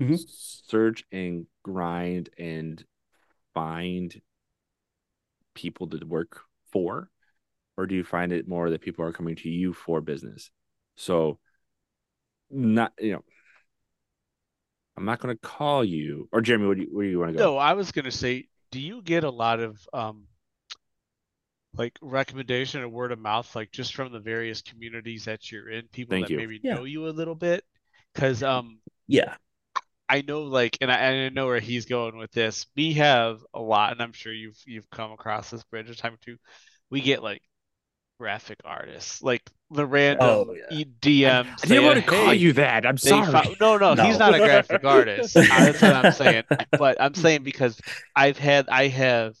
Mhm. 0.00 0.18
Search 0.18 1.04
and 1.10 1.46
grind 1.62 2.30
and 2.38 2.84
find 3.54 4.20
people 5.54 5.88
to 5.88 6.04
work 6.06 6.42
for, 6.70 7.10
or 7.76 7.86
do 7.86 7.94
you 7.94 8.04
find 8.04 8.32
it 8.32 8.48
more 8.48 8.70
that 8.70 8.80
people 8.80 9.04
are 9.04 9.12
coming 9.12 9.36
to 9.36 9.48
you 9.48 9.72
for 9.72 10.00
business? 10.00 10.50
So, 10.96 11.40
not 12.50 12.92
you 12.98 13.12
know, 13.12 13.24
I'm 14.98 15.04
not 15.04 15.20
going 15.20 15.34
to 15.34 15.40
call 15.40 15.84
you 15.84 16.28
or 16.32 16.40
Jeremy. 16.40 16.66
Where 16.66 16.74
do 16.74 16.82
you, 16.82 16.88
where 16.90 17.04
do 17.04 17.10
you 17.10 17.18
want 17.20 17.32
to 17.32 17.38
go? 17.38 17.44
No, 17.44 17.56
I 17.56 17.72
was 17.74 17.92
gonna 17.92 18.10
say, 18.10 18.48
do 18.70 18.80
you 18.80 19.00
get 19.02 19.24
a 19.24 19.30
lot 19.30 19.60
of 19.60 19.88
um 19.92 20.26
like 21.74 21.98
recommendation 22.02 22.80
or 22.82 22.88
word 22.88 23.12
of 23.12 23.18
mouth, 23.18 23.54
like 23.54 23.70
just 23.70 23.94
from 23.94 24.12
the 24.12 24.18
various 24.20 24.62
communities 24.62 25.24
that 25.26 25.50
you're 25.50 25.68
in, 25.70 25.86
people 25.88 26.10
Thank 26.10 26.26
that 26.26 26.32
you. 26.32 26.38
maybe 26.38 26.60
Yeah. 26.62 26.74
know 26.74 26.84
you 26.84 27.06
a 27.08 27.10
little 27.10 27.34
bit? 27.34 27.64
Because 28.12 28.42
um 28.42 28.80
Yeah. 29.06 29.36
I 30.08 30.22
know 30.22 30.42
like 30.42 30.78
and 30.80 30.90
I, 30.90 30.96
and 30.96 31.26
I 31.26 31.28
know 31.28 31.46
where 31.46 31.60
he's 31.60 31.84
going 31.86 32.16
with 32.16 32.32
this. 32.32 32.66
We 32.76 32.94
have 32.94 33.40
a 33.54 33.60
lot, 33.60 33.92
and 33.92 34.00
I'm 34.02 34.12
sure 34.12 34.32
you've 34.32 34.58
you've 34.66 34.88
come 34.90 35.12
across 35.12 35.50
this 35.50 35.64
bridge 35.64 35.90
a 35.90 35.94
time 35.94 36.14
or 36.14 36.18
two. 36.18 36.38
We 36.90 37.00
get 37.00 37.22
like 37.22 37.42
graphic 38.20 38.60
artists, 38.64 39.22
like 39.22 39.42
the 39.70 39.84
random 39.86 40.26
Oh, 40.26 40.54
yeah. 40.54 40.78
e- 40.78 40.84
DMs. 41.00 41.46
I 41.62 41.66
didn't 41.66 41.84
want 41.84 41.98
to 41.98 42.02
call 42.04 42.26
"Hey, 42.26 42.36
you 42.36 42.52
that. 42.54 42.86
I'm 42.86 42.96
sorry. 42.98 43.30
fo- 43.30 43.54
no, 43.60 43.76
no, 43.94 44.02
he's 44.02 44.18
not 44.18 44.34
a 44.34 44.38
graphic 44.44 44.84
artist. 44.84 45.34
That's 45.34 45.82
what 45.82 45.94
I'm 46.04 46.12
saying. 46.12 46.44
But 46.78 46.96
I'm 47.00 47.14
saying 47.14 47.42
because 47.42 47.80
I've 48.16 48.38
had 48.38 48.68
I 48.70 48.88
have 48.88 49.34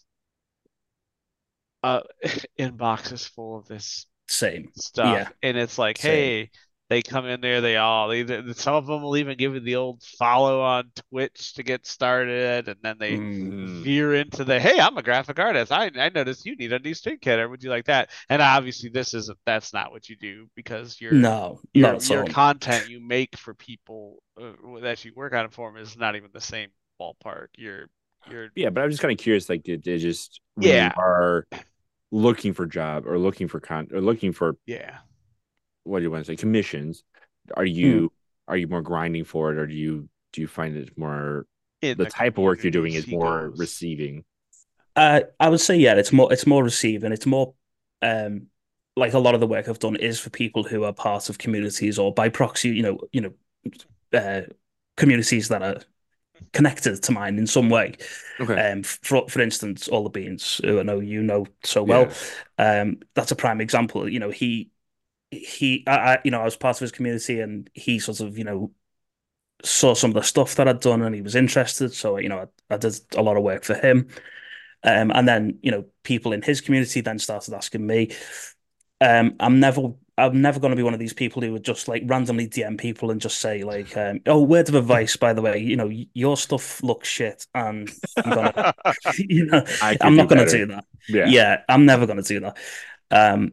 uh 1.82 2.00
inboxes 2.58 3.28
full 3.28 3.58
of 3.58 3.66
this 3.68 4.06
Same. 4.28 4.70
stuff, 4.76 5.06
Yeah. 5.16 5.28
and 5.42 5.56
it's 5.56 5.78
like, 5.78 5.98
Same. 5.98 6.12
hey, 6.12 6.50
they 6.88 7.02
come 7.02 7.26
in 7.26 7.40
there, 7.40 7.60
they 7.60 7.76
all 7.76 8.08
they, 8.08 8.24
some 8.54 8.74
of 8.74 8.86
them 8.86 9.02
will 9.02 9.16
even 9.16 9.36
give 9.36 9.54
you 9.54 9.60
the 9.60 9.76
old 9.76 10.02
follow 10.18 10.60
on 10.62 10.90
Twitch 11.10 11.54
to 11.54 11.62
get 11.62 11.86
started, 11.86 12.68
and 12.68 12.78
then 12.82 12.96
they 12.98 13.22
Mm. 13.50 13.82
Veer 13.82 14.14
into 14.14 14.44
the 14.44 14.60
hey, 14.60 14.78
I'm 14.80 14.96
a 14.96 15.02
graphic 15.02 15.38
artist. 15.38 15.72
I 15.72 15.90
I 15.96 16.08
noticed 16.10 16.46
you 16.46 16.56
need 16.56 16.72
a 16.72 16.78
new 16.78 16.94
street 16.94 17.20
kit, 17.20 17.38
or 17.40 17.48
would 17.48 17.62
you 17.62 17.70
like 17.70 17.86
that? 17.86 18.10
And 18.28 18.40
obviously, 18.42 18.88
this 18.90 19.14
isn't 19.14 19.38
that's 19.46 19.72
not 19.72 19.90
what 19.92 20.08
you 20.08 20.16
do 20.16 20.48
because 20.54 21.00
you're 21.00 21.24
No, 21.24 21.60
your 21.74 22.02
your 22.04 22.24
content 22.24 22.86
you 22.86 23.00
make 23.00 23.36
for 23.36 23.54
people 23.54 24.22
uh, 24.40 24.52
that 24.82 25.04
you 25.04 25.12
work 25.14 25.32
on 25.34 25.44
it 25.46 25.52
for 25.52 25.70
them 25.70 25.80
is 25.80 25.96
not 25.96 26.16
even 26.16 26.30
the 26.32 26.40
same 26.40 26.70
ballpark. 27.00 27.48
You're 27.56 27.88
you're 28.24 28.48
Yeah, 28.54 28.70
but 28.70 28.82
I'm 28.82 28.90
just 28.90 29.02
kind 29.02 29.12
of 29.12 29.18
curious. 29.18 29.48
Like, 29.48 29.62
did 29.62 29.84
they 29.84 29.98
just 29.98 30.40
when 30.54 30.88
Yeah. 30.88 30.92
are 30.96 31.46
looking 32.10 32.54
for 32.54 32.66
job 32.66 33.06
or 33.06 33.18
looking 33.18 33.48
for 33.48 33.60
con 33.60 33.88
or 33.92 34.00
looking 34.00 34.32
for 34.32 34.56
yeah. 34.66 34.98
What 35.88 36.00
do 36.00 36.04
you 36.04 36.10
want 36.10 36.24
to 36.26 36.32
say 36.32 36.36
commissions? 36.36 37.04
Are 37.56 37.64
Hmm. 37.82 37.98
you 37.98 38.12
are 38.48 38.56
you 38.56 38.68
more 38.68 38.82
grinding 38.82 39.24
for 39.24 39.52
it, 39.52 39.58
or 39.58 39.66
do 39.66 39.74
you 39.74 40.08
do 40.32 40.40
you 40.42 40.48
find 40.48 40.76
it 40.76 40.96
more 40.98 41.46
In 41.82 41.96
the 41.96 42.06
type 42.06 42.38
of 42.38 42.44
work 42.44 42.62
you're 42.64 42.72
doing 42.72 42.94
is 42.94 43.08
more 43.08 43.50
goes. 43.52 43.56
receiving? 43.56 44.24
Uh, 44.96 45.20
I 45.38 45.48
would 45.48 45.60
say 45.60 45.76
yeah, 45.76 45.94
it's 45.94 46.12
more 46.12 46.32
it's 46.32 46.46
more 46.46 46.64
receiving. 46.64 47.12
It's 47.12 47.26
more 47.26 47.54
um 48.02 48.48
like 48.96 49.12
a 49.12 49.18
lot 49.18 49.34
of 49.34 49.40
the 49.40 49.46
work 49.46 49.68
I've 49.68 49.78
done 49.78 49.96
is 49.96 50.18
for 50.18 50.30
people 50.30 50.64
who 50.64 50.82
are 50.84 50.92
part 50.92 51.28
of 51.28 51.38
communities 51.38 51.98
or 51.98 52.12
by 52.12 52.28
proxy, 52.28 52.70
you 52.70 52.82
know, 52.82 52.98
you 53.12 53.20
know, 53.20 53.32
uh, 54.18 54.42
communities 54.96 55.48
that 55.48 55.62
are 55.62 55.80
connected 56.52 57.02
to 57.04 57.12
mine 57.12 57.38
in 57.38 57.46
some 57.46 57.70
way. 57.70 57.96
Okay. 58.40 58.58
Um, 58.58 58.82
for 58.84 59.28
for 59.28 59.40
instance, 59.42 59.88
all 59.88 60.04
the 60.04 60.10
beans 60.10 60.60
who 60.64 60.80
I 60.80 60.84
know 60.84 61.00
you 61.00 61.22
know 61.22 61.46
so 61.64 61.82
well. 61.84 62.12
Um, 62.58 63.00
that's 63.14 63.32
a 63.32 63.36
prime 63.36 63.60
example. 63.60 64.08
You 64.08 64.20
know, 64.20 64.30
he 64.30 64.70
he, 65.30 65.84
I, 65.86 65.96
I, 65.96 66.18
you 66.24 66.30
know, 66.30 66.40
I 66.40 66.44
was 66.44 66.56
part 66.56 66.76
of 66.76 66.80
his 66.80 66.92
community, 66.92 67.40
and 67.40 67.68
he 67.74 67.98
sort 67.98 68.20
of, 68.20 68.38
you 68.38 68.44
know, 68.44 68.72
saw 69.64 69.94
some 69.94 70.10
of 70.10 70.14
the 70.14 70.22
stuff 70.22 70.54
that 70.56 70.68
I'd 70.68 70.80
done, 70.80 71.02
and 71.02 71.14
he 71.14 71.22
was 71.22 71.34
interested. 71.34 71.92
So, 71.92 72.18
you 72.18 72.28
know, 72.28 72.48
I, 72.70 72.74
I 72.74 72.76
did 72.76 72.98
a 73.16 73.22
lot 73.22 73.36
of 73.36 73.42
work 73.42 73.64
for 73.64 73.74
him. 73.74 74.08
Um, 74.84 75.10
and 75.12 75.26
then, 75.26 75.58
you 75.62 75.70
know, 75.70 75.86
people 76.04 76.32
in 76.32 76.42
his 76.42 76.60
community 76.60 77.00
then 77.00 77.18
started 77.18 77.54
asking 77.54 77.86
me. 77.86 78.10
Um, 79.00 79.36
I'm 79.40 79.60
never, 79.60 79.92
I'm 80.16 80.40
never 80.40 80.58
going 80.58 80.70
to 80.70 80.76
be 80.76 80.82
one 80.82 80.94
of 80.94 81.00
these 81.00 81.12
people 81.12 81.42
who 81.42 81.52
would 81.52 81.64
just 81.64 81.86
like 81.88 82.02
randomly 82.06 82.48
DM 82.48 82.76
people 82.78 83.10
and 83.10 83.20
just 83.20 83.38
say 83.38 83.62
like, 83.62 83.96
um, 83.96 84.20
"Oh, 84.26 84.42
word 84.42 84.68
of 84.68 84.74
advice, 84.74 85.16
by 85.16 85.32
the 85.32 85.42
way, 85.42 85.58
you 85.58 85.76
know, 85.76 85.90
your 86.14 86.36
stuff 86.36 86.82
looks 86.82 87.08
shit," 87.08 87.46
and 87.54 87.90
I'm 88.24 88.30
gonna, 88.30 88.74
you 89.18 89.46
know, 89.46 89.64
I'm 90.00 90.16
not 90.16 90.28
going 90.28 90.44
to 90.44 90.50
do 90.50 90.66
that. 90.66 90.84
Yeah. 91.08 91.26
Yeah, 91.26 91.62
I'm 91.68 91.86
never 91.86 92.06
going 92.06 92.22
to 92.22 92.28
do 92.28 92.40
that. 92.40 92.56
Um, 93.10 93.52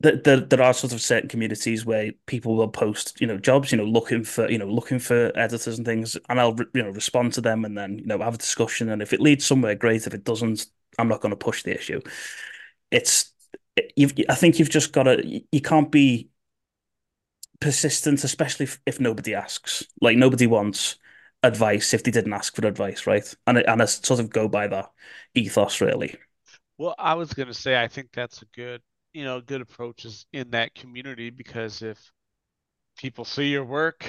there, 0.00 0.40
there, 0.40 0.62
are 0.62 0.74
sort 0.74 0.92
of 0.92 1.00
certain 1.00 1.28
communities 1.28 1.84
where 1.84 2.12
people 2.26 2.54
will 2.54 2.68
post, 2.68 3.20
you 3.20 3.26
know, 3.26 3.36
jobs, 3.36 3.72
you 3.72 3.78
know, 3.78 3.84
looking 3.84 4.22
for, 4.22 4.48
you 4.48 4.58
know, 4.58 4.66
looking 4.66 4.98
for 5.00 5.32
editors 5.36 5.76
and 5.76 5.84
things, 5.84 6.16
and 6.28 6.40
I'll, 6.40 6.56
you 6.72 6.82
know, 6.82 6.90
respond 6.90 7.32
to 7.32 7.40
them 7.40 7.64
and 7.64 7.76
then, 7.76 7.98
you 7.98 8.06
know, 8.06 8.18
have 8.18 8.34
a 8.34 8.38
discussion. 8.38 8.90
And 8.90 9.02
if 9.02 9.12
it 9.12 9.20
leads 9.20 9.44
somewhere, 9.44 9.74
great. 9.74 10.06
If 10.06 10.14
it 10.14 10.24
doesn't, 10.24 10.66
I'm 10.98 11.08
not 11.08 11.20
going 11.20 11.30
to 11.30 11.36
push 11.36 11.64
the 11.64 11.74
issue. 11.74 12.00
It's, 12.90 13.32
you've, 13.96 14.14
I 14.28 14.36
think 14.36 14.58
you've 14.58 14.70
just 14.70 14.92
got 14.92 15.04
to, 15.04 15.42
you 15.50 15.60
can't 15.60 15.90
be 15.90 16.30
persistent, 17.60 18.22
especially 18.22 18.64
if, 18.64 18.80
if 18.86 19.00
nobody 19.00 19.34
asks. 19.34 19.84
Like 20.00 20.16
nobody 20.16 20.46
wants 20.46 20.96
advice 21.42 21.94
if 21.94 22.04
they 22.04 22.10
didn't 22.10 22.32
ask 22.32 22.54
for 22.54 22.66
advice, 22.66 23.06
right? 23.06 23.34
And 23.46 23.58
and 23.58 23.82
I 23.82 23.84
sort 23.84 24.20
of 24.20 24.30
go 24.30 24.48
by 24.48 24.66
that 24.68 24.90
ethos, 25.34 25.80
really. 25.80 26.16
Well, 26.78 26.94
I 26.98 27.14
was 27.14 27.32
gonna 27.32 27.54
say 27.54 27.80
I 27.80 27.88
think 27.88 28.08
that's 28.12 28.42
a 28.42 28.46
good, 28.54 28.82
you 29.12 29.24
know, 29.24 29.40
good 29.40 29.60
approaches 29.60 30.26
in 30.32 30.50
that 30.50 30.74
community 30.74 31.30
because 31.30 31.82
if 31.82 32.12
people 32.98 33.24
see 33.24 33.48
your 33.48 33.64
work 33.64 34.06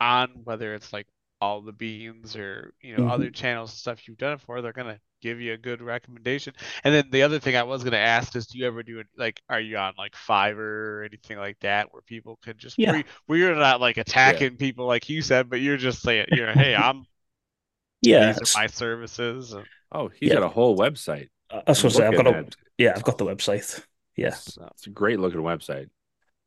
on 0.00 0.30
whether 0.44 0.74
it's 0.74 0.92
like 0.92 1.06
all 1.40 1.60
the 1.62 1.72
beans 1.72 2.36
or 2.36 2.72
you 2.82 2.94
know 2.96 3.02
Mhm. 3.02 3.04
other 3.04 3.30
channels 3.30 3.70
and 3.70 3.78
stuff 3.78 4.06
you've 4.08 4.18
done 4.18 4.34
it 4.34 4.40
for, 4.40 4.60
they're 4.62 4.72
gonna 4.72 5.00
give 5.22 5.40
you 5.40 5.52
a 5.52 5.58
good 5.58 5.82
recommendation. 5.82 6.54
And 6.84 6.94
then 6.94 7.10
the 7.10 7.22
other 7.22 7.38
thing 7.40 7.56
I 7.56 7.62
was 7.64 7.84
gonna 7.84 7.96
ask 7.96 8.34
is, 8.36 8.46
do 8.46 8.58
you 8.58 8.66
ever 8.66 8.82
do 8.82 9.00
it 9.00 9.06
like, 9.16 9.40
are 9.48 9.60
you 9.60 9.76
on 9.78 9.94
like 9.98 10.14
Fiverr 10.14 10.58
or 11.00 11.04
anything 11.04 11.38
like 11.38 11.58
that 11.60 11.92
where 11.92 12.02
people 12.02 12.38
can 12.42 12.56
just 12.58 12.78
Yeah. 12.78 12.92
where, 12.92 13.04
where 13.26 13.38
you're 13.38 13.54
not 13.56 13.80
like 13.80 13.96
attacking 13.98 14.56
people 14.56 14.86
like 14.86 15.08
you 15.08 15.22
said, 15.22 15.50
but 15.50 15.60
you're 15.60 15.76
just 15.76 16.02
saying, 16.02 16.26
you 16.30 16.46
know, 16.46 16.54
hey, 16.54 16.74
I'm 16.76 17.06
Yeah, 18.02 18.18
these 18.18 18.40
are 18.42 18.48
my 18.54 18.66
services. 18.66 19.52
And, 19.52 19.66
Oh, 19.92 20.08
he's 20.08 20.32
Yeah. 20.32 20.34
got 20.34 20.42
a 20.42 20.48
whole 20.48 20.76
website. 20.76 21.28
that's 21.66 21.82
what 21.82 21.92
I 21.92 21.96
say. 21.96 22.06
I've 22.06 22.14
got 22.16 22.26
a 22.26 22.46
yeah, 22.78 22.92
I've 22.94 23.04
got 23.04 23.18
the 23.18 23.24
website. 23.26 23.84
Yeah, 24.18 24.34
It's 24.74 24.86
a 24.86 24.90
great 24.90 25.20
looking 25.20 25.40
website. 25.40 25.88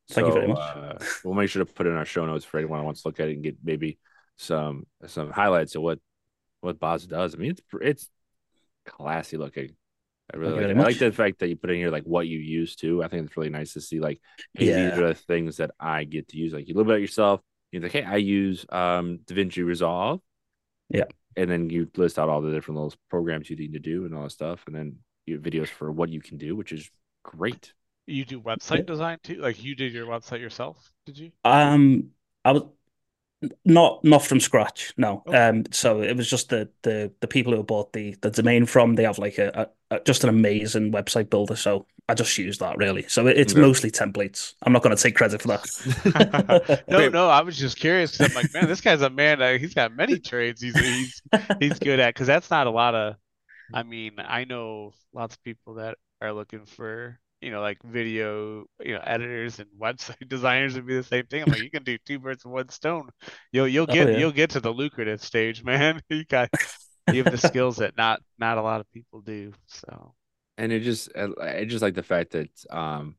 Thank 0.09 0.27
you 0.27 0.33
very 0.33 0.47
much. 0.47 0.59
Uh, 0.59 0.97
we'll 1.23 1.35
make 1.35 1.49
sure 1.49 1.63
to 1.63 1.71
put 1.71 1.87
it 1.87 1.91
in 1.91 1.95
our 1.95 2.05
show 2.05 2.25
notes 2.25 2.43
for 2.43 2.57
anyone 2.57 2.79
who 2.79 2.85
wants 2.85 3.01
to 3.03 3.07
look 3.07 3.19
at 3.19 3.29
it 3.29 3.33
and 3.33 3.43
get 3.43 3.57
maybe 3.63 3.97
some 4.37 4.85
some 5.05 5.31
highlights 5.31 5.75
of 5.75 5.81
what 5.81 5.99
what 6.59 6.79
Boz 6.79 7.05
does. 7.05 7.33
I 7.33 7.37
mean, 7.37 7.51
it's 7.51 7.61
it's 7.81 8.09
classy 8.85 9.37
looking. 9.37 9.75
I 10.33 10.37
really 10.37 10.65
like. 10.65 10.77
I 10.77 10.81
like 10.81 10.97
the 10.97 11.11
fact 11.11 11.39
that 11.39 11.47
you 11.47 11.55
put 11.55 11.69
in 11.69 11.77
here 11.77 11.91
like 11.91 12.03
what 12.03 12.27
you 12.27 12.39
use 12.39 12.75
too. 12.75 13.03
I 13.03 13.07
think 13.07 13.25
it's 13.25 13.37
really 13.37 13.49
nice 13.49 13.73
to 13.73 13.81
see 13.81 13.99
like, 13.99 14.19
hey, 14.53 14.65
these 14.65 14.99
are 14.99 15.09
the 15.09 15.15
things 15.15 15.57
that 15.57 15.71
I 15.79 16.03
get 16.03 16.27
to 16.29 16.37
use. 16.37 16.53
Like 16.53 16.67
you 16.67 16.73
little 16.73 16.85
bit 16.85 16.95
about 16.95 17.01
yourself. 17.01 17.41
You're 17.71 17.81
like, 17.81 17.93
hey, 17.93 18.03
I 18.03 18.17
use 18.17 18.65
um 18.69 19.19
DaVinci 19.25 19.65
Resolve. 19.65 20.19
Yeah. 20.89 21.05
And 21.37 21.49
then 21.49 21.69
you 21.69 21.89
list 21.95 22.19
out 22.19 22.27
all 22.27 22.41
the 22.41 22.51
different 22.51 22.81
little 22.81 22.93
programs 23.09 23.49
you 23.49 23.55
need 23.55 23.73
to 23.73 23.79
do 23.79 24.03
and 24.03 24.13
all 24.13 24.23
that 24.23 24.31
stuff, 24.31 24.63
and 24.67 24.75
then 24.75 24.97
you 25.25 25.35
have 25.35 25.43
videos 25.43 25.69
for 25.69 25.89
what 25.89 26.09
you 26.09 26.19
can 26.19 26.37
do, 26.37 26.55
which 26.57 26.73
is 26.73 26.89
great. 27.23 27.73
you 28.05 28.25
do 28.25 28.39
website 28.41 28.79
Yeah. 28.79 28.85
design 28.85 29.19
too? 29.23 29.35
Like 29.35 29.63
you 29.63 29.75
did 29.75 29.93
your 29.93 30.05
website 30.07 30.39
yourself? 30.41 30.91
Did 31.05 31.17
you? 31.17 31.31
Um, 31.43 32.11
I 32.45 32.51
was 32.51 32.63
not 33.65 34.03
not 34.03 34.23
from 34.25 34.39
scratch. 34.39 34.93
No. 34.97 35.23
Okay. 35.25 35.37
Um, 35.37 35.65
so 35.71 36.01
it 36.01 36.15
was 36.17 36.29
just 36.29 36.49
the 36.49 36.69
the 36.83 37.13
the 37.21 37.27
people 37.27 37.53
who 37.55 37.63
bought 37.63 37.93
the 37.93 38.15
the 38.21 38.31
domain 38.31 38.65
from. 38.65 38.95
They 38.95 39.03
have 39.03 39.19
like 39.19 39.37
a, 39.39 39.71
a, 39.91 39.97
a 39.97 39.99
just 40.01 40.23
an 40.23 40.29
amazing 40.29 40.91
website 40.91 41.29
builder. 41.29 41.55
So 41.55 41.87
I 42.09 42.13
just 42.15 42.37
use 42.37 42.59
that 42.59 42.77
really. 42.77 43.07
So 43.07 43.27
it, 43.27 43.37
it's 43.39 43.55
Okay. 43.55 43.57
mostly 43.57 43.91
templates. 43.91 44.55
I'm 44.63 44.73
not 44.73 44.83
going 44.83 44.95
to 44.95 45.01
take 45.01 45.15
credit 45.15 45.41
for 45.41 45.49
that. 45.49 45.67
No, 46.89 47.07
no, 47.09 47.29
I 47.29 47.41
was 47.41 47.57
just 47.57 47.77
curious. 47.77 48.19
I'm 48.19 48.33
like, 48.33 48.53
man, 48.53 48.67
this 48.67 48.81
guy's 48.81 49.01
a 49.01 49.09
man. 49.09 49.41
Uh, 49.41 49.57
he's 49.57 49.73
got 49.73 49.95
many 49.95 50.19
trades. 50.19 50.61
He's 50.61 50.77
he's 50.77 51.21
he's 51.59 51.79
good 51.79 51.99
at 51.99 52.13
because 52.13 52.27
that's 52.27 52.49
not 52.49 52.67
a 52.67 52.71
lot 52.71 52.95
of. 52.95 53.15
I 53.73 53.83
mean, 53.83 54.13
I 54.19 54.45
know 54.45 54.93
lots 55.13 55.35
of 55.35 55.43
people 55.43 55.75
that 55.75 55.97
are 56.21 56.33
looking 56.33 56.65
for, 56.65 57.19
you 57.41 57.51
know, 57.51 57.61
like 57.61 57.81
video, 57.83 58.65
you 58.79 58.93
know, 58.93 59.01
editors 59.03 59.59
and 59.59 59.69
website 59.81 60.27
designers 60.27 60.75
would 60.75 60.87
be 60.87 60.95
the 60.95 61.03
same 61.03 61.25
thing. 61.27 61.43
I'm 61.43 61.49
like, 61.49 61.61
you 61.61 61.71
can 61.71 61.83
do 61.83 61.97
two 61.99 62.19
birds 62.19 62.45
with 62.45 62.53
one 62.53 62.69
stone. 62.69 63.09
You'll 63.51 63.67
you'll 63.67 63.87
Oh, 63.87 63.95
get 63.97 64.09
yeah. 64.09 64.15
you'll 64.15 64.31
get 64.31 64.51
to 64.51 64.59
the 64.59 64.71
lucrative 64.73 65.23
stage, 65.23 65.63
man. 65.65 66.01
You 66.09 66.25
got 66.25 66.49
you 67.09 67.19
have 67.19 67.29
the 67.29 67.37
skills 67.37 67.77
that 67.77 67.97
not 67.97 68.21
not 68.39 68.57
a 68.57 68.61
lot 68.61 68.81
of 68.81 68.91
people 68.93 69.21
do. 69.21 69.53
So 69.67 70.15
and 70.57 70.71
it 70.71 70.81
just 70.81 71.09
I 71.15 71.27
I 71.41 71.65
just 71.65 71.81
like 71.81 71.95
the 71.95 72.03
fact 72.03 72.31
that 72.31 72.49
um 72.69 73.15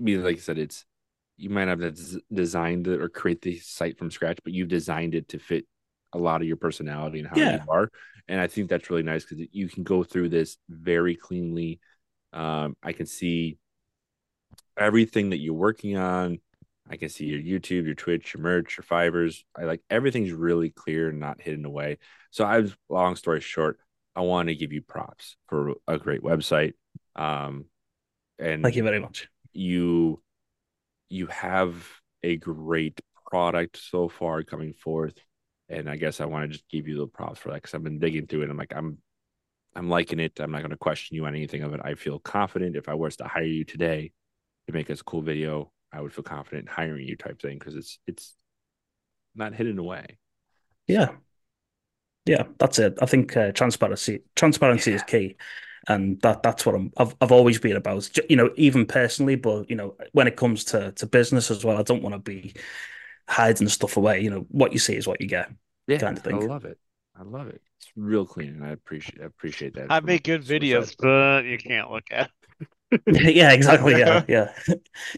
I 0.00 0.04
mean 0.04 0.22
like 0.24 0.36
I 0.36 0.40
said 0.40 0.58
it's 0.58 0.84
you 1.38 1.50
might 1.50 1.68
have 1.68 1.80
des- 1.80 2.20
designed 2.32 2.88
it 2.88 3.00
or 3.02 3.08
create 3.08 3.42
the 3.42 3.58
site 3.58 3.98
from 3.98 4.10
scratch 4.10 4.38
but 4.44 4.52
you've 4.52 4.68
designed 4.68 5.14
it 5.14 5.28
to 5.30 5.38
fit 5.38 5.66
a 6.14 6.18
lot 6.18 6.40
of 6.40 6.46
your 6.48 6.56
personality 6.56 7.18
and 7.18 7.28
how 7.28 7.36
Yeah. 7.36 7.56
you 7.64 7.70
are 7.70 7.90
and 8.28 8.40
I 8.40 8.46
think 8.46 8.70
that's 8.70 8.88
really 8.88 9.02
nice 9.02 9.24
because 9.24 9.46
you 9.52 9.68
can 9.68 9.82
go 9.84 10.02
through 10.02 10.30
this 10.30 10.56
very 10.70 11.14
cleanly 11.16 11.80
um 12.32 12.76
I 12.82 12.92
can 12.92 13.06
see 13.06 13.58
everything 14.78 15.30
that 15.30 15.38
you're 15.38 15.54
working 15.54 15.96
on 15.96 16.38
I 16.88 16.96
can 16.96 17.08
see 17.08 17.26
your 17.26 17.40
YouTube 17.40 17.84
your 17.86 17.94
Twitch 17.94 18.34
your 18.34 18.42
merch 18.42 18.76
your 18.76 18.84
fibers 18.84 19.44
I 19.56 19.64
like 19.64 19.82
everything's 19.90 20.32
really 20.32 20.70
clear 20.70 21.08
and 21.10 21.20
not 21.20 21.40
hidden 21.40 21.64
away 21.64 21.98
so 22.30 22.44
I 22.44 22.60
was 22.60 22.74
long 22.88 23.16
story 23.16 23.40
short 23.40 23.78
I 24.16 24.20
want 24.20 24.48
to 24.48 24.54
give 24.54 24.72
you 24.72 24.80
props 24.80 25.36
for 25.48 25.74
a 25.88 25.98
great 25.98 26.22
website. 26.22 26.74
Um, 27.16 27.64
and 28.38 28.62
Thank 28.62 28.76
you 28.76 28.84
very 28.84 29.00
much. 29.00 29.28
you 29.52 30.22
you 31.08 31.26
have 31.26 31.74
a 32.22 32.36
great 32.36 33.00
product 33.28 33.76
so 33.76 34.08
far 34.08 34.44
coming 34.44 34.72
forth. 34.72 35.14
And 35.68 35.88
I 35.88 35.96
guess 35.96 36.20
I 36.20 36.26
want 36.26 36.44
to 36.44 36.48
just 36.56 36.68
give 36.68 36.88
you 36.88 36.98
the 36.98 37.06
props 37.06 37.38
for 37.38 37.48
that 37.50 37.56
because 37.56 37.74
I've 37.74 37.82
been 37.82 37.98
digging 37.98 38.26
through 38.26 38.42
it. 38.42 38.50
I'm 38.50 38.56
like, 38.56 38.74
I'm 38.74 38.98
I'm 39.74 39.88
liking 39.88 40.20
it. 40.20 40.38
I'm 40.40 40.52
not 40.52 40.60
going 40.60 40.70
to 40.70 40.76
question 40.76 41.16
you 41.16 41.26
on 41.26 41.34
anything 41.34 41.62
of 41.62 41.74
it. 41.74 41.80
I 41.82 41.94
feel 41.94 42.18
confident 42.18 42.76
if 42.76 42.88
I 42.88 42.94
was 42.94 43.16
to 43.16 43.24
hire 43.24 43.42
you 43.44 43.64
today 43.64 44.12
to 44.66 44.72
make 44.72 44.90
us 44.90 45.00
a 45.00 45.04
cool 45.04 45.22
video, 45.22 45.72
I 45.92 46.00
would 46.00 46.12
feel 46.12 46.24
confident 46.24 46.68
in 46.68 46.74
hiring 46.74 47.06
you 47.06 47.16
type 47.16 47.40
thing 47.40 47.58
because 47.58 47.74
it's 47.74 47.98
it's 48.06 48.36
not 49.34 49.54
hidden 49.54 49.78
away. 49.78 50.18
Yeah. 50.86 51.10
Yeah, 52.26 52.44
that's 52.58 52.78
it. 52.78 52.98
I 53.02 53.06
think 53.06 53.36
uh, 53.36 53.52
transparency 53.52 54.22
transparency 54.34 54.92
is 54.94 55.02
key, 55.02 55.36
and 55.88 56.18
that 56.22 56.42
that's 56.42 56.64
what 56.64 56.74
I'm. 56.74 56.90
I've 56.96 57.14
I've 57.20 57.32
always 57.32 57.58
been 57.58 57.76
about. 57.76 58.08
You 58.30 58.36
know, 58.36 58.50
even 58.56 58.86
personally, 58.86 59.36
but 59.36 59.68
you 59.68 59.76
know, 59.76 59.96
when 60.12 60.26
it 60.26 60.36
comes 60.36 60.64
to 60.66 60.92
to 60.92 61.06
business 61.06 61.50
as 61.50 61.64
well, 61.64 61.76
I 61.76 61.82
don't 61.82 62.02
want 62.02 62.14
to 62.14 62.18
be 62.18 62.54
hiding 63.28 63.68
stuff 63.68 63.96
away. 63.96 64.20
You 64.20 64.30
know, 64.30 64.46
what 64.48 64.72
you 64.72 64.78
see 64.78 64.96
is 64.96 65.06
what 65.06 65.20
you 65.20 65.28
get. 65.28 65.50
Yeah, 65.86 65.98
Kind 65.98 66.16
of 66.16 66.24
thing. 66.24 66.42
I 66.42 66.46
love 66.46 66.64
it. 66.64 66.78
I 67.16 67.22
love 67.22 67.48
it. 67.48 67.60
It's 67.78 67.92
real 67.96 68.24
clean, 68.24 68.48
and 68.48 68.64
I 68.64 68.70
appreciate 68.70 69.20
I 69.20 69.26
appreciate 69.26 69.74
that. 69.74 69.86
I 69.90 70.00
make 70.00 70.24
good 70.24 70.42
videos, 70.42 70.96
but 70.98 71.44
you 71.44 71.58
can't 71.58 71.90
look 71.90 72.04
at. 72.10 72.30
yeah, 73.06 73.52
exactly. 73.52 73.98
Yeah, 73.98 74.24
yeah. 74.28 74.52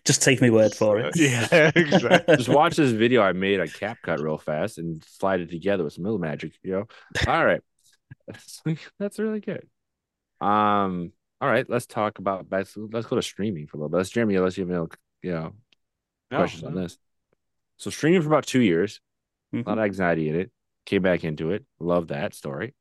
Just 0.05 0.23
take 0.23 0.41
me 0.41 0.51
word 0.51 0.75
for 0.75 0.99
it. 0.99 1.15
Yeah, 1.17 1.71
exactly. 1.75 2.37
Just 2.37 2.49
watch 2.49 2.77
this 2.77 2.93
video 2.93 3.23
I 3.23 3.33
made 3.33 3.61
on 3.61 3.69
CapCut 3.69 4.19
real 4.19 4.39
fast 4.39 4.79
and 4.79 5.03
slide 5.05 5.41
it 5.41 5.51
together 5.51 5.85
with 5.85 5.93
some 5.93 6.05
little 6.05 6.19
magic, 6.19 6.53
you 6.63 6.73
know. 6.73 6.85
All 7.27 7.45
right. 7.45 7.61
That's, 8.29 8.63
that's 8.99 9.19
really 9.21 9.41
good. 9.41 9.69
Um, 10.41 11.13
all 11.41 11.49
right, 11.49 11.69
let's 11.69 11.87
talk 11.87 12.19
about 12.19 12.47
let's, 12.51 12.77
let's 12.77 13.07
go 13.07 13.17
to 13.17 13.23
streaming 13.23 13.67
for 13.67 13.77
a 13.77 13.81
little 13.81 13.89
bit. 13.89 13.99
Let's 13.99 14.11
Jeremy, 14.11 14.39
let's 14.39 14.59
you 14.59 14.65
know, 14.65 14.89
you 15.23 15.33
know, 15.33 15.53
No, 16.31 16.39
questions 16.39 16.65
on 16.65 16.75
this. 16.75 16.99
So 17.77 17.91
streaming 17.91 18.23
for 18.23 18.29
about 18.29 18.47
two 18.47 18.61
years, 18.61 19.01
a 19.53 19.59
lot 19.59 19.79
of 19.79 19.85
anxiety 19.85 20.29
in 20.29 20.37
it. 20.37 20.51
Came 20.87 21.03
back 21.03 21.25
into 21.25 21.51
it. 21.51 21.65
Love 21.81 22.09
that 22.09 22.35
story. 22.35 22.75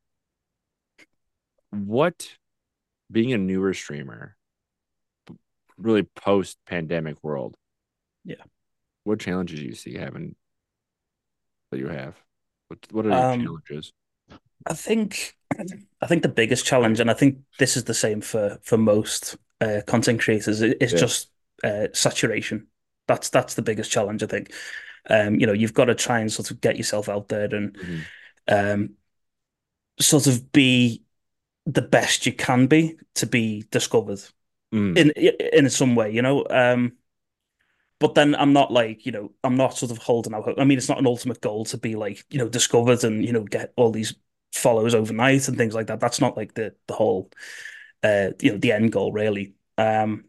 What 1.70 2.28
being 3.10 3.32
a 3.32 3.38
newer 3.38 3.74
streamer, 3.74 4.36
really 5.76 6.04
post 6.04 6.58
pandemic 6.66 7.22
world. 7.22 7.56
Yeah. 8.24 8.42
What 9.04 9.20
challenges 9.20 9.60
do 9.60 9.66
you 9.66 9.74
see 9.74 9.94
having 9.94 10.34
that 11.70 11.78
you 11.78 11.88
have? 11.88 12.14
What 12.68 12.78
what 12.90 13.06
are 13.06 13.10
your 13.10 13.18
Um, 13.18 13.44
challenges? 13.44 13.92
I 14.66 14.74
think 14.74 15.36
I 16.00 16.06
think 16.06 16.22
the 16.22 16.28
biggest 16.28 16.66
challenge, 16.66 17.00
and 17.00 17.10
I 17.10 17.14
think 17.14 17.38
this 17.58 17.76
is 17.76 17.84
the 17.84 17.94
same 17.94 18.20
for 18.20 18.58
for 18.62 18.76
most 18.76 19.36
uh, 19.60 19.80
content 19.86 20.20
creators, 20.20 20.60
is 20.62 20.92
Yeah. 20.92 20.98
just 20.98 21.30
uh, 21.64 21.88
saturation. 21.92 22.66
That's 23.06 23.30
that's 23.30 23.54
the 23.54 23.62
biggest 23.62 23.90
challenge, 23.90 24.22
I 24.22 24.26
think. 24.26 24.52
Um, 25.10 25.40
you 25.40 25.46
know, 25.46 25.52
you've 25.52 25.74
got 25.74 25.86
to 25.86 25.94
try 25.94 26.20
and 26.20 26.32
sort 26.32 26.50
of 26.50 26.60
get 26.60 26.76
yourself 26.76 27.08
out 27.08 27.28
there 27.28 27.54
and 27.54 27.76
Mhm. 27.82 28.08
um, 28.48 28.96
sort 30.00 30.26
of 30.26 30.52
be 30.52 31.02
the 31.66 31.82
best 31.82 32.26
you 32.26 32.32
can 32.32 32.66
be 32.66 32.98
to 33.16 33.26
be 33.26 33.64
discovered 33.70 34.20
Mm, 34.72 34.96
in 34.96 35.10
in 35.12 35.70
some 35.70 35.94
way, 35.96 36.12
you 36.12 36.22
know. 36.22 36.46
Um, 36.50 36.94
but 37.98 38.14
then 38.14 38.34
I'm 38.34 38.52
not 38.52 38.70
like, 38.72 39.06
you 39.06 39.12
know, 39.12 39.32
I'm 39.42 39.56
not 39.56 39.76
sort 39.76 39.90
of 39.90 39.98
holding 39.98 40.34
out 40.34 40.44
hope. 40.44 40.58
I 40.58 40.64
mean, 40.64 40.76
it's 40.78 40.88
not 40.88 40.98
an 40.98 41.06
ultimate 41.06 41.40
goal 41.40 41.64
to 41.66 41.78
be 41.78 41.96
like, 41.96 42.24
you 42.30 42.38
know, 42.38 42.48
discovered 42.48 43.04
and, 43.04 43.24
you 43.24 43.32
know, 43.32 43.44
get 43.44 43.72
all 43.76 43.90
these 43.90 44.14
follows 44.52 44.94
overnight 44.94 45.48
and 45.48 45.56
things 45.56 45.74
like 45.74 45.86
that. 45.86 46.00
That's 46.00 46.20
not 46.20 46.36
like 46.36 46.54
the 46.54 46.74
the 46.86 46.94
whole 46.94 47.30
uh, 48.04 48.30
you 48.40 48.52
know, 48.52 48.58
the 48.58 48.72
end 48.72 48.92
goal 48.92 49.12
really. 49.12 49.54
Um, 49.78 50.26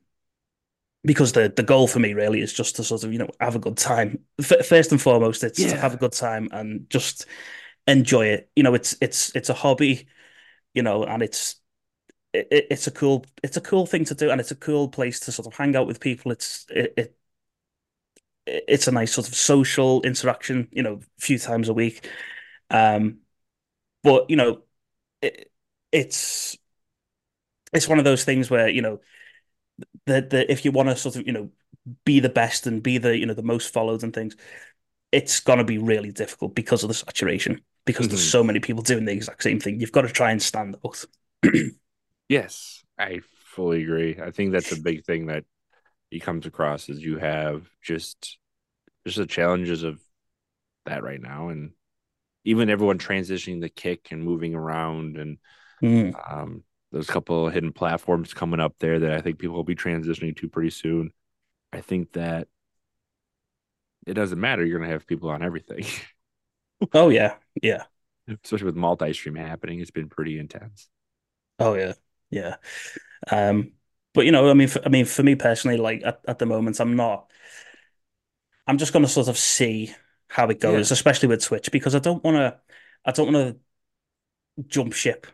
because 1.03 1.31
the 1.33 1.51
the 1.55 1.63
goal 1.63 1.87
for 1.87 1.99
me 1.99 2.13
really 2.13 2.41
is 2.41 2.53
just 2.53 2.75
to 2.77 2.83
sort 2.83 3.03
of, 3.03 3.13
you 3.13 3.19
know, 3.19 3.29
have 3.39 3.55
a 3.55 3.59
good 3.59 3.77
time. 3.77 4.19
F 4.39 4.65
first 4.67 4.91
and 4.91 5.01
foremost, 5.01 5.43
it's 5.43 5.65
to 5.67 5.77
have 5.77 5.93
a 5.93 5.97
good 5.97 6.11
time 6.13 6.49
and 6.51 6.89
just 6.89 7.25
enjoy 7.87 8.27
it. 8.27 8.49
You 8.55 8.63
know, 8.63 8.73
it's 8.73 8.95
it's 9.01 9.35
it's 9.35 9.49
a 9.49 9.53
hobby, 9.53 10.07
you 10.73 10.83
know, 10.83 11.05
and 11.05 11.23
it's 11.23 11.57
it, 12.33 12.47
it's 12.71 12.87
a 12.87 12.91
cool 12.91 13.25
it's 13.43 13.57
a 13.57 13.61
cool 13.61 13.85
thing 13.85 14.05
to 14.05 14.15
do 14.15 14.31
and 14.31 14.41
it's 14.41 14.51
a 14.51 14.55
cool 14.55 14.89
place 14.89 15.19
to 15.21 15.31
sort 15.31 15.47
of 15.47 15.53
hang 15.55 15.75
out 15.75 15.87
with 15.87 15.99
people 15.99 16.31
it's 16.31 16.65
it, 16.69 16.93
it 16.97 17.17
it's 18.45 18.87
a 18.87 18.91
nice 18.91 19.13
sort 19.13 19.27
of 19.27 19.35
social 19.35 20.01
interaction 20.03 20.67
you 20.71 20.81
know 20.81 20.95
a 20.95 21.21
few 21.21 21.37
times 21.37 21.69
a 21.69 21.73
week 21.73 22.09
um 22.69 23.19
but 24.03 24.29
you 24.29 24.35
know 24.35 24.61
it, 25.21 25.51
it's 25.91 26.57
it's 27.73 27.87
one 27.87 27.99
of 27.99 28.05
those 28.05 28.23
things 28.23 28.49
where 28.49 28.69
you 28.69 28.81
know 28.81 28.99
the 30.07 30.21
the 30.21 30.51
if 30.51 30.65
you 30.65 30.71
want 30.73 30.89
to 30.89 30.97
sort 30.97 31.17
of 31.17 31.27
you 31.27 31.33
know 31.33 31.51
be 32.05 32.19
the 32.21 32.29
best 32.29 32.67
and 32.67 32.83
be 32.83 32.99
the 32.99 33.17
you 33.17 33.25
know 33.27 33.35
the 33.35 33.43
most 33.43 33.73
followed 33.73 34.03
and 34.03 34.13
things 34.13 34.35
it's 35.11 35.39
going 35.41 35.59
to 35.59 35.65
be 35.65 35.77
really 35.77 36.11
difficult 36.11 36.55
because 36.55 36.83
of 36.83 36.89
the 36.89 36.93
saturation 36.93 37.61
because 37.85 38.09
there's 38.09 38.21
Mhm. 38.21 38.21
so 38.21 38.43
many 38.43 38.59
people 38.59 38.83
doing 38.83 39.05
the 39.05 39.13
exact 39.13 39.43
same 39.43 39.59
thing 39.59 39.79
you've 39.79 39.91
got 39.93 40.03
to 40.03 40.09
try 40.09 40.31
and 40.31 40.41
stand 40.41 40.77
out 40.85 41.05
yes, 42.29 42.83
I 42.99 43.21
fully 43.55 43.83
agree. 43.83 44.17
I 44.21 44.31
think 44.31 44.51
that's 44.51 44.71
a 44.71 44.77
big 44.77 45.05
thing 45.05 45.27
that 45.27 45.45
he 46.11 46.19
comes 46.19 46.45
across 46.45 46.89
is 46.89 46.99
you 47.03 47.17
have 47.19 47.67
just 47.83 48.37
just 49.05 49.17
the 49.17 49.25
challenges 49.25 49.83
of 49.83 49.99
that 50.85 51.03
right 51.03 51.21
now 51.21 51.49
and 51.49 51.71
even 52.45 52.69
everyone 52.69 52.99
transitioning 52.99 53.61
the 53.61 53.69
kick 53.69 54.09
and 54.11 54.23
moving 54.23 54.55
around 54.55 55.17
and 55.17 55.39
Mm. 55.81 56.17
Um, 56.29 56.63
there's 56.91 57.09
a 57.09 57.13
couple 57.13 57.47
of 57.47 57.53
hidden 57.53 57.73
platforms 57.73 58.33
coming 58.33 58.59
up 58.59 58.75
there 58.79 58.99
that 58.99 59.11
I 59.11 59.21
think 59.21 59.39
people 59.39 59.55
will 59.55 59.63
be 59.63 59.75
transitioning 59.75 60.35
to 60.37 60.49
pretty 60.49 60.69
soon. 60.69 61.11
I 61.73 61.81
think 61.81 62.13
that 62.13 62.47
it 64.05 64.13
doesn't 64.13 64.39
matter. 64.39 64.63
You're 64.65 64.79
going 64.79 64.89
to 64.89 64.93
have 64.93 65.07
people 65.07 65.29
on 65.29 65.43
everything, 65.43 65.85
oh 66.93 67.09
yeah 67.09 67.35
yeah 67.61 67.83
especially 68.43 68.65
with 68.65 68.75
multi 68.75 69.13
stream 69.13 69.35
happening. 69.35 69.79
It's 69.79 69.91
been 69.91 70.09
pretty 70.09 70.39
intense. 70.39 70.89
Oh 71.59 71.73
yeah, 71.73 71.93
yeah. 72.29 72.57
Um, 73.31 73.73
but 74.13 74.25
you 74.25 74.31
know, 74.31 74.49
I 74.49 74.53
mean, 74.53 74.67
for, 74.67 74.85
I 74.85 74.89
mean, 74.89 75.05
for 75.05 75.23
me 75.23 75.35
personally, 75.35 75.77
like 75.77 76.01
at, 76.05 76.21
at 76.27 76.39
the 76.39 76.45
moment, 76.45 76.79
I'm 76.79 76.95
not. 76.95 77.29
I'm 78.65 78.77
just 78.77 78.91
going 78.91 79.05
to 79.05 79.11
sort 79.11 79.29
of 79.29 79.37
see 79.37 79.93
how 80.27 80.49
it 80.49 80.59
goes, 80.59 80.91
especially 80.91 81.29
with 81.29 81.43
Twitch, 81.43 81.71
because 81.71 81.95
I 81.95 81.99
don't 81.99 82.23
want 82.23 82.37
to. 82.37 82.59
I 83.05 83.11
don't 83.11 83.33
want 83.33 83.55
to 84.57 84.63
jump 84.67 84.93
ship 84.93 85.27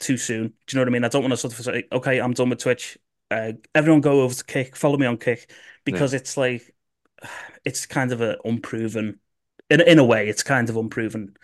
too 0.00 0.16
soon. 0.16 0.48
Do 0.48 0.52
you 0.70 0.76
know 0.76 0.82
what 0.82 0.88
I 0.88 0.92
mean? 0.92 1.04
I 1.04 1.08
don't 1.08 1.22
want 1.22 1.32
to 1.32 1.36
sort 1.36 1.58
of 1.58 1.64
say, 1.64 1.84
okay, 1.92 2.20
I'm 2.20 2.32
done 2.32 2.50
with 2.50 2.58
Twitch. 2.58 2.98
Uh, 3.30 3.52
everyone 3.74 4.00
go 4.00 4.22
over 4.22 4.34
to 4.34 4.44
Kick, 4.44 4.74
follow 4.74 4.96
me 4.96 5.06
on 5.06 5.18
Kick, 5.18 5.52
because 5.84 6.14
it's 6.14 6.36
like, 6.36 6.74
it's 7.64 7.86
kind 7.86 8.12
of 8.12 8.20
a 8.20 8.38
unproven. 8.44 9.20
In 9.68 9.80
in 9.82 9.98
a 9.98 10.04
way, 10.04 10.28
it's 10.28 10.42
kind 10.42 10.68
of 10.68 10.76
unproven. 10.76 11.36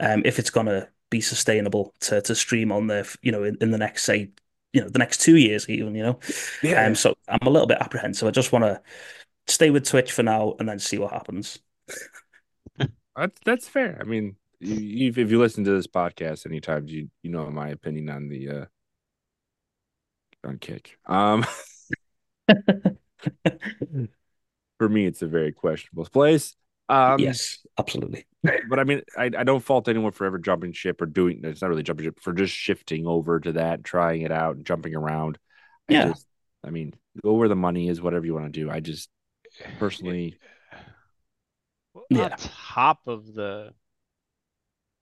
Um, 0.00 0.22
if 0.24 0.38
it's 0.38 0.50
gonna 0.50 0.88
be 1.10 1.20
sustainable 1.20 1.94
to 2.00 2.20
to 2.22 2.34
stream 2.34 2.72
on 2.72 2.88
there, 2.88 3.04
you 3.22 3.30
know, 3.30 3.44
in, 3.44 3.56
in 3.60 3.70
the 3.70 3.78
next 3.78 4.04
say, 4.04 4.30
you 4.72 4.80
know, 4.80 4.88
the 4.88 4.98
next 4.98 5.20
two 5.20 5.36
years 5.36 5.68
even, 5.68 5.94
you 5.94 6.02
know. 6.02 6.18
Yeah. 6.62 6.86
Um, 6.86 6.94
so 6.94 7.14
I'm 7.28 7.46
a 7.46 7.50
little 7.50 7.68
bit 7.68 7.78
apprehensive. 7.80 8.26
I 8.26 8.32
just 8.32 8.52
want 8.52 8.64
to 8.64 8.82
stay 9.46 9.70
with 9.70 9.86
Twitch 9.86 10.12
for 10.12 10.22
now 10.22 10.54
and 10.58 10.68
then 10.68 10.78
see 10.78 10.98
what 10.98 11.12
happens. 11.12 11.58
That's 13.16 13.40
that's 13.44 13.68
fair. 13.68 13.98
I 14.00 14.04
mean, 14.04 14.36
you, 14.60 14.74
you, 14.74 15.08
if 15.16 15.30
you 15.30 15.38
listen 15.38 15.64
to 15.64 15.70
this 15.70 15.86
podcast 15.86 16.46
anytime, 16.46 16.86
you 16.88 17.08
you 17.22 17.30
know 17.30 17.48
my 17.50 17.68
opinion 17.68 18.10
on 18.10 18.28
the 18.28 18.48
uh 18.48 18.64
on 20.44 20.58
kick. 20.58 20.98
Um, 21.06 21.44
For 24.78 24.88
me, 24.88 25.06
it's 25.06 25.22
a 25.22 25.26
very 25.26 25.52
questionable 25.52 26.04
place. 26.06 26.54
Um, 26.88 27.18
yes, 27.18 27.58
absolutely. 27.78 28.26
but 28.42 28.78
I 28.78 28.84
mean, 28.84 29.02
I, 29.16 29.24
I 29.36 29.44
don't 29.44 29.60
fault 29.62 29.88
anyone 29.88 30.12
for 30.12 30.24
ever 30.24 30.38
jumping 30.38 30.72
ship 30.72 31.02
or 31.02 31.06
doing. 31.06 31.40
It's 31.42 31.60
not 31.60 31.68
really 31.68 31.82
jumping 31.82 32.06
ship 32.06 32.20
for 32.20 32.32
just 32.32 32.54
shifting 32.54 33.06
over 33.06 33.40
to 33.40 33.52
that, 33.52 33.82
trying 33.82 34.22
it 34.22 34.30
out, 34.30 34.56
and 34.56 34.64
jumping 34.64 34.94
around. 34.94 35.38
I 35.90 35.94
Yeah. 35.94 36.08
just, 36.10 36.26
I 36.64 36.70
mean, 36.70 36.94
go 37.22 37.32
where 37.34 37.48
the 37.48 37.56
money 37.56 37.88
is, 37.88 38.00
whatever 38.00 38.24
you 38.24 38.34
want 38.34 38.46
to 38.52 38.60
do. 38.60 38.70
I 38.70 38.80
just 38.80 39.10
personally, 39.78 40.38
Well, 41.94 42.04
Yeah. 42.10 42.24
On 42.24 42.30
top 42.38 43.00
of 43.06 43.34
the 43.34 43.72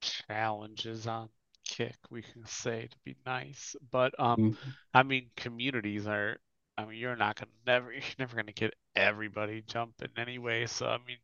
challenges 0.00 1.06
on 1.06 1.28
Kick, 1.64 1.96
we 2.10 2.22
can 2.22 2.44
say 2.46 2.86
to 2.88 2.96
be 3.04 3.16
nice, 3.26 3.74
but 3.90 4.18
um, 4.20 4.38
Mm. 4.38 4.76
I 4.94 5.02
mean, 5.02 5.30
communities 5.36 6.06
are. 6.06 6.38
I 6.78 6.84
mean, 6.84 6.98
you're 6.98 7.16
not 7.16 7.36
gonna 7.36 7.50
never. 7.66 7.92
You're 7.92 8.02
never 8.18 8.36
gonna 8.36 8.52
get 8.52 8.74
everybody 8.94 9.62
jumping 9.62 10.10
anyway. 10.16 10.66
So 10.66 10.86
I 10.86 10.98
mean, 11.06 11.18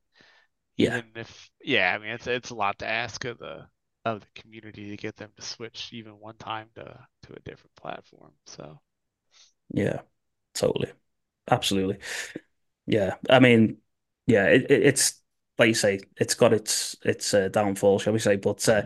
Yeah. 0.77 1.01
even 1.01 1.13
if 1.17 1.51
yeah, 1.63 1.95
I 1.95 1.99
mean, 1.99 2.11
it's 2.11 2.27
it's 2.27 2.51
a 2.51 2.55
lot 2.55 2.79
to 2.81 2.87
ask 2.89 3.25
of 3.27 3.39
the 3.39 3.67
of 4.05 4.21
the 4.21 4.27
community 4.43 4.91
to 4.91 4.97
get 4.97 5.17
them 5.17 5.31
to 5.37 5.43
switch 5.43 5.91
even 5.93 6.19
one 6.21 6.37
time 6.39 6.69
to 6.77 6.85
to 7.25 7.33
a 7.35 7.41
different 7.41 7.75
platform. 7.77 8.33
So 8.47 8.81
Yeah, 9.71 10.03
totally. 10.55 10.93
Absolutely. 11.51 11.99
Yeah. 12.87 13.17
I 13.31 13.41
mean, 13.41 13.79
yeah, 14.29 14.47
it, 14.49 14.65
it, 14.71 14.85
it's 14.87 15.22
like 15.63 15.69
you 15.69 15.75
say, 15.75 16.01
it's 16.19 16.35
got 16.35 16.53
its 16.53 16.97
its 17.05 17.35
uh, 17.35 17.49
downfall, 17.49 17.99
shall 18.01 18.13
we 18.13 18.19
say, 18.19 18.37
but 18.37 18.69
uh, 18.69 18.83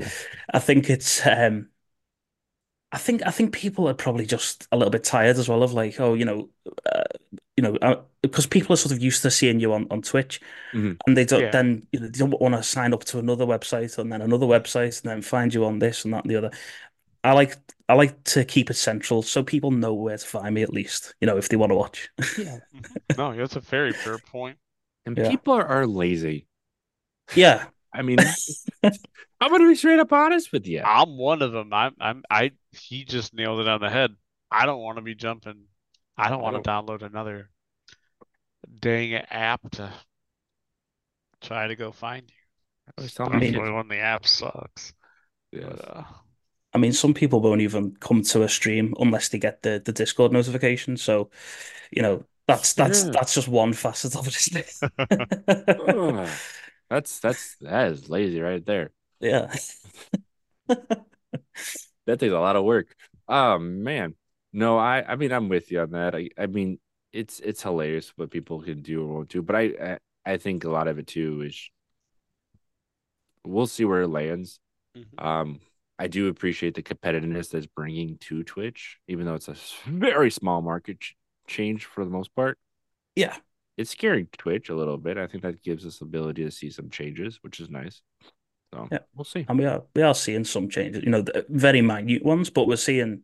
I 0.53 0.59
think 0.61 0.91
it's 0.91 1.27
um 1.27 1.71
I 2.93 2.99
think 2.99 3.23
I 3.27 3.31
think 3.31 3.53
people 3.55 3.89
are 3.89 3.95
probably 3.95 4.27
just 4.27 4.67
a 4.73 4.77
little 4.77 4.91
bit 4.91 5.05
tired 5.05 5.37
as 5.39 5.49
well 5.49 5.63
of 5.63 5.73
like, 5.73 5.99
oh, 6.01 6.15
you 6.15 6.25
know, 6.25 6.49
uh, 6.91 7.03
you 7.57 7.63
know, 7.63 7.77
uh, 7.83 8.03
because 8.23 8.47
people 8.47 8.73
are 8.73 8.77
sort 8.77 8.93
of 8.93 9.03
used 9.03 9.23
to 9.23 9.31
seeing 9.31 9.61
you 9.61 9.73
on, 9.73 9.87
on 9.91 10.03
Twitch, 10.03 10.41
Mhm. 10.73 11.01
and 11.07 11.17
they 11.17 11.25
don't 11.25 11.51
Yeah. 11.51 11.53
then 11.53 11.87
you 11.93 12.01
know 12.01 12.07
they 12.09 12.19
don't 12.19 12.41
want 12.41 12.55
to 12.55 12.63
sign 12.63 12.95
up 12.95 13.05
to 13.07 13.19
another 13.19 13.47
website 13.47 13.99
and 13.99 14.13
then 14.13 14.23
another 14.23 14.47
website 14.47 15.03
and 15.03 15.11
then 15.11 15.23
find 15.23 15.53
you 15.55 15.65
on 15.65 15.79
this 15.81 16.05
and 16.05 16.15
that 16.15 16.25
and 16.25 16.31
the 16.31 16.37
other. 16.37 16.51
I 17.25 17.33
like 17.35 17.57
I 17.89 17.95
like 17.95 18.23
to 18.27 18.45
keep 18.45 18.71
it 18.71 18.75
central 18.75 19.23
so 19.23 19.43
people 19.45 19.71
know 19.73 19.95
where 19.95 20.19
to 20.19 20.27
find 20.27 20.55
me 20.55 20.63
at 20.63 20.73
least, 20.73 21.15
you 21.21 21.27
know, 21.27 21.39
if 21.39 21.49
they 21.51 21.57
want 21.57 21.71
to 21.73 21.77
watch. 21.77 22.11
yeah. 22.37 22.59
no, 23.17 23.35
that's 23.35 23.57
a 23.57 23.61
very 23.61 23.93
fair 23.93 24.19
point. 24.19 24.59
And 25.07 25.17
Yeah. 25.17 25.23
people 25.23 25.55
are, 25.55 25.67
are 25.67 25.87
lazy. 25.87 26.46
Yeah, 27.35 27.65
I 27.93 28.03
mean, 28.03 28.19
I'm 28.83 29.51
gonna 29.51 29.69
be 29.69 29.75
straight 29.75 29.99
up 29.99 30.13
honest 30.13 30.53
with 30.53 30.67
you. 30.67 30.83
I'm 30.85 31.17
one 31.19 31.43
of 31.43 31.53
them. 31.53 31.73
I'm 31.73 31.95
I'm 32.01 32.23
I 32.31 32.53
he 32.73 33.05
just 33.05 33.35
nailed 33.35 33.61
it 33.61 33.69
on 33.69 33.81
the 33.81 33.91
head. 33.91 34.13
I 34.51 34.67
don't 34.67 34.81
want 34.81 34.97
to 34.99 35.03
be 35.03 35.15
jumping. 35.15 35.65
I 36.17 36.29
don't 36.31 36.41
want 36.43 36.63
to 36.63 36.69
download 36.71 37.03
another 37.03 37.51
dang 38.81 39.15
app 39.15 39.61
to 39.73 39.93
try 41.41 41.67
to 41.67 41.77
go 41.77 41.93
find 41.93 42.23
you. 42.29 42.35
I 42.89 42.93
always 42.99 43.15
tell 43.15 43.29
my 43.29 43.37
I 43.37 43.39
mean- 43.41 43.53
kids, 43.53 43.57
Especially 43.57 43.75
when 43.75 43.89
the 43.89 43.99
app 43.99 44.27
sucks. 44.27 44.93
yes. 45.53 45.65
But 45.69 45.97
uh, 45.97 46.05
I 46.75 46.79
mean, 46.79 46.93
some 46.93 47.15
people 47.15 47.41
won't 47.41 47.63
even 47.63 47.97
come 48.01 48.23
to 48.23 48.43
a 48.43 48.49
stream 48.49 48.95
unless 49.01 49.31
they 49.31 49.39
get 49.39 49.63
the, 49.63 49.81
the 49.85 49.93
Discord 49.93 50.31
notification. 50.33 50.97
So, 50.99 51.31
you 51.91 52.03
know, 52.03 52.25
that's 52.47 52.75
that's 52.75 53.05
Yeah. 53.05 53.11
that's 53.13 53.35
just 53.35 53.49
one 53.49 53.73
facet 53.73 54.15
of 54.15 54.27
it, 54.29 54.37
isn't 54.37 54.93
Ugh. 54.99 56.29
it? 56.29 56.31
that's 56.89 57.19
that's 57.21 57.57
that 57.61 57.93
is 57.93 58.09
lazy 58.09 58.41
right 58.41 58.65
there. 58.65 58.91
Yeah. 59.21 59.55
That 62.07 62.21
takes 62.21 62.33
a 62.33 62.39
lot 62.39 62.57
of 62.57 62.65
work. 62.65 62.95
Oh 63.29 63.59
man. 63.59 64.15
No, 64.53 64.79
I 64.79 65.03
I 65.13 65.17
mean 65.17 65.33
I'm 65.33 65.49
with 65.49 65.71
you 65.71 65.81
on 65.81 65.91
that. 65.93 66.15
I 66.15 66.31
I 66.39 66.47
mean 66.47 66.79
it's 67.13 67.41
it's 67.41 67.63
hilarious 67.63 68.13
what 68.17 68.31
people 68.31 68.63
can 68.63 68.83
do 68.83 69.03
or 69.03 69.07
won't 69.15 69.29
do, 69.29 69.43
but 69.43 69.57
I 69.57 69.63
I, 70.27 70.33
I 70.35 70.37
think 70.39 70.65
a 70.65 70.71
lot 70.71 70.89
of 70.89 70.99
it 70.99 71.07
too 71.07 71.43
is 71.43 71.71
we'll 73.45 73.67
see 73.67 73.85
where 73.85 74.03
it 74.03 74.09
lands. 74.09 74.61
mhm. 74.95 75.19
Um 75.19 75.61
I 75.99 76.09
do 76.09 76.29
appreciate 76.29 76.75
the 76.75 76.83
competitiveness 76.83 77.51
that's 77.51 77.67
bringing 77.67 78.19
to 78.21 78.45
Twitch, 78.45 78.99
even 79.09 79.27
though 79.27 79.35
it's 79.35 79.49
a 79.49 79.57
very 79.87 80.31
small 80.31 80.63
market 80.63 81.01
ch- 81.01 81.17
change 81.49 81.87
for 81.87 82.05
the 82.05 82.11
most 82.11 82.35
part. 82.37 82.59
Yeah. 83.17 83.37
It's 83.77 83.91
scaring 83.91 84.27
Twitch 84.39 84.69
a 84.69 84.75
little 84.75 84.97
bit. 84.97 85.19
I 85.19 85.27
think 85.27 85.43
that 85.43 85.63
gives 85.63 85.85
us 85.85 85.99
the 85.99 86.07
ability 86.07 86.45
to 86.45 86.51
see 86.51 86.71
some 86.71 86.89
changes, 86.91 87.39
which 87.43 87.61
is 87.61 87.69
nice. 87.69 88.01
So 88.73 88.89
Yeah. 88.91 89.01
we'll 89.15 89.25
see. 89.25 89.45
And 89.49 89.59
we 89.59 89.65
are 89.67 89.85
we 89.95 90.03
are 90.03 90.15
seeing 90.15 90.45
some 90.45 90.69
changes, 90.69 91.05
you 91.05 91.11
know, 91.11 91.23
the 91.23 91.45
very 91.49 91.83
minute 91.83 92.25
ones, 92.25 92.51
but 92.51 92.67
we're 92.67 92.77
seeing, 92.77 93.23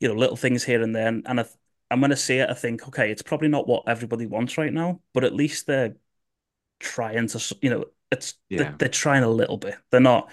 you 0.00 0.08
know, 0.08 0.14
little 0.14 0.36
things 0.36 0.64
here 0.64 0.82
and 0.82 0.94
there. 0.94 1.08
And, 1.08 1.26
and 1.26 1.40
I, 1.40 1.46
I'm 1.90 2.00
going 2.00 2.10
to 2.10 2.16
see 2.16 2.38
it. 2.38 2.48
I 2.50 2.54
think, 2.54 2.86
okay, 2.88 3.10
it's 3.10 3.22
probably 3.22 3.48
not 3.48 3.66
what 3.68 3.84
everybody 3.86 4.26
wants 4.26 4.56
right 4.58 4.72
now, 4.72 5.00
but 5.14 5.24
at 5.24 5.34
least 5.34 5.66
they're 5.66 5.96
trying 6.80 7.28
to, 7.28 7.56
you 7.62 7.70
know, 7.70 7.86
it's 8.10 8.34
Yeah. 8.48 8.58
they're, 8.58 8.74
they're 8.78 8.88
trying 8.88 9.24
a 9.24 9.30
little 9.30 9.58
bit. 9.58 9.76
They're 9.90 10.00
not, 10.00 10.30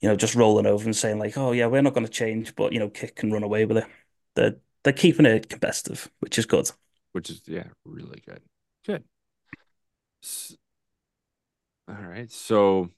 you 0.00 0.08
know, 0.08 0.16
just 0.16 0.34
rolling 0.34 0.66
over 0.66 0.84
and 0.84 0.96
saying 0.96 1.18
like, 1.18 1.36
oh 1.36 1.52
yeah, 1.52 1.66
we're 1.66 1.82
not 1.82 1.94
going 1.94 2.06
to 2.06 2.12
change, 2.12 2.54
but 2.54 2.72
you 2.72 2.78
know, 2.78 2.88
Kick 2.88 3.16
can 3.16 3.32
run 3.32 3.42
away 3.42 3.64
with 3.64 3.78
it. 3.78 3.86
They're 4.34 4.56
they're 4.84 4.92
keeping 4.92 5.26
it 5.26 5.48
competitive, 5.48 6.10
which 6.20 6.38
is 6.38 6.46
good. 6.46 6.70
Which 7.12 7.30
is 7.30 7.42
yeah, 7.46 7.64
really 7.84 8.22
good. 8.26 8.40
Good. 8.86 9.04
S- 10.22 10.56
All 11.88 11.94
right. 11.94 12.30
So 12.30 12.90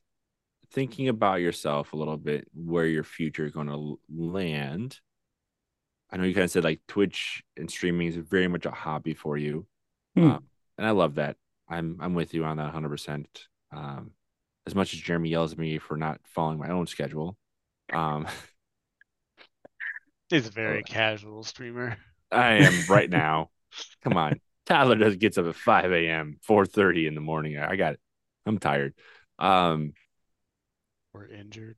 thinking 0.73 1.09
about 1.09 1.41
yourself 1.41 1.93
a 1.93 1.97
little 1.97 2.17
bit, 2.17 2.49
where 2.55 2.87
your 2.87 3.05
future 3.05 3.45
is 3.45 3.53
going 3.53 3.69
to 3.69 3.99
land. 4.09 5.01
I 6.11 6.17
know 6.17 6.25
you 6.25 6.35
kind 6.35 6.45
of 6.45 6.51
said 6.51 6.65
like 6.65 6.81
Twitch 6.89 7.43
and 7.57 7.71
streaming 7.71 8.09
is 8.09 8.17
very 8.17 8.49
much 8.49 8.67
a 8.67 8.71
hobby 8.71 9.15
for 9.15 9.37
you. 9.37 9.67
Hmm. 10.17 10.25
Um, 10.25 10.45
and 10.79 10.87
I 10.87 10.91
love 10.91 11.17
that. 11.17 11.37
I'm 11.69 11.99
I'm 12.01 12.15
with 12.15 12.35
you 12.35 12.45
on 12.45 12.57
that 12.57 12.73
100%. 12.73 13.27
Um, 13.73 14.11
as 14.67 14.75
much 14.75 14.93
as 14.93 15.01
Jeremy 15.01 15.31
yells 15.31 15.53
at 15.53 15.59
me 15.59 15.79
for 15.79 15.97
not 15.97 16.21
following 16.25 16.59
my 16.59 16.71
own 16.71 16.87
schedule. 16.87 17.37
Um, 17.93 18.27
he's 20.29 20.49
a 20.49 20.51
very 20.51 20.83
casual 20.87 21.43
streamer. 21.45 21.97
I 22.33 22.55
am 22.55 22.75
right 22.89 23.11
now. 23.11 23.51
Come 24.03 24.17
on. 24.17 24.41
Tyler 24.67 24.97
does 24.97 25.17
gets 25.17 25.37
up 25.39 25.47
at 25.47 25.55
5 25.57 25.91
a.m., 25.93 26.37
4:30 26.49 27.07
in 27.07 27.15
the 27.15 27.21
morning. 27.21 27.59
I 27.59 27.77
got 27.77 27.95
it. 27.95 28.01
I'm 28.47 28.59
tired. 28.59 28.95
Um, 29.39 29.93
Or 31.13 31.27
injured. 31.27 31.77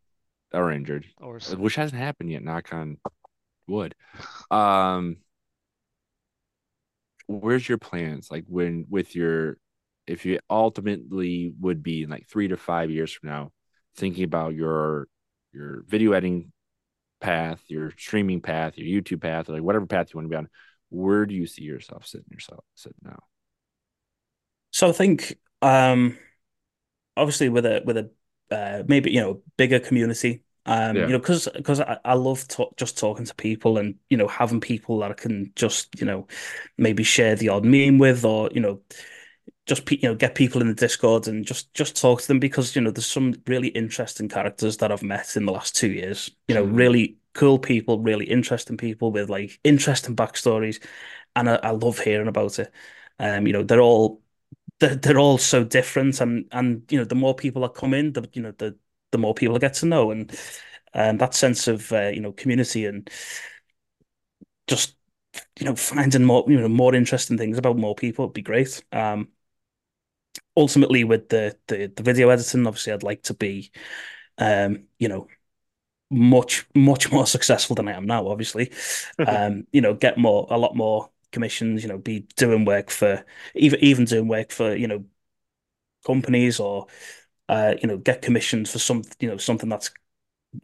or 0.53 0.71
injured. 0.73 1.07
Or 1.19 1.37
s- 1.37 1.55
Which 1.55 1.77
hasn't 1.77 2.01
happened 2.01 2.31
yet, 2.31 2.43
knock 2.43 2.73
on 2.75 2.99
wood. 3.67 3.95
Um 4.51 5.19
where's 7.27 7.69
your 7.69 7.79
plans? 7.79 8.31
Like 8.31 8.45
when 8.47 8.87
with 8.91 9.15
your 9.15 9.57
if 10.07 10.27
you 10.27 10.41
ultimately 10.51 11.53
would 11.61 11.83
be 11.83 12.03
in 12.03 12.11
like 12.11 12.29
three 12.29 12.49
to 12.49 12.57
five 12.57 12.91
years 12.91 13.13
from 13.13 13.29
now, 13.31 13.51
thinking 13.97 14.25
about 14.25 14.55
your 14.55 15.07
your 15.53 15.83
video 15.87 16.13
editing 16.13 16.53
path, 17.21 17.63
your 17.69 17.93
streaming 17.97 18.41
path, 18.41 18.77
your 18.77 19.01
YouTube 19.03 19.23
path, 19.23 19.49
like 19.49 19.63
whatever 19.63 19.87
path 19.87 20.09
you 20.13 20.19
want 20.19 20.25
to 20.27 20.31
be 20.31 20.37
on, 20.37 20.49
where 20.93 21.27
do 21.27 21.35
you 21.35 21.47
see 21.47 21.63
yourself 21.65 22.07
sitting 22.07 22.27
yourself 22.31 22.65
sitting 22.75 22.99
now? 23.05 23.19
So 24.71 24.89
I 24.89 24.93
think, 24.93 25.39
um, 25.61 26.19
obviously 27.17 27.49
with 27.49 27.67
a 27.67 27.83
with 27.85 27.97
a 27.97 28.11
uh, 28.51 28.83
maybe 28.87 29.11
you 29.11 29.21
know 29.21 29.43
bigger 29.57 29.79
community, 29.81 30.43
um, 30.67 30.97
Yeah. 30.97 31.07
you 31.07 31.13
know, 31.13 31.19
because 31.19 31.49
because 31.55 31.81
I, 31.81 31.99
I 32.05 32.15
love 32.15 32.47
to 32.49 32.67
just 32.77 32.99
talking 32.99 33.25
to 33.27 33.35
people 33.35 33.79
and 33.79 33.97
you 34.11 34.17
know 34.17 34.29
having 34.29 34.61
people 34.61 34.99
that 35.01 35.11
I 35.11 35.15
can 35.15 35.53
just 35.57 35.89
you 36.01 36.07
know 36.07 36.27
maybe 36.79 37.03
share 37.03 37.37
the 37.37 37.49
odd 37.51 37.65
meme 37.65 37.99
with 37.99 38.25
or 38.25 38.51
you 38.53 38.61
know 38.61 38.81
just 39.75 39.91
you 39.91 40.09
know 40.09 40.15
get 40.15 40.35
people 40.35 40.61
in 40.61 40.69
the 40.69 40.75
Discord 40.75 41.29
and 41.29 41.45
just 41.45 41.73
just 41.75 41.97
talk 41.97 42.21
to 42.23 42.29
them 42.29 42.41
because 42.41 42.75
you 42.77 42.83
know 42.83 42.91
there's 42.91 43.07
some 43.07 43.35
really 43.47 43.69
interesting 43.69 44.29
characters 44.29 44.77
that 44.79 44.93
I've 44.93 45.03
met 45.03 45.37
in 45.37 45.47
the 45.47 45.53
last 45.53 45.77
two 45.77 45.91
years. 45.93 46.31
You 46.49 46.55
know, 46.55 46.65
Mhm. 46.65 46.77
really 46.77 47.19
cool 47.35 47.59
people, 47.59 47.99
really 48.01 48.27
interesting 48.27 48.77
people 48.77 49.13
with 49.13 49.31
like 49.31 49.59
interesting 49.65 50.17
backstories, 50.17 50.85
and 51.37 51.49
I, 51.51 51.57
I 51.63 51.71
love 51.71 51.99
hearing 51.99 52.29
about 52.29 52.59
it. 52.59 52.73
Um, 53.19 53.47
you 53.47 53.53
know, 53.53 53.63
they're 53.63 53.81
all 53.81 54.23
they're, 54.81 54.97
they're 54.97 55.19
all 55.19 55.39
so 55.39 55.65
different, 55.65 56.21
and 56.21 56.47
and 56.53 56.85
you 56.93 56.99
know, 56.99 57.05
the 57.05 57.15
more 57.17 57.35
people 57.35 57.63
that 57.63 57.75
come 57.75 57.95
in, 57.95 58.13
the 58.13 58.29
you 58.35 58.43
know 58.43 58.53
the 58.59 58.79
the 59.13 59.19
more 59.19 59.35
people 59.35 59.57
I 59.57 59.59
get 59.61 59.75
to 59.77 59.87
know, 59.87 60.11
and 60.13 60.33
and 60.95 61.21
that 61.21 61.35
sense 61.35 61.69
of 61.69 61.93
uh, 61.93 62.09
you 62.09 62.21
know 62.21 62.33
community 62.33 62.87
and 62.87 63.11
just 64.67 64.97
you 65.59 65.67
know 65.67 65.77
finding 65.77 66.25
more 66.25 66.45
you 66.49 66.61
know 66.61 66.69
more 66.69 66.95
interesting 66.95 67.39
things 67.39 67.59
about 67.59 67.77
more 67.79 67.95
people 67.95 68.27
would 68.27 68.35
be 68.35 68.43
great. 68.43 68.83
Um, 68.93 69.29
ultimately, 70.57 71.05
with 71.05 71.29
the 71.29 71.57
the 71.69 71.87
the 71.89 72.03
video 72.03 72.29
editing, 72.31 72.67
obviously, 72.67 72.93
I'd 72.93 73.03
like 73.03 73.23
to 73.25 73.35
be, 73.35 73.73
um, 74.39 74.85
you 74.99 75.09
know, 75.09 75.29
much 76.11 76.67
much 76.75 77.13
more 77.13 77.27
successful 77.27 77.77
than 77.77 77.89
I 77.89 77.93
am 77.95 78.07
now. 78.07 78.29
Obviously, 78.29 78.73
um, 79.27 79.67
you 79.73 79.81
know, 79.81 79.95
get 79.95 80.19
more 80.19 80.47
a 80.51 80.59
lot 80.59 80.77
more 80.77 81.11
commissions. 81.33 81.83
You 81.83 81.91
know, 81.91 81.99
be 81.99 82.27
doing 82.37 82.65
work 82.65 82.91
for 82.91 83.25
even 83.55 83.81
even 83.81 84.05
doing 84.07 84.29
work 84.29 84.53
for 84.53 84.75
you 84.77 84.89
know 84.89 85.05
companies 86.07 86.61
or 86.61 86.87
uh, 87.49 87.75
you 87.81 87.89
know 87.89 87.99
get 87.99 88.23
commissions 88.23 88.71
for 88.73 88.79
some 88.79 89.03
you 89.21 89.29
know 89.29 89.37
something 89.37 89.69
that's 89.69 89.91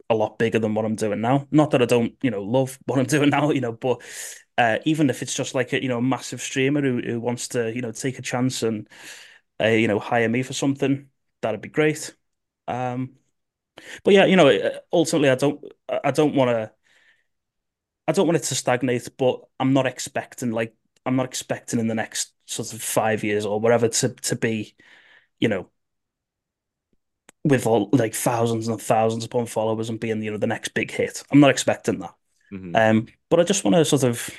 a 0.09 0.15
lot 0.15 0.39
bigger 0.39 0.59
than 0.59 0.75
what 0.75 0.85
I'm 0.85 0.95
doing 0.95 1.21
now. 1.21 1.47
Not 1.51 1.71
that 1.71 1.81
I 1.81 1.85
don't, 1.85 2.15
you 2.23 2.31
know, 2.31 2.43
love 2.43 2.79
what 2.85 2.99
I'm 2.99 3.05
doing 3.05 3.29
now, 3.31 3.51
you 3.51 3.61
know, 3.61 3.73
but 3.73 4.01
uh, 4.57 4.79
even 4.85 5.09
if 5.09 5.21
it's 5.21 5.35
just 5.35 5.55
like 5.55 5.73
a, 5.73 5.81
you 5.81 5.89
know, 5.89 5.99
a 5.99 6.01
massive 6.01 6.41
streamer 6.41 6.81
who, 6.81 7.01
who 7.01 7.19
wants 7.19 7.49
to, 7.49 7.73
you 7.75 7.81
know, 7.81 7.91
take 7.91 8.19
a 8.19 8.23
chance 8.23 8.63
and, 8.63 8.87
uh, 9.61 9.67
you 9.67 9.87
know, 9.87 9.99
hire 9.99 10.29
me 10.29 10.43
for 10.43 10.53
something, 10.53 11.09
that'd 11.41 11.61
be 11.61 11.69
great. 11.69 12.15
Um, 12.67 13.15
but 14.03 14.13
yeah, 14.13 14.25
you 14.25 14.35
know, 14.35 14.49
uh, 14.49 14.79
ultimately, 14.93 15.29
I 15.29 15.35
don't, 15.35 15.63
I 15.89 16.11
don't 16.11 16.35
want 16.35 16.51
to, 16.51 16.71
I 18.07 18.11
don't 18.11 18.27
want 18.27 18.37
it 18.37 18.43
to 18.43 18.55
stagnate, 18.55 19.09
but 19.17 19.41
I'm 19.59 19.73
not 19.73 19.85
expecting 19.85 20.51
like, 20.51 20.75
I'm 21.05 21.15
not 21.15 21.25
expecting 21.25 21.79
in 21.79 21.87
the 21.87 21.95
next 21.95 22.33
sort 22.45 22.73
of 22.73 22.81
five 22.81 23.23
years 23.23 23.45
or 23.45 23.59
whatever 23.59 23.87
to 23.87 24.09
to 24.09 24.35
be, 24.35 24.75
you 25.39 25.49
know, 25.49 25.71
with 27.43 27.65
all 27.65 27.89
like 27.93 28.13
thousands 28.13 28.67
and 28.67 28.81
thousands 28.81 29.23
upon 29.25 29.45
followers 29.45 29.89
and 29.89 29.99
being, 29.99 30.21
you 30.21 30.31
know, 30.31 30.37
the 30.37 30.47
next 30.47 30.73
big 30.73 30.91
hit. 30.91 31.23
I'm 31.31 31.39
not 31.39 31.51
expecting 31.51 31.99
that. 31.99 32.13
Mhm. 32.51 32.75
Um, 32.75 33.07
but 33.29 33.39
I 33.39 33.43
just 33.43 33.63
want 33.63 33.75
to 33.75 33.85
sort 33.85 34.03
of 34.03 34.29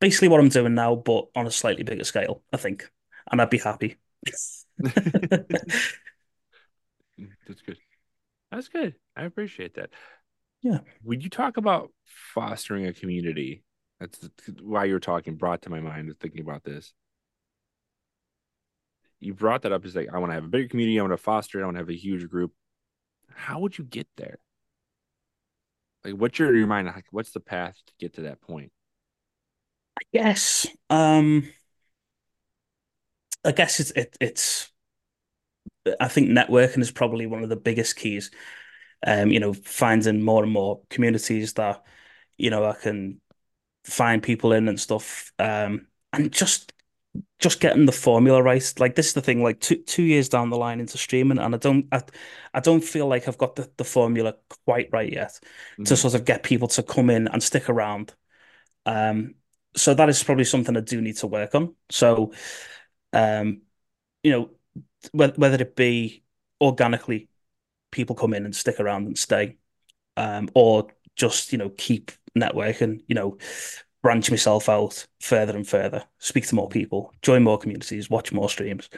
basically 0.00 0.28
what 0.28 0.40
I'm 0.40 0.48
doing 0.48 0.74
now, 0.74 0.94
but 0.96 1.26
on 1.34 1.46
a 1.46 1.50
slightly 1.50 1.82
bigger 1.82 2.04
scale, 2.04 2.42
I 2.52 2.56
think, 2.56 2.90
and 3.30 3.40
I'd 3.40 3.50
be 3.50 3.58
happy. 3.58 3.96
That's 4.78 5.92
good. 7.64 7.78
That's 8.50 8.68
good. 8.68 8.94
I 9.16 9.24
appreciate 9.24 9.74
that. 9.74 9.90
Yeah. 10.62 10.78
When 11.02 11.20
you 11.20 11.30
talk 11.30 11.56
about 11.56 11.92
fostering 12.04 12.86
a 12.86 12.92
community, 12.92 13.62
that's 14.00 14.28
why 14.60 14.84
you 14.84 14.94
were 14.94 15.00
talking 15.00 15.36
brought 15.36 15.62
to 15.62 15.70
my 15.70 15.80
mind 15.80 16.12
thinking 16.20 16.40
about 16.40 16.64
this. 16.64 16.92
You 19.20 19.32
brought 19.32 19.62
that 19.62 19.72
up 19.72 19.84
as 19.84 19.96
like, 19.96 20.08
I 20.12 20.18
want 20.18 20.30
to 20.30 20.34
have 20.34 20.44
a 20.44 20.48
bigger 20.48 20.68
community. 20.68 20.98
I 20.98 21.02
want 21.02 21.12
to 21.12 21.18
foster 21.18 21.58
it. 21.58 21.62
I 21.62 21.66
want 21.66 21.76
to 21.76 21.80
have 21.80 21.88
a 21.88 21.96
huge 21.96 22.28
group. 22.28 22.52
How 23.34 23.60
would 23.60 23.78
you 23.78 23.84
get 23.84 24.08
there? 24.16 24.38
Like, 26.04 26.14
what's 26.14 26.38
your, 26.38 26.54
your 26.54 26.66
mind? 26.66 26.88
Like, 26.88 27.06
what's 27.10 27.32
the 27.32 27.40
path 27.40 27.76
to 27.86 27.92
get 27.98 28.14
to 28.14 28.22
that 28.22 28.40
point? 28.40 28.70
I 29.98 30.02
guess, 30.12 30.66
um, 30.90 31.48
I 33.46 33.52
guess 33.52 33.80
it's 33.80 33.90
it, 33.92 34.16
it's. 34.20 34.70
I 36.00 36.08
think 36.08 36.28
networking 36.30 36.80
is 36.80 36.90
probably 36.90 37.26
one 37.26 37.42
of 37.42 37.48
the 37.48 37.56
biggest 37.56 37.96
keys. 37.96 38.30
Um, 39.06 39.30
you 39.32 39.40
know, 39.40 39.52
finding 39.54 40.22
more 40.22 40.42
and 40.44 40.52
more 40.52 40.82
communities 40.90 41.54
that, 41.54 41.84
you 42.38 42.50
know, 42.50 42.64
I 42.66 42.74
can 42.74 43.20
find 43.84 44.22
people 44.22 44.52
in 44.52 44.68
and 44.68 44.80
stuff. 44.80 45.32
Um, 45.38 45.88
and 46.12 46.32
just 46.32 46.72
just 47.40 47.60
getting 47.60 47.86
the 47.86 47.92
formula 47.92 48.42
right. 48.42 48.74
Like 48.78 48.94
this 48.96 49.08
is 49.08 49.14
the 49.14 49.22
thing, 49.22 49.42
like 49.42 49.60
two 49.60 49.76
two 49.84 50.04
years 50.04 50.28
down 50.30 50.50
the 50.50 50.58
line 50.58 50.80
into 50.80 50.98
streaming, 50.98 51.38
and 51.38 51.54
I 51.54 51.58
don't 51.58 51.86
I, 51.92 52.02
I 52.54 52.60
don't 52.60 52.84
feel 52.84 53.08
like 53.08 53.28
I've 53.28 53.38
got 53.38 53.56
the, 53.56 53.70
the 53.78 53.84
formula 53.84 54.36
quite 54.66 54.90
right 54.92 55.12
yet 55.12 55.40
to 55.84 55.94
Mhm. 55.94 55.98
sort 55.98 56.14
of 56.14 56.24
get 56.26 56.42
people 56.44 56.68
to 56.70 56.82
come 56.84 57.10
in 57.10 57.28
and 57.28 57.42
stick 57.42 57.68
around. 57.70 58.14
Um, 58.86 59.34
so 59.76 59.94
that 59.94 60.08
is 60.08 60.22
probably 60.22 60.44
something 60.44 60.76
I 60.76 60.80
do 60.80 61.00
need 61.00 61.16
to 61.18 61.26
work 61.26 61.54
on. 61.54 61.74
So, 61.90 62.32
um, 63.12 63.62
you 64.22 64.32
know, 64.32 64.50
whether 65.12 65.34
whether 65.36 65.62
it 65.62 65.76
be 65.76 66.24
organically, 66.60 67.28
people 67.92 68.16
come 68.16 68.34
in 68.34 68.44
and 68.44 68.56
stick 68.56 68.80
around 68.80 69.06
and 69.06 69.18
stay, 69.18 69.58
um, 70.16 70.48
or 70.54 70.88
just, 71.16 71.52
you 71.52 71.58
know, 71.58 71.70
keep 71.70 72.12
networking, 72.38 73.02
you 73.08 73.14
know, 73.14 73.38
branch 74.02 74.30
myself 74.30 74.68
out 74.68 75.06
further 75.20 75.56
and 75.56 75.66
further, 75.68 76.04
speak 76.18 76.46
to 76.46 76.54
more 76.54 76.68
people, 76.68 77.12
join 77.22 77.42
more 77.42 77.58
communities, 77.58 78.10
watch 78.10 78.32
more 78.32 78.48
streams. 78.50 78.88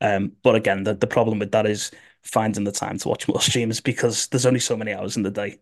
Um, 0.00 0.32
but 0.42 0.54
again, 0.56 0.84
the, 0.84 0.94
the 0.94 1.06
problem 1.06 1.38
with 1.38 1.52
that 1.52 1.66
is 1.66 1.90
finding 2.22 2.64
the 2.64 2.72
time 2.72 2.98
to 2.98 3.08
watch 3.08 3.28
more 3.28 3.40
streams 3.42 3.80
because 3.80 4.28
there's 4.28 4.46
only 4.46 4.60
so 4.60 4.76
many 4.76 4.92
hours 4.94 5.16
in 5.16 5.22
the 5.22 5.30
day. 5.30 5.58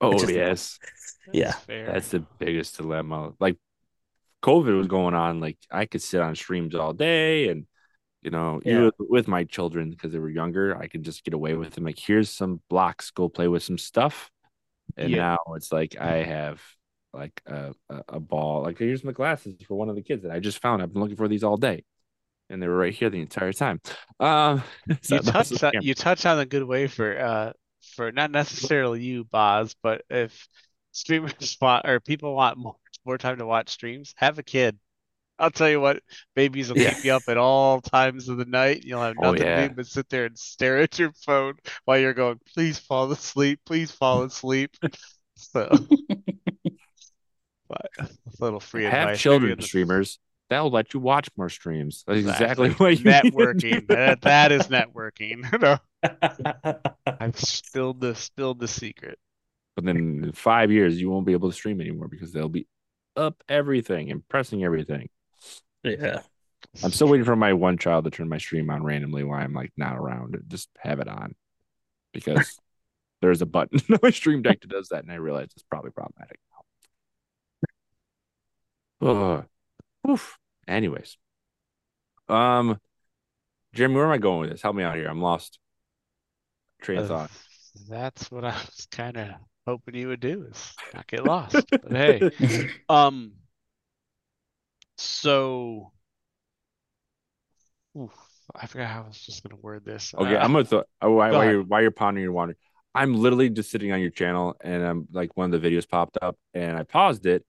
Oh, 0.00 0.22
is 0.22 0.32
the- 0.32 0.34
yes. 0.34 0.78
That's 1.26 1.32
Yeah, 1.32 1.54
fair. 1.54 1.92
That's 1.92 2.10
the 2.10 2.20
biggest 2.38 2.76
dilemma. 2.76 3.34
Like 3.40 3.58
COVID 4.42 4.76
was 4.76 4.88
going 4.88 5.14
on, 5.14 5.40
like 5.40 5.58
I 5.70 5.86
could 5.86 6.02
sit 6.02 6.20
on 6.20 6.34
streams 6.34 6.74
all 6.74 6.92
day 6.92 7.48
and 7.48 7.66
you 8.22 8.30
know, 8.30 8.60
Yeah. 8.64 8.76
even 8.76 8.92
with 8.98 9.28
my 9.28 9.44
children 9.44 9.90
because 9.90 10.12
they 10.12 10.18
were 10.18 10.30
younger, 10.30 10.76
I 10.76 10.86
could 10.88 11.02
just 11.04 11.24
get 11.24 11.34
away 11.34 11.54
with 11.54 11.72
them. 11.72 11.84
Like, 11.84 11.98
here's 11.98 12.30
some 12.30 12.60
blocks, 12.70 13.10
go 13.10 13.28
play 13.28 13.48
with 13.48 13.64
some 13.64 13.78
stuff. 13.78 14.30
And 14.96 15.12
Yeah. 15.12 15.22
now 15.22 15.38
it's 15.56 15.72
like 15.72 15.96
I 15.98 16.24
have 16.24 16.62
like 17.12 17.40
a, 17.46 17.74
a, 17.90 18.02
a 18.08 18.20
ball. 18.20 18.62
Like 18.62 18.78
here's 18.78 19.04
my 19.04 19.12
glasses 19.12 19.54
for 19.66 19.74
one 19.74 19.88
of 19.88 19.96
the 19.96 20.02
kids 20.02 20.22
that 20.22 20.32
I 20.32 20.40
just 20.40 20.60
found. 20.60 20.82
I've 20.82 20.92
been 20.92 21.02
looking 21.02 21.16
for 21.16 21.28
these 21.28 21.44
all 21.44 21.56
day. 21.56 21.84
And 22.50 22.62
they 22.62 22.68
were 22.68 22.76
right 22.76 22.92
here 22.94 23.10
the 23.10 23.20
entire 23.20 23.52
time. 23.52 23.80
Um 24.20 24.62
so 25.02 25.16
you 25.16 25.20
that 25.22 25.38
was 25.38 25.50
touch 25.50 25.62
on, 25.62 25.72
you 25.80 25.94
touch 25.94 26.26
on 26.26 26.38
a 26.38 26.46
good 26.46 26.64
way 26.64 26.86
for 26.86 27.18
uh 27.18 27.52
for 27.96 28.12
not 28.12 28.30
necessarily 28.30 29.02
you, 29.02 29.24
Bos, 29.24 29.74
but 29.82 30.02
if 30.10 30.48
streamers 30.92 31.56
want 31.60 31.86
or 31.86 32.00
people 32.00 32.34
want 32.34 32.58
more 32.58 32.76
more 33.04 33.18
time 33.18 33.38
to 33.38 33.46
watch 33.46 33.70
streams, 33.70 34.14
have 34.16 34.38
a 34.38 34.42
kid. 34.42 34.78
I'll 35.38 35.50
tell 35.50 35.68
you 35.68 35.80
what, 35.80 36.02
babies 36.36 36.68
will 36.68 36.76
Yeah. 36.76 36.90
keep 36.90 37.04
you 37.04 37.12
up 37.14 37.28
at 37.28 37.36
all 37.36 37.80
times 37.80 38.28
of 38.28 38.36
the 38.38 38.44
night. 38.44 38.84
You'll 38.84 39.02
have 39.02 39.16
Oh, 39.18 39.32
nothing 39.32 39.46
to 39.56 39.68
do 39.68 39.74
but 39.74 39.86
sit 39.86 40.08
there 40.08 40.26
and 40.26 40.38
stare 40.38 40.78
at 40.78 40.98
your 40.98 41.12
phone 41.12 41.54
while 41.84 41.98
you're 41.98 42.14
going, 42.14 42.38
please 42.54 42.78
fall 42.78 43.10
asleep, 43.10 43.60
please 43.66 43.90
fall 43.90 44.22
asleep. 44.22 44.76
So, 45.36 45.68
but 47.68 47.90
a 47.98 48.08
little 48.40 48.60
free 48.60 48.84
have 48.84 48.92
advice. 49.08 49.16
maybe 49.16 49.22
children 49.22 49.60
streamers. 49.60 50.18
That'll 50.50 50.70
let 50.70 50.92
you 50.92 51.00
watch 51.00 51.28
more 51.36 51.48
streams. 51.48 52.04
That's 52.06 52.20
exactly, 52.20 52.68
Exactly. 52.68 52.70
what 52.70 52.98
you 52.98 53.04
Networking. 53.10 53.86
That, 53.88 54.20
that 54.22 54.52
is 54.52 54.68
networking. 54.68 55.42
No, 55.60 55.78
I've 57.20 57.38
spilled 57.38 58.00
the 58.00 58.14
spilled 58.14 58.60
the 58.60 58.68
secret. 58.68 59.18
But 59.76 59.84
then 59.86 59.96
in 59.96 60.32
five 60.32 60.70
years, 60.70 61.00
you 61.00 61.10
won't 61.10 61.26
be 61.26 61.32
able 61.32 61.48
to 61.48 61.54
stream 61.54 61.80
anymore 61.80 62.08
because 62.08 62.32
they'll 62.32 62.48
be 62.48 62.66
up 63.16 63.42
everything 63.48 64.10
and 64.10 64.26
pressing 64.28 64.64
everything. 64.64 65.08
yeah. 65.84 66.20
I'm 66.82 66.92
still 66.92 67.08
waiting 67.08 67.24
for 67.24 67.36
my 67.36 67.52
one 67.52 67.76
child 67.76 68.04
to 68.04 68.10
turn 68.10 68.28
my 68.28 68.38
stream 68.38 68.70
on 68.70 68.82
randomly 68.82 69.24
while 69.24 69.40
I'm 69.40 69.52
like 69.52 69.72
not 69.76 69.96
around. 69.96 70.36
Just 70.48 70.70
have 70.78 71.00
it 71.00 71.08
on 71.08 71.34
because 72.12 72.58
there's 73.20 73.42
a 73.42 73.46
button 73.46 73.80
on 73.92 73.98
my 74.02 74.10
stream 74.10 74.42
deck 74.42 74.60
that 74.60 74.70
does 74.70 74.88
that, 74.88 75.02
and 75.02 75.12
I 75.12 75.16
realize 75.16 75.48
it's 75.54 75.64
probably 75.64 75.90
problematic. 75.90 76.38
Oh, 79.00 79.44
oof. 80.08 80.38
Anyways, 80.68 81.18
um, 82.28 82.78
Jeremy, 83.74 83.96
where 83.96 84.06
am 84.06 84.12
I 84.12 84.18
going 84.18 84.40
with 84.40 84.50
this? 84.50 84.62
Help 84.62 84.76
me 84.76 84.84
out 84.84 84.96
here. 84.96 85.08
I'm 85.08 85.20
lost. 85.20 85.58
Train 86.80 86.98
of 86.98 87.04
Uh, 87.06 87.08
thought. 87.08 87.30
That's 87.88 88.30
what 88.30 88.44
I 88.44 88.52
was 88.52 88.86
kind 88.90 89.16
of 89.16 89.28
hoping 89.66 89.94
you 89.94 90.08
would 90.08 90.20
do 90.20 90.46
is 90.50 90.72
not 90.94 91.06
get 91.06 91.24
lost. 91.24 91.66
But 91.82 91.92
hey, 91.96 92.68
um, 92.88 93.32
so, 94.96 95.92
oof, 97.98 98.10
I 98.54 98.66
forgot 98.66 98.88
how 98.88 99.02
I 99.02 99.08
was 99.08 99.20
just 99.20 99.42
gonna 99.42 99.60
word 99.60 99.84
this. 99.84 100.14
Okay, 100.14 100.36
Uh, 100.36 100.44
I'm 100.44 100.52
gonna 100.52 100.64
throw 100.64 100.84
while, 101.00 101.10
go 101.10 101.38
while 101.38 101.50
you're 101.50 101.62
while 101.62 101.82
you're 101.82 101.90
pondering 101.90 102.24
your 102.24 102.32
water. 102.32 102.56
I'm 102.94 103.14
literally 103.14 103.48
just 103.48 103.70
sitting 103.70 103.90
on 103.92 104.00
your 104.00 104.10
channel 104.10 104.54
and 104.62 104.84
I'm 104.84 105.08
like 105.12 105.34
one 105.36 105.52
of 105.52 105.60
the 105.62 105.66
videos 105.66 105.88
popped 105.88 106.18
up 106.20 106.36
and 106.52 106.76
I 106.76 106.82
paused 106.82 107.24
it 107.24 107.42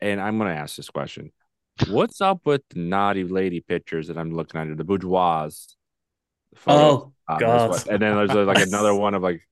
and 0.00 0.20
I'm 0.20 0.38
gonna 0.38 0.54
ask 0.54 0.76
this 0.76 0.88
question. 0.90 1.30
What's 1.90 2.20
up 2.20 2.40
with 2.44 2.62
the 2.70 2.80
naughty 2.80 3.24
lady 3.24 3.60
pictures 3.60 4.08
that 4.08 4.16
I'm 4.18 4.32
looking 4.32 4.60
at? 4.60 4.74
The 4.76 4.84
boudoir. 4.84 5.50
photos? 6.54 6.68
Oh 6.68 7.12
Um, 7.28 7.38
God. 7.38 7.86
and 7.90 8.00
then 8.02 8.16
there's 8.16 8.34
like 8.34 8.58
another 8.58 8.94
one 8.94 9.14
of 9.14 9.22
like 9.22 9.42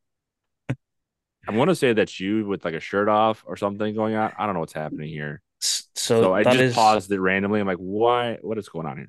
I 1.47 1.53
want 1.53 1.71
to 1.71 1.77
say 1.77 1.93
that's 1.93 2.19
you 2.21 2.47
with 2.47 2.65
like 2.65 2.75
a 2.75 2.81
shirt 2.81 3.09
off 3.09 3.45
or 3.47 3.57
something 3.57 3.95
going 3.95 4.15
on. 4.15 4.33
I 4.39 4.47
don't 4.47 4.55
know 4.55 4.61
what's 4.61 4.73
happening 4.73 5.09
here. 5.09 5.43
So, 5.61 5.85
So 5.95 6.35
I 6.35 6.43
just 6.45 6.59
is 6.59 6.75
paused 6.75 7.11
it 7.11 7.21
randomly. 7.21 7.61
I'm 7.61 7.67
like, 7.67 7.79
why? 7.79 8.39
What 8.43 8.59
is 8.59 8.69
going 8.69 8.87
on 8.87 8.97
here? 8.99 9.07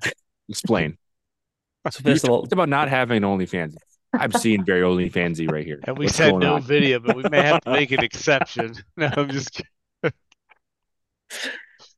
Explain. 0.48 0.96
so 1.90 2.02
first 2.02 2.24
of 2.24 2.30
all, 2.30 2.42
talked 2.42 2.52
about 2.52 2.68
not 2.68 2.88
having 2.88 3.22
OnlyFans. 3.22 3.74
I'm 4.12 4.32
seeing 4.32 4.64
very 4.64 4.80
OnlyFansy 4.82 5.50
right 5.50 5.66
here. 5.66 5.80
and 5.84 5.98
we 5.98 6.06
What's 6.06 6.16
said 6.16 6.34
no 6.36 6.54
on? 6.56 6.62
video, 6.62 6.98
but 6.98 7.16
we 7.16 7.24
may 7.30 7.42
have 7.42 7.60
to 7.62 7.70
make 7.72 7.90
an 7.92 8.02
exception. 8.04 8.74
No, 8.96 9.10
I'm 9.16 9.30
just 9.30 9.52
kidding. 9.52 10.12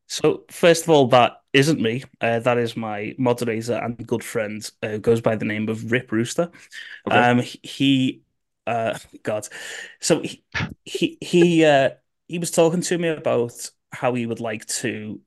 So 0.07 0.45
first 0.51 0.84
of 0.84 0.91
all, 0.91 1.07
that 1.09 1.41
isn't 1.53 1.80
me. 1.80 2.03
Uh, 2.20 2.41
that 2.41 2.59
is 2.59 2.76
my 2.76 3.14
moderator 3.16 3.74
and 3.74 4.05
good 4.07 4.24
friend 4.24 4.68
uh, 4.82 4.88
who 4.88 4.99
goes 4.99 5.20
by 5.20 5.36
the 5.36 5.45
name 5.45 5.68
of 5.68 5.93
Rip 5.93 6.11
Rooster. 6.11 6.51
Okay. 7.09 7.16
Um, 7.16 7.38
he, 7.41 7.61
he 7.62 8.22
uh, 8.71 8.99
God, 9.23 9.49
so 10.01 10.21
he 10.21 10.45
he 10.85 11.18
he 11.21 11.64
uh, 11.64 11.91
he 12.29 12.39
was 12.39 12.51
talking 12.51 12.83
to 12.83 12.99
me 12.99 13.09
about 13.09 13.71
how 13.93 14.14
he 14.14 14.27
would 14.27 14.41
like 14.41 14.64
to 14.66 15.21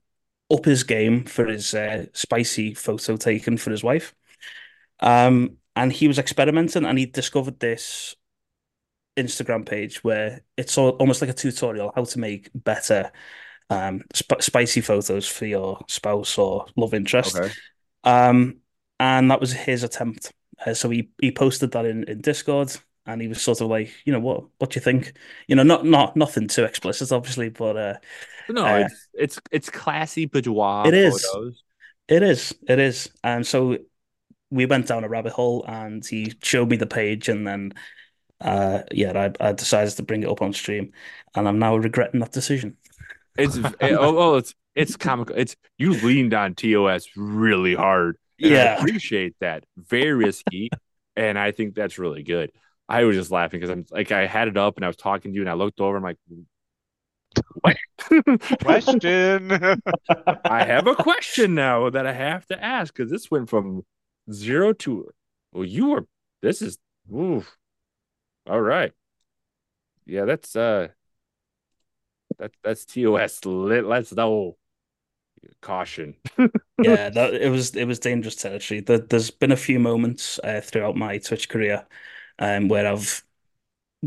up 0.52 0.66
his 0.66 0.84
game 0.84 1.26
for 1.26 1.46
his 1.46 1.74
uh, 1.74 2.06
spicy 2.14 2.74
photo 2.74 3.18
taken 3.18 3.58
for 3.58 3.72
his 3.72 3.84
wife. 3.84 4.16
Um, 5.00 5.58
and 5.76 5.92
he 5.92 6.08
was 6.08 6.20
experimenting, 6.20 6.86
and 6.86 6.98
he 6.98 7.06
discovered 7.06 7.60
this 7.60 8.16
Instagram 9.18 9.66
page 9.66 10.04
where 10.04 10.42
it's 10.56 10.78
all, 10.78 10.92
almost 10.92 11.22
like 11.22 11.30
a 11.30 11.34
tutorial 11.34 11.92
how 11.96 12.04
to 12.04 12.20
make 12.20 12.50
better 12.56 13.12
um 13.70 14.02
sp 14.12 14.42
spicy 14.42 14.82
photos 14.82 15.28
for 15.28 15.46
your 15.46 15.80
spouse 15.88 16.38
or 16.38 16.66
love 16.76 16.94
interest. 16.94 17.38
Okay. 17.38 17.54
Um, 18.04 18.58
and 19.00 19.32
that 19.32 19.40
was 19.40 19.54
his 19.54 19.84
attempt. 19.84 20.32
Uh, 20.66 20.74
so 20.74 20.90
he 20.90 21.10
he 21.22 21.32
posted 21.32 21.72
that 21.72 21.86
in 21.86 22.04
in 22.06 22.22
Discord. 22.22 22.76
And 23.06 23.22
he 23.22 23.28
was 23.28 23.42
sort 23.42 23.62
of 23.62 23.68
like, 23.70 23.92
you 24.06 24.14
know, 24.14 24.20
what 24.20 24.46
what 24.60 24.72
do 24.72 24.78
you 24.78 24.82
think? 24.84 25.14
You 25.48 25.56
know, 25.56 25.64
not 25.64 25.86
not 25.86 26.16
nothing 26.18 26.48
too 26.48 26.64
explicit, 26.66 27.12
obviously, 27.12 27.50
but 27.50 27.78
uh, 27.78 27.96
no, 28.48 28.76
uh, 28.76 28.78
it's 28.78 29.08
it's 29.14 29.40
it's 29.52 29.70
classy 29.70 30.26
boudoir 30.26 30.92
It 30.92 30.94
is. 30.94 31.38
photos. 31.44 31.64
it 32.08 32.24
is, 32.24 32.54
it 32.68 32.80
is. 32.80 33.10
And 33.24 33.48
so 33.48 33.78
we 34.52 34.66
went 34.68 34.88
down 34.88 35.04
a 35.04 35.10
rabbit 35.10 35.34
hole, 35.34 35.66
and 35.68 36.06
he 36.06 36.34
showed 36.44 36.70
me 36.70 36.78
the 36.78 36.88
page, 36.88 37.30
and 37.30 37.48
then 37.48 37.74
uh, 38.42 38.84
yeah, 38.92 39.32
I, 39.42 39.50
I 39.50 39.54
decided 39.54 39.96
to 39.98 40.04
bring 40.04 40.24
it 40.24 40.30
up 40.30 40.42
on 40.42 40.54
stream, 40.54 40.94
and 41.36 41.48
I'm 41.48 41.60
now 41.60 41.78
regretting 41.78 42.22
that 42.22 42.32
decision. 42.34 42.78
It's 43.38 43.58
it, 43.58 43.74
oh, 43.82 44.18
oh, 44.18 44.36
it's 44.38 44.56
it's 44.76 44.96
comical. 44.98 45.36
It's 45.38 45.56
you 45.78 45.96
leaned 45.96 46.34
on 46.34 46.56
TOS 46.56 47.08
really 47.16 47.76
hard. 47.76 48.18
and 48.44 48.56
I 48.56 48.60
Yeah. 48.60 48.66
appreciate 48.66 49.36
that. 49.42 49.66
Very 49.78 50.14
risky, 50.14 50.74
and 51.16 51.38
I 51.40 51.52
think 51.52 51.76
that's 51.76 52.00
really 52.00 52.24
good. 52.24 52.52
I 52.94 53.06
was 53.06 53.16
just 53.16 53.32
laughing 53.32 53.60
because 53.60 53.72
I'm 53.72 53.88
like 53.90 54.12
I 54.12 54.28
had 54.28 54.48
it 54.48 54.56
up 54.56 54.76
and 54.76 54.86
I 54.86 54.88
was 54.88 54.96
talking 54.96 55.32
to 55.32 55.36
you 55.36 55.42
and 55.42 55.50
I 55.50 55.54
looked 55.54 55.82
over. 55.82 55.98
I'm 55.98 56.04
like, 56.04 56.20
what? 57.62 57.76
Question. 58.62 59.52
I 60.46 60.64
have 60.64 60.86
a 60.86 60.96
question 60.96 61.56
now 61.56 61.90
that 61.90 62.06
I 62.06 62.14
have 62.14 62.46
to 62.48 62.64
ask 62.64 62.94
because 62.94 63.10
this 63.10 63.32
went 63.32 63.50
from 63.50 63.84
zero 64.32 64.74
to 64.74 65.10
well, 65.54 65.66
you 65.66 65.88
were 65.88 66.06
this 66.44 66.62
is 66.62 66.78
oof. 67.12 67.58
All 68.48 68.62
right. 68.62 68.92
Yeah, 70.06 70.26
that's 70.26 70.56
uh 70.56 70.90
that 72.38 72.52
that's 72.64 72.86
TOS 72.86 73.44
lit. 73.44 73.86
Let's 73.86 74.14
know. 74.14 74.58
Caution. 75.62 76.16
Yeah, 76.82 77.10
that 77.12 77.36
it 77.36 77.50
was 77.50 77.76
it 77.76 77.86
was 77.86 78.00
dangerous 78.00 78.36
territory. 78.36 78.82
There, 78.82 78.98
there's 78.98 79.32
been 79.32 79.52
a 79.54 79.56
few 79.56 79.80
moments 79.80 80.38
uh, 80.44 80.60
throughout 80.60 80.98
my 80.98 81.18
Twitch 81.20 81.48
career 81.48 81.86
um, 82.40 82.68
where 82.70 82.88
I've 82.88 83.24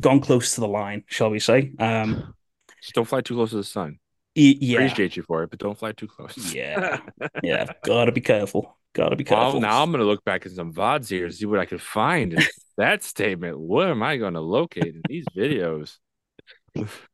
gone 0.00 0.20
close 0.20 0.54
to 0.56 0.60
the 0.62 0.68
line, 0.68 1.04
shall 1.08 1.30
we 1.30 1.40
say? 1.40 1.72
Um, 1.78 2.34
Just 2.80 2.94
don't 2.94 3.06
fly 3.06 3.20
too 3.20 3.34
close 3.34 3.50
to 3.50 3.56
the 3.56 3.64
sun. 3.64 3.98
yeah, 4.34 4.98
Appreciate 4.98 5.16
you 5.16 5.22
for 5.22 5.42
it, 5.42 5.50
but 5.50 5.58
don't 5.58 5.78
fly 5.78 5.92
too 5.92 6.06
close. 6.08 6.36
yeah, 6.36 7.00
yeah. 7.42 7.66
Gotta 7.84 8.12
be 8.12 8.20
careful. 8.20 8.78
Gotta 8.92 9.16
be 9.16 9.24
Well, 9.28 9.54
careful. 9.54 9.60
now 9.60 9.82
I'm 9.82 9.90
gonna 9.90 10.04
look 10.04 10.24
back 10.24 10.46
at 10.46 10.52
some 10.52 10.72
VODs 10.72 11.08
here 11.08 11.24
and 11.26 11.34
see 11.34 11.46
what 11.46 11.58
I 11.58 11.64
can 11.66 11.78
find 11.78 12.32
in 12.32 12.48
that 12.76 13.02
statement. 13.02 13.58
What 13.58 13.88
am 13.88 14.02
I 14.02 14.16
gonna 14.18 14.40
locate 14.40 14.94
in 14.94 15.04
these 15.06 15.28
videos? 15.30 15.96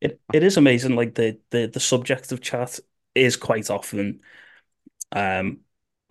It 0.00 0.20
it 0.32 0.42
is 0.42 0.56
amazing. 0.56 0.96
Like 0.96 1.14
the 1.14 1.40
the 1.50 1.66
the 1.66 1.80
subject 1.80 2.32
of 2.32 2.40
chat 2.40 2.78
is 3.14 3.36
quite 3.36 3.70
often 3.70 4.20
um 5.12 5.60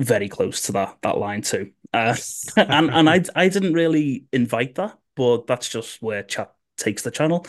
very 0.01 0.29
close 0.29 0.63
to 0.63 0.73
that 0.73 0.99
that 1.03 1.17
line 1.17 1.41
too. 1.43 1.73
Uh, 1.93 2.15
and 2.57 2.89
and 2.89 3.09
I 3.09 3.23
I 3.35 3.49
didn't 3.49 3.73
really 3.73 4.25
invite 4.31 4.75
that, 4.75 4.97
but 5.15 5.47
that's 5.47 5.69
just 5.69 6.01
where 6.01 6.23
chat 6.23 6.53
takes 6.77 7.03
the 7.03 7.11
channel. 7.11 7.45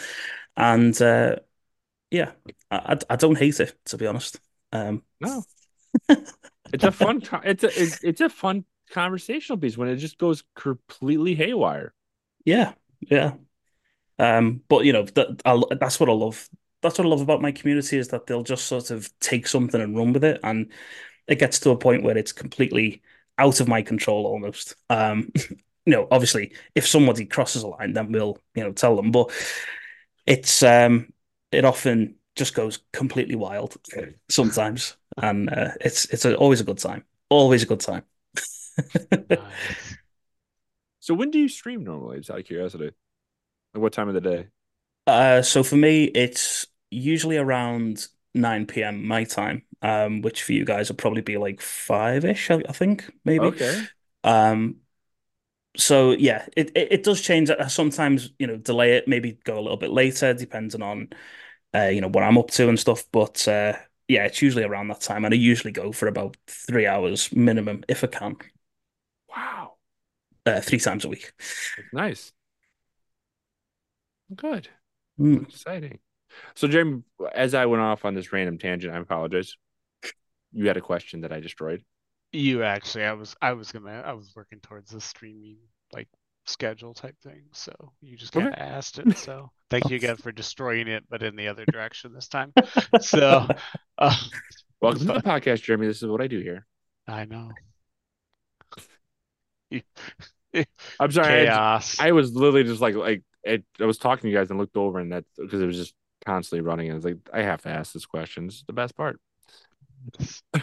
And 0.57 1.01
uh 1.01 1.37
yeah, 2.11 2.33
I 2.71 2.99
I 3.11 3.17
don't 3.17 3.39
hate 3.39 3.61
it 3.61 3.77
to 3.87 3.99
be 3.99 4.07
honest. 4.07 4.41
Um 4.73 5.05
No, 5.21 5.45
it's 6.73 6.85
a 6.85 6.93
fun. 6.93 7.23
It's 7.45 7.65
a 7.65 7.83
it's, 7.83 7.99
it's 8.03 8.21
a 8.21 8.29
fun 8.29 8.65
conversational 8.91 9.59
piece 9.59 9.77
when 9.77 9.89
it 9.89 9.97
just 9.97 10.19
goes 10.19 10.43
completely 10.55 11.35
haywire. 11.35 11.95
yeah, 12.45 12.75
yeah. 13.01 13.35
Um 14.19 14.63
but 14.69 14.85
you 14.87 14.93
know 14.95 15.05
that 15.05 15.43
I, 15.47 15.61
that's 15.77 16.01
what 16.01 16.11
I 16.11 16.13
love. 16.13 16.49
That's 16.83 16.99
what 16.99 17.07
I 17.07 17.11
love 17.11 17.23
about 17.23 17.43
my 17.43 17.53
community 17.53 17.99
is 17.99 18.09
that 18.09 18.27
they'll 18.27 18.45
just 18.45 18.67
sort 18.67 18.91
of 18.91 19.11
take 19.21 19.47
something 19.49 19.81
and 19.81 19.97
run 19.97 20.13
with 20.15 20.25
it 20.25 20.41
and 20.45 20.73
it 21.29 21.39
gets 21.41 21.61
to 21.61 21.71
a 21.71 21.79
point 21.79 22.05
where 22.05 22.19
it's 22.19 22.33
completely 22.33 23.03
out 23.39 23.61
of 23.61 23.69
my 23.69 23.83
control 23.83 24.27
almost. 24.27 24.75
Um, 24.91 25.31
you 25.87 25.93
know, 25.93 26.09
obviously, 26.11 26.53
if 26.75 26.87
somebody 26.87 27.25
crosses 27.27 27.63
a 27.63 27.69
line, 27.69 27.93
then 27.93 28.13
we'll, 28.13 28.39
you 28.55 28.63
know, 28.63 28.73
tell 28.73 28.97
them. 28.97 29.11
But 29.11 29.31
it's 30.27 30.63
um, 30.63 31.13
it 31.51 31.65
often 31.65 32.17
just 32.37 32.55
goes 32.55 32.81
completely 32.93 33.35
wild 33.35 33.77
sometimes, 34.31 34.97
and 35.17 35.51
uh, 35.51 35.71
it's 35.81 36.07
it's 36.07 36.25
a, 36.25 36.37
always 36.37 36.61
a 36.61 36.65
good 36.65 36.79
time. 36.79 37.05
Always 37.29 37.63
a 37.63 37.67
good 37.67 37.81
time. 37.81 38.03
Nice. 39.11 39.39
So 41.01 41.15
when 41.15 41.31
do 41.33 41.39
you 41.41 41.49
stream 41.49 41.83
normally? 41.83 42.19
Just 42.19 42.31
out 42.31 42.39
of 42.39 42.45
curiosity. 42.45 42.93
Like 43.75 43.83
what 43.83 43.93
time 43.93 44.09
of 44.09 44.15
the 44.15 44.21
day? 44.21 44.47
Uh, 45.07 45.43
so 45.43 45.63
for 45.63 45.77
me, 45.77 46.05
it's 46.05 46.67
usually 46.91 47.37
around 47.39 48.07
9 48.35 48.83
p.m. 48.85 49.07
my 49.07 49.25
time, 49.25 49.65
um, 49.83 50.23
which 50.23 50.43
for 50.43 50.53
you 50.53 50.65
guys 50.65 50.89
will 50.89 50.97
probably 50.97 51.23
be 51.23 51.37
like 51.39 51.61
five-ish, 51.61 52.51
I, 52.51 52.63
I 52.69 52.73
think, 52.73 53.11
maybe. 53.25 53.55
Okay. 53.55 53.89
Um, 54.25 54.77
so 55.77 56.13
yeah, 56.13 56.47
it, 56.57 56.71
it 56.77 56.93
it 56.93 57.03
does 57.05 57.21
change. 57.21 57.51
I 57.51 57.67
sometimes, 57.69 58.31
you 58.39 58.47
know, 58.47 58.57
delay 58.57 58.97
it, 58.97 59.09
maybe 59.09 59.39
go 59.45 59.59
a 59.59 59.63
little 59.63 59.77
bit 59.79 59.91
later, 59.91 60.35
depending 60.35 60.83
on 60.83 61.11
uh, 61.75 61.89
you 61.89 62.01
know, 62.01 62.09
what 62.09 62.25
I'm 62.25 62.39
up 62.39 62.51
to 62.53 62.69
and 62.69 62.79
stuff. 62.81 63.05
But 63.13 63.47
uh 63.49 63.75
yeah, 64.09 64.25
it's 64.27 64.43
usually 64.43 64.65
around 64.65 64.89
that 64.89 65.01
time, 65.03 65.25
and 65.25 65.35
I 65.35 65.39
usually 65.39 65.73
go 65.73 65.93
for 65.93 66.09
about 66.09 66.37
three 66.49 66.87
hours 66.87 67.33
minimum 67.33 67.85
if 67.89 68.05
I 68.05 68.09
can, 68.09 68.37
Wow. 69.29 69.79
uh, 70.47 70.61
three 70.61 70.79
times 70.79 71.05
a 71.05 71.09
week. 71.09 71.33
Nice. 71.93 72.33
Good. 74.35 74.69
Mm. 75.19 75.47
Exciting. 75.49 76.01
So, 76.55 76.69
Jeremy, 76.69 77.03
as 77.35 77.55
I 77.55 77.67
went 77.67 77.83
off 77.83 78.05
on 78.05 78.15
this 78.15 78.33
random 78.33 78.59
tangent, 78.59 78.95
I 78.95 78.99
apologize. 78.99 79.57
You 80.53 80.67
had 80.67 80.77
a 80.77 80.83
question 80.83 81.23
that 81.23 81.33
I 81.33 81.41
destroyed. 81.41 81.83
You 82.33 82.63
actually, 82.63 83.05
I 83.05 83.13
was, 83.13 83.37
I 83.41 83.53
was 83.53 83.73
gonna, 83.73 84.03
I 84.05 84.13
was 84.13 84.33
working 84.35 84.61
towards 84.61 84.91
the 84.91 85.01
streaming 85.01 85.59
like 85.93 86.09
schedule 86.47 86.95
type 86.95 87.17
thing. 87.23 87.43
So 87.53 87.73
you 88.01 88.17
just 88.17 88.33
kind 88.33 88.49
of 88.49 88.55
asked 88.55 88.99
it. 88.99 89.17
So 89.19 89.51
thank 89.71 89.91
you 89.91 89.97
again 89.97 90.17
for 90.17 90.33
destroying 90.33 90.89
it, 90.89 91.05
but 91.09 91.23
in 91.23 91.37
the 91.37 91.49
other 91.49 91.65
direction 91.73 92.13
this 92.13 92.29
time. 92.29 92.53
So, 93.01 93.47
uh, 93.99 94.17
Welcome 94.81 95.07
to 95.07 95.13
the 95.13 95.21
podcast, 95.23 95.63
Jeremy. 95.63 95.87
This 95.87 96.03
is 96.03 96.09
what 96.09 96.21
I 96.21 96.27
do 96.27 96.41
here. 96.41 96.67
I 97.07 97.25
know 97.25 97.51
I'm 101.01 101.11
sorry. 101.11 101.43
I, 101.43 101.45
chaos. 101.47 101.99
I 101.99 102.13
was 102.13 102.35
literally 102.35 102.65
just 102.65 102.81
like, 102.81 102.95
like 102.95 103.23
it, 103.45 103.65
I 103.81 103.85
was 103.85 103.99
talking 103.99 104.23
to 104.23 104.29
you 104.29 104.37
guys 104.37 104.51
and 104.51 104.59
looked 104.59 104.77
over, 104.77 104.99
and 104.99 105.13
that 105.13 105.25
because 105.37 105.61
it 105.61 105.67
was 105.67 105.77
just 105.77 105.95
constantly 106.25 106.61
running. 106.67 106.89
And 106.89 106.97
it's 106.97 107.05
like, 107.05 107.19
I 107.33 107.43
have 107.43 107.63
to 107.63 107.69
ask 107.69 107.93
this 107.93 108.07
question. 108.07 108.49
Is 108.49 108.65
the 108.67 108.73
best 108.73 108.97
part. 108.97 109.21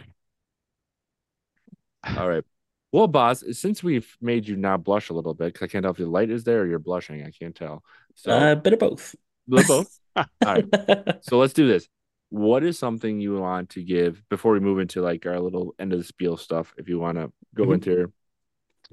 All 2.18 2.30
right. 2.30 2.44
Well, 2.92 3.08
boss, 3.08 3.44
since 3.52 3.84
we've 3.84 4.16
made 4.20 4.48
you 4.48 4.56
now 4.56 4.78
blush 4.78 5.10
a 5.10 5.14
little 5.14 5.34
bit, 5.34 5.54
because 5.54 5.64
I 5.66 5.68
can't 5.68 5.84
tell 5.84 5.92
if 5.92 5.98
the 5.98 6.08
light 6.08 6.32
is 6.32 6.44
there 6.44 6.62
or 6.62 6.66
you're 6.66 6.80
blushing. 6.80 7.24
I 7.24 7.30
can't 7.32 7.56
tell. 7.56 7.84
So, 8.16 8.32
Uh, 8.32 8.56
bit 8.56 8.74
of 8.74 8.80
both. 8.80 9.16
little 9.48 9.84
both. 9.84 10.00
All 10.16 10.26
right. 10.42 10.66
So 11.22 11.38
let's 11.38 11.54
do 11.54 11.68
this. 11.68 11.88
What 12.30 12.64
is 12.64 12.80
something 12.80 13.20
you 13.20 13.38
want 13.40 13.72
to 13.72 13.84
give 13.84 14.24
before 14.30 14.54
we 14.54 14.60
move 14.60 14.80
into 14.80 15.02
like 15.02 15.26
our 15.26 15.40
little 15.40 15.76
end 15.78 15.94
of 15.94 16.00
the 16.00 16.06
spiel 16.06 16.38
stuff? 16.38 16.74
If 16.78 16.88
you 16.88 16.98
want 17.00 17.18
to 17.18 17.32
go 17.54 17.66
Mhm. 17.66 17.74
into, 17.76 18.14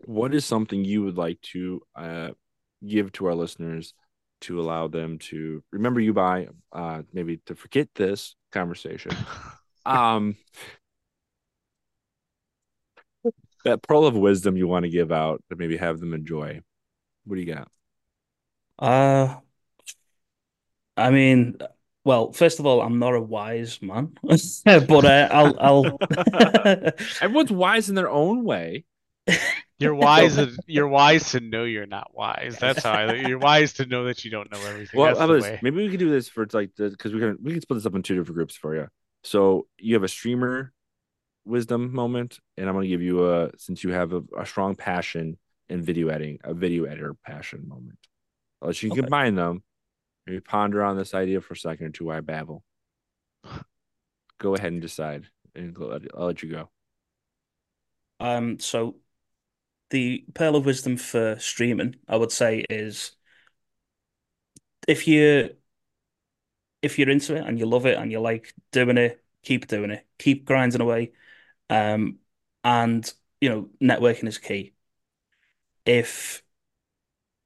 what 0.04 0.34
is 0.34 0.44
something 0.44 0.84
you 0.84 1.04
would 1.04 1.16
like 1.16 1.40
to 1.52 1.80
uh, 1.94 2.30
give 2.86 3.12
to 3.12 3.26
our 3.26 3.34
listeners 3.34 3.94
to 4.42 4.60
allow 4.60 4.88
them 4.88 5.18
to 5.18 5.62
remember 5.72 6.00
you 6.00 6.12
by, 6.12 6.48
uh, 6.72 7.02
maybe 7.12 7.38
to 7.46 7.54
forget 7.54 7.88
this 7.94 8.34
conversation? 8.52 9.12
Um, 9.86 10.34
that 13.64 13.82
pearl 13.82 14.04
of 14.04 14.16
wisdom 14.16 14.56
you 14.56 14.66
want 14.66 14.84
to 14.84 14.90
give 14.90 15.12
out 15.12 15.42
to 15.50 15.56
maybe 15.56 15.76
have 15.76 16.00
them 16.00 16.12
enjoy. 16.12 16.60
What 17.24 17.36
do 17.36 17.40
you 17.40 17.54
got? 17.54 17.68
Uh, 18.78 19.36
I 20.96 21.10
mean, 21.10 21.58
well, 22.04 22.32
first 22.32 22.60
of 22.60 22.66
all, 22.66 22.80
I'm 22.80 22.98
not 22.98 23.14
a 23.14 23.20
wise 23.20 23.80
man, 23.82 24.16
but 24.22 25.04
uh, 25.04 25.28
I'll 25.30 25.56
I'll 25.60 25.98
Everyone's 27.20 27.52
wise 27.52 27.88
in 27.88 27.94
their 27.94 28.10
own 28.10 28.44
way. 28.44 28.84
You're 29.78 29.94
wise. 30.08 30.38
and- 30.38 30.58
You're 30.66 30.88
wise 30.88 31.30
to 31.32 31.40
know 31.40 31.64
you're 31.64 31.86
not 31.86 32.14
wise. 32.14 32.56
That's 32.58 32.82
how 32.82 32.92
I. 32.92 33.12
You're 33.14 33.38
wise 33.38 33.74
to 33.74 33.86
know 33.86 34.04
that 34.04 34.24
you 34.24 34.30
don't 34.30 34.50
know 34.50 34.60
everything. 34.66 34.98
Well, 34.98 35.16
how 35.18 35.24
about 35.26 35.42
this? 35.42 35.62
Maybe 35.62 35.76
we 35.76 35.90
could 35.90 36.00
do 36.00 36.10
this 36.10 36.28
for 36.28 36.42
it's 36.42 36.54
like 36.54 36.70
because 36.76 37.12
we 37.12 37.20
can 37.20 37.36
we 37.42 37.52
can 37.52 37.60
split 37.60 37.76
this 37.78 37.86
up 37.86 37.94
in 37.94 38.02
two 38.02 38.14
different 38.16 38.36
groups 38.36 38.56
for 38.56 38.74
you. 38.74 38.88
So 39.24 39.66
you 39.78 39.94
have 39.94 40.02
a 40.04 40.08
streamer 40.08 40.72
wisdom 41.44 41.94
moment, 41.94 42.38
and 42.56 42.68
I'm 42.68 42.74
gonna 42.74 42.86
give 42.86 43.02
you 43.02 43.30
a 43.32 43.50
since 43.58 43.84
you 43.84 43.90
have 43.92 44.12
a, 44.12 44.22
a 44.38 44.46
strong 44.46 44.74
passion 44.76 45.36
in 45.68 45.82
video 45.82 46.08
editing, 46.08 46.38
a 46.44 46.54
video 46.54 46.84
editor 46.84 47.14
passion 47.24 47.68
moment. 47.68 47.98
I'll 48.62 48.68
let 48.68 48.82
you 48.82 48.90
Okay. 48.92 49.00
combine 49.02 49.34
them. 49.34 49.62
Maybe 50.26 50.40
ponder 50.40 50.82
on 50.82 50.96
this 50.96 51.12
idea 51.14 51.40
for 51.40 51.54
a 51.54 51.56
second 51.56 51.86
or 51.86 51.90
two. 51.90 52.04
Why 52.06 52.16
I 52.18 52.20
babble. 52.20 52.64
Go 54.38 54.54
ahead 54.54 54.72
and 54.72 54.82
decide, 54.82 55.26
and 55.54 55.76
I'll 55.80 55.88
let, 55.88 56.02
I'll 56.16 56.26
let 56.26 56.42
you 56.42 56.50
go. 56.50 56.68
Um, 58.20 58.58
so 58.58 58.96
the 59.90 60.24
pearl 60.34 60.56
of 60.56 60.66
wisdom 60.66 60.96
for 60.96 61.38
streaming, 61.38 61.96
I 62.08 62.16
would 62.16 62.32
say, 62.32 62.64
is 62.70 63.12
if 64.88 65.06
you 65.08 65.50
if 66.82 66.98
you're 66.98 67.10
into 67.10 67.34
it 67.36 67.44
and 67.46 67.58
you 67.58 67.66
love 67.66 67.86
it 67.86 67.98
and 67.98 68.10
you 68.12 68.20
like 68.20 68.54
doing 68.72 68.98
it, 68.98 69.24
keep 69.42 69.66
doing 69.66 69.90
it, 69.90 70.06
keep 70.18 70.44
grinding 70.44 70.80
away. 70.80 71.12
Um, 71.70 72.18
and 72.64 73.12
you 73.40 73.50
know, 73.50 73.70
networking 73.82 74.28
is 74.28 74.38
key. 74.38 74.74
If 75.86 76.42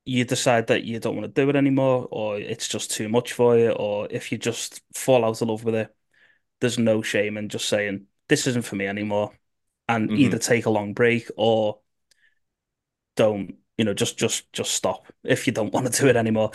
you 0.05 0.25
decide 0.25 0.67
that 0.69 0.85
you 0.85 0.99
don't 0.99 1.17
want 1.17 1.33
to 1.35 1.43
do 1.43 1.49
it 1.51 1.57
anymore, 1.57 2.09
or 2.11 2.39
it's 2.39 2.69
just 2.69 2.91
too 2.91 3.09
much 3.09 3.33
for 3.33 3.57
you, 3.57 3.71
or 3.71 4.09
if 4.11 4.33
you 4.33 4.39
just 4.39 4.81
fall 4.95 5.25
out 5.25 5.41
of 5.43 5.49
love 5.49 5.65
with 5.65 5.75
it, 5.75 5.95
there's 6.61 6.79
no 6.79 7.03
shame 7.03 7.37
in 7.37 7.49
just 7.49 7.69
saying, 7.69 8.07
this 8.29 8.47
isn't 8.47 8.65
for 8.65 8.77
me 8.77 8.87
anymore. 8.87 9.39
And 9.89 10.11
Mhm. 10.11 10.17
either 10.17 10.39
take 10.39 10.67
a 10.67 10.71
long 10.71 10.95
break 10.95 11.31
or 11.37 11.81
don't, 13.21 13.57
you 13.79 13.85
know, 13.85 13.95
just 13.95 14.19
just 14.19 14.53
just 14.53 14.73
stop 14.73 15.07
if 15.25 15.47
you 15.47 15.53
don't 15.53 15.73
want 15.75 15.93
to 15.93 16.01
do 16.03 16.09
it 16.09 16.17
anymore. 16.17 16.51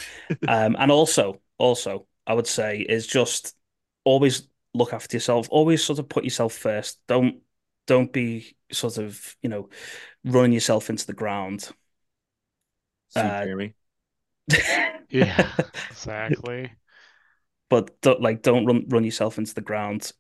Um, 0.48 0.76
and 0.80 0.92
also, 0.92 1.42
also, 1.58 2.08
I 2.28 2.34
would 2.34 2.48
say 2.48 2.80
is 2.82 3.08
just 3.08 3.56
always 4.04 4.48
look 4.74 4.94
after 4.94 5.16
yourself. 5.18 5.48
Always 5.52 5.84
sort 5.84 6.00
of 6.00 6.10
put 6.10 6.24
yourself 6.24 6.54
first. 6.54 7.00
Don't 7.08 7.42
don't 7.88 8.12
be 8.14 8.56
sort 8.72 8.98
of, 8.98 9.36
you 9.42 9.50
know, 9.50 9.70
running 10.26 10.54
yourself 10.54 10.90
into 10.90 11.06
the 11.08 11.14
ground. 11.14 11.70
See, 13.10 13.36
Uh, 13.36 13.48
Yeah, 15.10 15.54
exactly. 15.90 16.72
but 17.70 18.00
don't, 18.02 18.22
like 18.22 18.42
don't 18.42 18.66
run 18.66 18.86
run 18.90 19.04
yourself 19.04 19.38
into 19.38 19.54
the 19.54 19.62
ground 19.62 20.12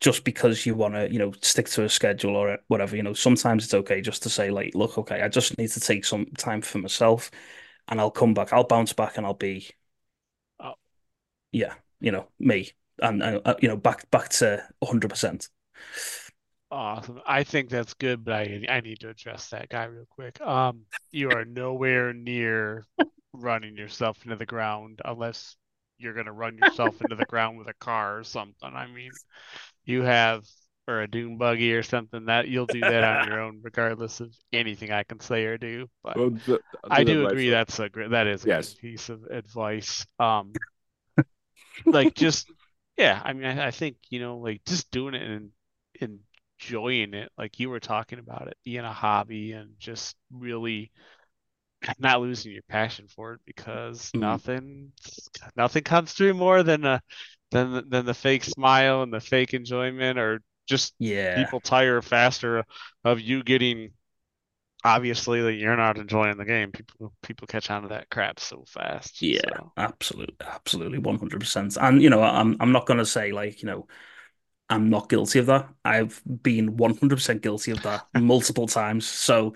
just 0.00 0.24
because 0.24 0.66
you 0.66 0.74
want 0.74 0.94
to, 0.94 1.10
you 1.12 1.18
know, 1.18 1.32
stick 1.42 1.68
to 1.70 1.84
a 1.84 1.88
schedule 1.88 2.36
or 2.36 2.58
whatever. 2.68 2.96
You 2.96 3.02
know, 3.02 3.14
sometimes 3.14 3.64
it's 3.64 3.74
okay 3.74 4.00
just 4.00 4.22
to 4.24 4.30
say 4.30 4.50
like, 4.50 4.74
look, 4.74 4.98
okay, 4.98 5.22
I 5.22 5.28
just 5.28 5.56
need 5.58 5.70
to 5.70 5.80
take 5.80 6.04
some 6.04 6.26
time 6.38 6.62
for 6.62 6.78
myself, 6.78 7.30
and 7.88 8.00
I'll 8.00 8.10
come 8.10 8.34
back. 8.34 8.52
I'll 8.52 8.64
bounce 8.64 8.92
back, 8.92 9.16
and 9.16 9.26
I'll 9.26 9.34
be, 9.34 9.70
Oh. 10.60 10.76
yeah, 11.52 11.74
you 12.00 12.12
know, 12.12 12.28
me, 12.38 12.70
and, 13.00 13.22
and 13.22 13.40
uh, 13.44 13.54
you 13.60 13.68
know, 13.68 13.76
back 13.76 14.10
back 14.10 14.28
to 14.30 14.66
100%. 14.80 15.48
Awesome. 16.70 17.20
I 17.26 17.44
think 17.44 17.70
that's 17.70 17.94
good, 17.94 18.24
but 18.24 18.34
I 18.34 18.64
I 18.68 18.80
need 18.80 19.00
to 19.00 19.08
address 19.08 19.50
that 19.50 19.68
guy 19.68 19.84
real 19.84 20.06
quick. 20.10 20.40
Um, 20.40 20.84
you 21.12 21.30
are 21.30 21.44
nowhere 21.44 22.12
near 22.12 22.86
running 23.32 23.76
yourself 23.76 24.22
into 24.24 24.36
the 24.36 24.46
ground 24.46 25.00
unless 25.04 25.56
you're 25.98 26.14
gonna 26.14 26.32
run 26.32 26.58
yourself 26.58 27.00
into 27.00 27.14
the 27.14 27.24
ground 27.24 27.56
with 27.58 27.68
a 27.68 27.74
car 27.74 28.18
or 28.18 28.24
something. 28.24 28.74
I 28.74 28.86
mean, 28.88 29.16
you 29.86 30.02
have 30.02 30.44
or 30.88 31.02
a 31.02 31.08
dune 31.10 31.38
buggy 31.38 31.74
or 31.74 31.82
something 31.82 32.26
that 32.26 32.48
you'll 32.48 32.66
do 32.66 32.86
that 32.86 33.04
on 33.04 33.22
your 33.22 33.40
own, 33.40 33.60
regardless 33.62 34.20
of 34.20 34.34
anything 34.52 34.92
I 34.92 35.04
can 35.04 35.20
say 35.20 35.44
or 35.46 35.58
do. 35.58 35.88
But 36.04 36.16
Well, 36.16 36.30
the- 36.30 36.62
I 36.88 37.04
do 37.04 37.22
agree 37.22 37.50
that's 37.50 37.78
a 37.78 37.88
great 37.88 38.10
that 38.10 38.26
is 38.26 38.44
a 38.44 38.50
Yes. 38.50 38.50
good 38.50 38.76
piece 38.78 39.08
of 39.08 39.24
advice. 39.24 40.06
Um, 40.18 40.60
like 41.92 42.14
just 42.14 42.48
yeah, 42.96 43.20
I 43.24 43.32
mean, 43.34 43.44
I, 43.46 43.68
I 43.68 43.70
think 43.70 43.96
you 44.10 44.20
know, 44.20 44.38
like 44.38 44.62
just 44.66 44.90
doing 44.90 45.14
it 45.14 45.22
and 45.22 45.50
enjoying 46.60 47.14
it, 47.14 47.30
like 47.36 47.58
you 47.60 47.68
were 47.70 47.80
talking 47.80 48.18
about 48.18 48.48
it 48.48 48.56
being 48.64 48.84
a 48.84 48.92
hobby 48.92 49.52
and 49.52 49.72
just 49.78 50.16
really 50.32 50.90
not 51.98 52.20
losing 52.20 52.52
your 52.52 52.62
passion 52.68 53.08
for 53.08 53.34
it 53.34 53.40
because 53.46 54.12
Mhm. 54.14 54.40
nothing 54.40 54.92
nothing 55.56 55.84
comes 55.84 56.12
through 56.12 56.34
more 56.34 56.62
than 56.62 56.84
a 56.84 57.02
than 57.50 57.72
the- 57.72 57.82
than 57.82 58.06
the 58.06 58.14
fake 58.14 58.44
smile 58.44 59.02
and 59.02 59.12
the 59.12 59.20
fake 59.20 59.54
enjoyment 59.54 60.18
or 60.18 60.42
just 60.66 60.94
Yeah, 60.98 61.34
people 61.34 61.60
tire 61.60 62.02
faster 62.02 62.64
of 63.04 63.20
you 63.20 63.42
getting 63.42 63.92
obviously 64.84 65.42
that 65.42 65.54
you're 65.54 65.76
not 65.76 65.98
enjoying 65.98 66.36
the 66.38 66.44
game. 66.44 66.72
People 66.72 67.12
people 67.22 67.46
catch 67.46 67.70
on 67.70 67.82
to 67.82 67.88
that 67.88 68.10
crap 68.10 68.40
so 68.40 68.64
fast. 68.68 69.18
Yeah. 69.20 69.40
So, 69.40 69.72
absolutely, 69.76 70.36
absolutely, 70.46 70.98
100%. 70.98 71.76
And 71.80 72.02
you 72.02 72.10
know, 72.10 72.22
I'm 72.22 72.56
I'm 72.60 72.72
not 72.72 72.86
gonna 72.86 73.06
say 73.06 73.32
like, 73.32 73.62
you 73.62 73.66
know, 73.66 73.86
I'm 74.70 74.90
not 74.90 75.08
guilty 75.10 75.40
of 75.40 75.46
that. 75.46 75.68
I've 75.84 76.22
been 76.42 76.76
100% 76.78 77.42
guilty 77.42 77.72
of 77.72 77.82
that 77.82 78.06
multiple 78.14 78.68
times. 78.68 79.06
So, 79.06 79.54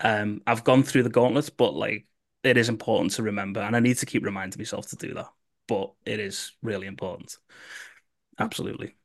um, 0.00 0.42
I've 0.46 0.64
gone 0.64 0.84
through 0.84 1.04
the 1.04 1.10
gauntlet, 1.10 1.50
but 1.58 1.74
like, 1.74 2.06
it 2.44 2.56
is 2.58 2.68
important 2.70 3.12
to 3.14 3.24
remember, 3.24 3.60
and 3.60 3.76
I 3.76 3.80
need 3.80 3.98
to 3.98 4.06
keep 4.06 4.24
reminding 4.24 4.60
myself 4.60 4.88
to 4.90 4.96
do 4.96 5.14
that. 5.14 5.28
But 5.66 5.92
it 6.04 6.20
is 6.20 6.52
really 6.62 6.86
important. 6.86 7.36
Absolutely. 8.38 8.96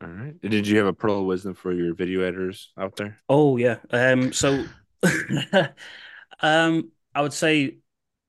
All 0.00 0.08
right. 0.08 0.40
Did 0.40 0.66
you 0.66 0.78
have 0.78 0.86
a 0.86 0.92
pearl 0.92 1.20
of 1.20 1.26
wisdom 1.26 1.54
for 1.54 1.72
your 1.72 1.94
video 1.94 2.20
editors 2.22 2.72
out 2.76 2.96
there? 2.96 3.18
Oh 3.28 3.56
yeah. 3.56 3.78
Um. 3.90 4.32
So, 4.32 4.68
um, 6.40 6.90
I 7.14 7.22
would 7.22 7.32
say, 7.32 7.78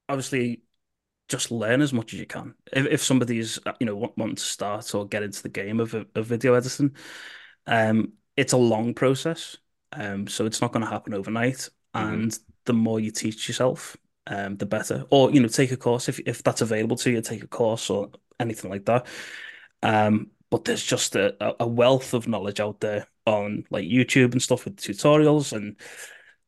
obviously, 0.09 0.63
just 1.29 1.51
learn 1.51 1.81
as 1.81 1.93
much 1.93 2.13
as 2.13 2.19
you 2.19 2.25
can. 2.27 2.55
If 2.73 2.87
if 2.87 3.03
somebody's 3.03 3.59
you 3.79 3.87
know 3.87 3.95
want, 3.95 4.17
wanting 4.17 4.35
to 4.37 4.43
start 4.43 4.93
or 4.95 5.07
get 5.07 5.23
into 5.23 5.43
the 5.43 5.49
game 5.49 5.79
of 5.79 5.93
of 5.93 6.27
video 6.27 6.53
editing, 6.55 6.95
um, 7.67 8.13
it's 8.37 8.53
a 8.53 8.57
long 8.57 8.93
process. 8.93 9.57
Um, 9.93 10.27
so 10.27 10.45
it's 10.45 10.61
not 10.61 10.73
going 10.73 10.85
to 10.85 10.91
happen 10.91 11.13
overnight. 11.13 11.69
Mhm. 11.95 12.27
And 12.29 12.37
the 12.65 12.73
more 12.73 12.99
you 12.99 13.11
teach 13.11 13.47
yourself, 13.47 13.97
um, 14.27 14.57
the 14.57 14.65
better. 14.65 15.05
Or 15.09 15.31
you 15.31 15.39
know, 15.39 15.47
take 15.47 15.71
a 15.71 15.77
course 15.77 16.09
if 16.09 16.19
if 16.25 16.43
that's 16.43 16.61
available 16.61 16.97
to 16.97 17.11
you. 17.11 17.21
Take 17.21 17.43
a 17.43 17.47
course 17.47 17.89
or 17.89 18.11
anything 18.39 18.69
like 18.69 18.85
that. 18.85 19.07
Um, 19.83 20.31
but 20.49 20.65
there's 20.65 20.83
just 20.83 21.15
a, 21.15 21.55
a 21.61 21.67
wealth 21.67 22.13
of 22.13 22.27
knowledge 22.27 22.59
out 22.59 22.79
there 22.79 23.07
on 23.25 23.65
like 23.69 23.85
YouTube 23.85 24.31
and 24.31 24.41
stuff 24.41 24.65
with 24.65 24.77
tutorials 24.77 25.51
and 25.53 25.75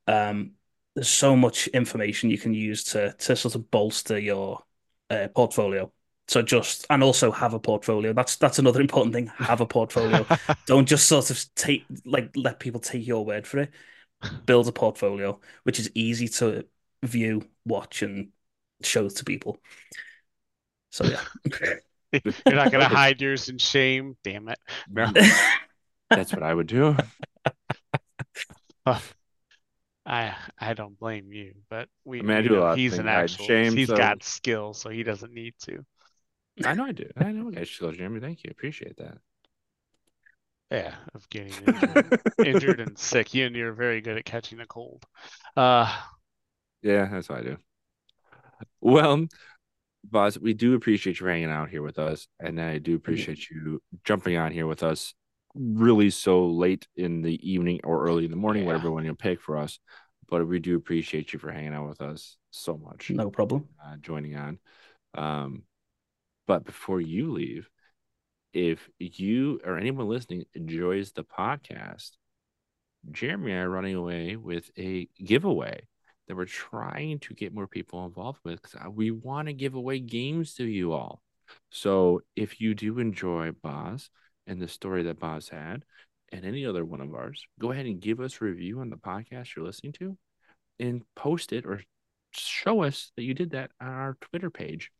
um, 0.08 0.52
there's 0.96 1.10
so 1.10 1.36
much 1.36 1.68
information 1.68 2.30
you 2.30 2.38
can 2.38 2.54
use 2.54 2.84
to 2.86 3.14
to 3.14 3.36
sort 3.36 3.56
of 3.56 3.70
bolster 3.70 4.18
your 4.18 4.64
uh, 5.10 5.28
portfolio. 5.36 5.92
So 6.28 6.42
just 6.42 6.86
and 6.90 7.04
also 7.04 7.32
have 7.32 7.54
a 7.54 7.60
portfolio. 7.60 8.14
That's 8.14 8.36
that's 8.38 8.60
another 8.60 8.82
important 8.88 9.14
thing. 9.14 9.28
Have 9.28 9.62
a 9.62 9.68
portfolio. 9.68 10.26
Don't 10.66 10.88
just 10.88 11.08
sort 11.08 11.30
of 11.30 11.46
take 11.56 11.86
like 12.06 12.32
let 12.36 12.60
people 12.60 12.80
take 12.80 13.06
your 13.06 13.26
word 13.26 13.46
for 13.46 13.60
it. 13.60 13.72
Build 14.46 14.68
a 14.68 14.72
portfolio, 14.72 15.40
which 15.64 15.80
is 15.80 15.92
easy 15.94 16.28
to 16.30 16.66
view, 17.04 17.44
watch, 17.66 18.02
and 18.02 18.30
show 18.84 19.08
to 19.10 19.24
people. 19.24 19.60
So 20.92 21.06
yeah. 21.06 21.22
You're 22.46 22.56
not 22.56 22.72
gonna 22.72 22.88
hide 22.88 23.22
yours 23.22 23.50
in 23.50 23.58
shame. 23.58 24.16
Damn 24.24 24.50
it. 24.50 24.60
No. 24.90 25.12
That's 26.10 26.32
what 26.32 26.44
I 26.44 26.54
would 26.54 26.68
do. 26.68 26.96
I 30.06 30.34
I 30.58 30.74
don't 30.74 30.98
blame 30.98 31.34
you, 31.34 31.54
but 31.70 31.90
we 32.06 32.20
I 32.20 32.22
mean, 32.24 32.38
I 32.38 32.42
do 32.42 32.54
a 32.54 32.58
know 32.58 32.62
lot 32.62 32.78
he's 32.78 32.94
an 32.94 33.00
things. 33.00 33.08
I 33.10 33.12
hide 33.14 33.24
actual 33.24 33.46
shame, 33.46 33.76
he's 33.76 33.88
so- 33.88 33.98
got 33.98 34.24
skill, 34.24 34.74
so 34.74 34.90
he 34.90 35.04
doesn't 35.04 35.34
need 35.34 35.54
to. 35.64 35.86
I 36.66 36.74
know 36.74 36.86
I 36.86 36.92
do. 36.92 37.10
I 37.18 37.32
know 37.32 37.50
I 37.50 37.52
got 37.52 37.68
skills, 37.68 37.98
Jeremy. 37.98 38.20
Thank 38.20 38.44
you. 38.44 38.50
Appreciate 38.50 38.98
that. 38.98 39.18
Yeah, 40.72 40.96
of 41.14 41.30
getting 41.30 41.54
injured, 41.66 42.22
injured 42.44 42.80
and 42.80 42.98
sick. 42.98 43.34
You 43.34 43.46
and 43.46 43.56
you're 43.56 43.74
very 43.74 44.02
good 44.02 44.18
at 44.18 44.26
catching 44.26 44.60
a 44.60 44.66
cold. 44.66 45.06
Uh 45.56 45.94
Yeah, 46.82 47.08
that's 47.12 47.30
what 47.30 47.40
I 47.40 47.44
do. 47.44 47.58
Well, 48.82 49.28
Bos, 50.04 50.38
we 50.38 50.54
do 50.54 50.74
appreciate 50.76 51.20
you 51.20 51.26
hanging 51.28 51.50
out 51.50 51.70
here 51.70 51.82
with 51.82 52.00
us, 52.00 52.28
and 52.40 52.62
I 52.62 52.78
do 52.78 52.96
appreciate 52.96 53.50
you 53.50 53.82
jumping 54.04 54.38
on 54.38 54.52
here 54.52 54.68
with 54.68 54.84
us 54.84 55.14
really 55.56 56.10
so 56.10 56.48
late 56.48 56.88
in 56.96 57.22
the 57.22 57.40
evening 57.50 57.80
or 57.84 58.06
early 58.06 58.26
in 58.26 58.32
the 58.32 58.38
morning, 58.38 58.64
Yeah. 58.64 58.68
whatever 58.68 58.92
one 58.92 59.06
you 59.06 59.16
pick 59.16 59.42
for 59.42 59.58
us. 59.58 59.80
But 60.30 60.48
we 60.48 60.60
do 60.60 60.76
appreciate 60.76 61.34
you 61.34 61.40
for 61.40 61.52
hanging 61.52 61.74
out 61.74 61.88
with 61.88 62.02
us 62.02 62.38
so 62.52 62.78
much, 62.78 63.10
No 63.10 63.30
problem. 63.32 63.68
uh, 63.84 63.98
joining 63.98 64.36
on. 64.36 64.60
Um, 65.14 65.64
but 66.46 66.64
before 66.64 67.02
you 67.02 67.32
leave, 67.32 67.70
if 68.54 68.90
you 69.00 69.60
or 69.64 69.78
anyone 69.78 70.08
listening 70.08 70.46
enjoys 70.54 71.12
the 71.12 71.24
podcast, 71.24 72.12
Jeremy 73.12 73.52
and 73.52 73.62
I 73.62 73.64
are 73.64 73.70
running 73.70 73.96
away 73.96 74.36
with 74.36 74.70
a 74.78 75.08
giveaway 75.24 75.82
that 76.28 76.36
we're 76.36 76.46
trying 76.46 77.20
to 77.20 77.34
get 77.34 77.54
more 77.54 77.68
people 77.68 78.06
involved 78.06 78.40
with 78.44 78.62
because 78.62 78.76
uh, 78.86 78.90
we 78.90 79.12
want 79.12 79.48
to 79.48 79.54
give 79.54 79.76
away 79.76 80.00
games 80.00 80.54
to 80.56 80.66
you 80.66 80.94
all. 80.94 81.22
So 81.70 82.22
if 82.36 82.60
you 82.60 82.76
do 82.76 83.00
enjoy 83.00 83.52
Bos 83.64 84.10
and 84.46 84.62
the 84.62 84.68
story 84.68 85.04
that 85.04 85.20
Bos 85.20 85.50
had 85.50 85.84
and 86.32 86.46
any 86.46 86.66
other 86.66 86.84
one 86.84 87.02
of 87.02 87.14
ours, 87.14 87.46
go 87.60 87.72
ahead 87.72 87.86
and 87.86 88.02
give 88.02 88.20
us 88.20 88.42
a 88.42 88.46
review 88.46 88.82
on 88.82 88.90
the 88.90 88.98
podcast 88.98 89.56
you're 89.56 89.66
listening 89.66 89.94
to 89.94 90.18
and 90.80 91.04
post 91.16 91.54
it 91.54 91.66
or 91.66 91.82
show 92.32 92.84
us 92.84 93.12
that 93.16 93.24
you 93.24 93.34
did 93.34 93.52
that 93.52 93.72
on 93.80 93.88
our 93.88 94.18
Twitter 94.20 94.50
page 94.50 94.92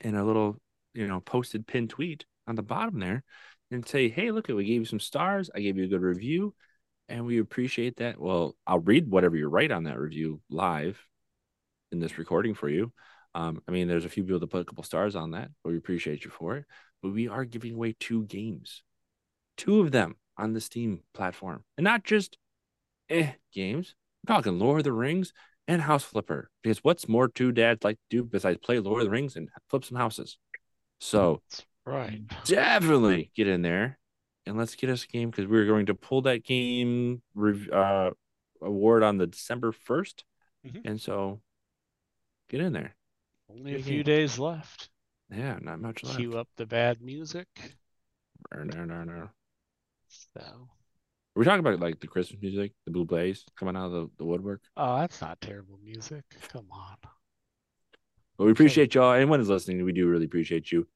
in 0.00 0.16
a 0.16 0.24
little, 0.24 0.56
you 0.94 1.06
know, 1.06 1.20
posted 1.20 1.66
pinned 1.66 1.90
tweet 1.90 2.24
on 2.46 2.56
the 2.56 2.62
bottom 2.62 2.98
there 2.98 3.22
and 3.70 3.86
say, 3.86 4.08
hey, 4.08 4.32
look, 4.32 4.48
we 4.48 4.64
gave 4.64 4.80
you 4.80 4.84
some 4.84 5.00
stars. 5.00 5.50
I 5.54 5.60
gave 5.60 5.76
you 5.76 5.84
a 5.84 5.88
good 5.88 6.02
review 6.02 6.54
and 7.12 7.26
we 7.26 7.38
appreciate 7.38 7.98
that. 7.98 8.18
Well, 8.18 8.56
I'll 8.66 8.78
read 8.78 9.10
whatever 9.10 9.36
you 9.36 9.46
write 9.46 9.70
on 9.70 9.84
that 9.84 9.98
review 9.98 10.40
live 10.50 10.98
in 11.92 12.00
this 12.00 12.16
recording 12.16 12.54
for 12.54 12.68
you. 12.68 12.90
Um, 13.34 13.62
I 13.68 13.70
mean, 13.70 13.86
there's 13.86 14.06
a 14.06 14.08
few 14.08 14.24
people 14.24 14.40
that 14.40 14.50
put 14.50 14.62
a 14.62 14.64
couple 14.64 14.82
stars 14.82 15.14
on 15.14 15.32
that, 15.32 15.50
but 15.62 15.70
we 15.70 15.76
appreciate 15.76 16.24
you 16.24 16.30
for 16.30 16.56
it. 16.56 16.64
But 17.02 17.12
we 17.12 17.28
are 17.28 17.44
giving 17.44 17.74
away 17.74 17.94
two 18.00 18.24
games, 18.24 18.82
two 19.58 19.80
of 19.80 19.92
them 19.92 20.16
on 20.38 20.54
the 20.54 20.60
Steam 20.60 21.00
platform, 21.12 21.64
and 21.76 21.84
not 21.84 22.02
just 22.02 22.38
eh 23.10 23.32
games. 23.52 23.94
We're 24.26 24.34
talking 24.34 24.58
Lord 24.58 24.80
of 24.80 24.84
the 24.84 24.92
Rings 24.92 25.34
and 25.68 25.82
House 25.82 26.04
Flipper. 26.04 26.50
Because 26.62 26.78
what's 26.78 27.08
more 27.08 27.28
two 27.28 27.52
dads 27.52 27.84
like 27.84 27.96
to 27.96 28.16
do 28.16 28.24
besides 28.24 28.58
play 28.62 28.78
Lord 28.78 29.02
of 29.02 29.06
the 29.06 29.10
Rings 29.10 29.36
and 29.36 29.50
flip 29.68 29.84
some 29.84 29.98
houses? 29.98 30.38
So 30.98 31.42
right. 31.84 32.22
definitely 32.44 33.32
get 33.34 33.48
in 33.48 33.60
there 33.62 33.98
and 34.46 34.56
let's 34.56 34.74
get 34.74 34.90
us 34.90 35.04
a 35.04 35.06
game 35.06 35.30
because 35.30 35.46
we're 35.46 35.66
going 35.66 35.86
to 35.86 35.94
pull 35.94 36.22
that 36.22 36.44
game 36.44 37.22
uh, 37.72 38.10
award 38.60 39.02
on 39.02 39.18
the 39.18 39.26
December 39.26 39.72
1st. 39.72 40.24
Mhm. 40.66 40.80
And 40.84 41.00
so 41.00 41.40
Get 42.48 42.60
in 42.60 42.72
there. 42.74 42.94
Only 43.50 43.74
a 43.76 43.82
few 43.82 44.02
game. 44.04 44.14
days 44.14 44.38
left. 44.38 44.90
Yeah, 45.30 45.58
not 45.62 45.80
much 45.80 46.04
left. 46.04 46.18
Cue 46.18 46.36
up 46.36 46.48
the 46.56 46.66
bad 46.66 47.00
music. 47.00 47.46
No, 48.54 48.62
no, 48.64 48.84
no, 48.84 49.04
no. 49.04 49.30
So, 50.08 50.40
Are 50.40 50.68
we 51.34 51.44
talking 51.46 51.60
about 51.60 51.80
like 51.80 52.00
the 52.00 52.06
Christmas 52.06 52.42
music, 52.42 52.72
the 52.84 52.90
Blue 52.90 53.06
Blaze 53.06 53.46
coming 53.58 53.74
out 53.76 53.86
of 53.86 53.92
the, 53.92 54.10
the 54.18 54.24
woodwork? 54.24 54.60
oh, 54.76 54.98
that's 54.98 55.20
not 55.22 55.40
terrible 55.40 55.78
music. 55.82 56.24
Come 56.48 56.66
on. 56.70 56.96
But 58.36 58.44
we 58.44 58.50
appreciate 58.52 58.94
y'all. 58.94 59.12
Anyone 59.14 59.38
who's 59.38 59.48
listening, 59.48 59.82
we 59.84 59.92
do 59.92 60.06
really 60.08 60.26
appreciate 60.26 60.70
you. 60.70 60.86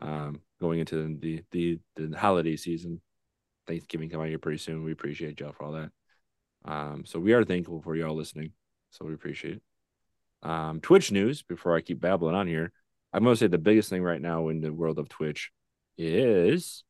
Um, 0.00 0.40
going 0.60 0.80
into 0.80 1.18
the 1.20 1.42
the 1.52 1.78
the 1.96 2.16
holiday 2.16 2.56
season, 2.56 3.00
Thanksgiving 3.66 4.10
coming 4.10 4.28
here 4.28 4.38
pretty 4.38 4.58
soon. 4.58 4.84
We 4.84 4.92
appreciate 4.92 5.40
y'all 5.40 5.52
for 5.52 5.64
all 5.64 5.72
that. 5.72 5.90
Um, 6.64 7.04
so 7.04 7.18
we 7.18 7.32
are 7.32 7.44
thankful 7.44 7.80
for 7.82 7.94
y'all 7.94 8.16
listening. 8.16 8.52
So 8.90 9.04
we 9.04 9.14
appreciate 9.14 9.56
it. 9.56 10.48
Um, 10.48 10.80
Twitch 10.80 11.12
news. 11.12 11.42
Before 11.42 11.76
I 11.76 11.80
keep 11.80 12.00
babbling 12.00 12.34
on 12.34 12.46
here, 12.46 12.72
I'm 13.12 13.22
gonna 13.24 13.36
say 13.36 13.46
the 13.46 13.58
biggest 13.58 13.90
thing 13.90 14.02
right 14.02 14.20
now 14.20 14.48
in 14.48 14.60
the 14.60 14.72
world 14.72 14.98
of 14.98 15.08
Twitch 15.08 15.50
is 15.96 16.84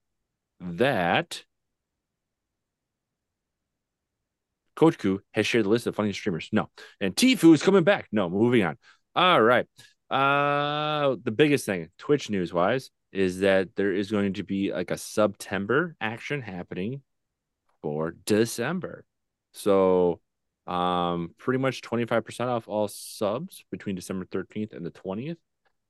that 0.60 1.44
Coach 4.76 4.98
Koo 4.98 5.20
has 5.32 5.46
shared 5.46 5.66
the 5.66 5.68
list 5.68 5.86
of 5.86 5.94
funny 5.94 6.12
streamers. 6.12 6.48
No, 6.52 6.68
and 7.00 7.14
Tfue 7.14 7.54
is 7.54 7.62
coming 7.62 7.84
back. 7.84 8.08
No, 8.10 8.28
moving 8.28 8.64
on. 8.64 8.76
All 9.14 9.40
right. 9.40 9.66
Uh, 10.10 11.16
the 11.22 11.32
biggest 11.32 11.66
thing, 11.66 11.88
Twitch 11.98 12.30
news 12.30 12.52
wise, 12.52 12.90
is 13.12 13.40
that 13.40 13.74
there 13.76 13.92
is 13.92 14.10
going 14.10 14.34
to 14.34 14.42
be 14.42 14.72
like 14.72 14.90
a 14.90 14.98
September 14.98 15.96
action 16.00 16.42
happening 16.42 17.02
for 17.80 18.16
December. 18.26 19.04
So, 19.52 20.20
um, 20.66 21.34
pretty 21.38 21.58
much 21.58 21.82
25% 21.82 22.48
off 22.48 22.68
all 22.68 22.88
subs 22.88 23.64
between 23.70 23.94
December 23.94 24.24
13th 24.24 24.74
and 24.74 24.84
the 24.84 24.90
20th, 24.90 25.36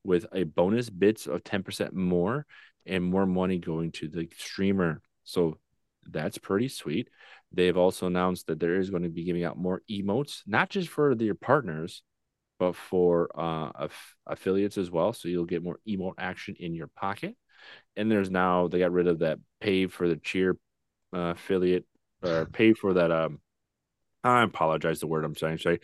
with 0.03 0.27
a 0.33 0.45
bonus 0.45 0.91
bits 0.91 1.27
of 1.27 1.43
10% 1.45 1.93
more 1.93 2.47
and 2.85 3.05
more 3.05 3.27
money 3.27 3.59
going 3.59 3.93
to 3.93 4.09
the 4.09 4.29
streamer. 4.37 5.01
So, 5.25 5.59
that's 6.11 6.39
pretty 6.39 6.69
sweet. 6.69 7.09
They've 7.53 7.77
also 7.77 8.07
announced 8.07 8.49
that 8.49 8.61
there 8.61 8.79
is 8.79 8.91
going 8.91 9.05
to 9.05 9.09
be 9.09 9.25
giving 9.25 9.45
out 9.45 9.57
more 9.57 9.83
emotes, 9.91 10.43
not 10.47 10.69
just 10.69 10.89
for 10.89 11.15
their 11.15 11.35
partners, 11.35 12.03
but 12.59 12.77
for 12.77 13.29
uh, 13.35 13.71
aff- 13.75 14.17
affiliates 14.27 14.79
as 14.79 14.91
well. 14.91 15.13
So 15.13 15.29
you'll 15.29 15.45
get 15.45 15.63
more 15.63 15.79
emote 15.89 16.15
action 16.19 16.57
in 16.59 16.75
your 16.75 16.89
pocket. 16.89 17.37
And 17.97 18.11
there's 18.11 18.31
now 18.31 18.69
they 18.69 18.79
got 18.79 18.93
rid 18.93 19.07
of 19.07 19.21
that 19.21 19.39
pay 19.61 19.87
for 19.87 20.09
the 20.09 20.17
cheer 20.17 20.57
uh, 21.15 21.35
affiliate 21.35 21.87
or 22.23 22.47
pay 22.53 22.73
for 22.73 22.95
that. 22.95 23.11
Um, 23.11 23.41
I 24.23 24.43
apologize 24.43 25.01
the 25.01 25.07
word 25.07 25.25
I'm 25.25 25.37
saying. 25.37 25.59
Sorry, 25.59 25.81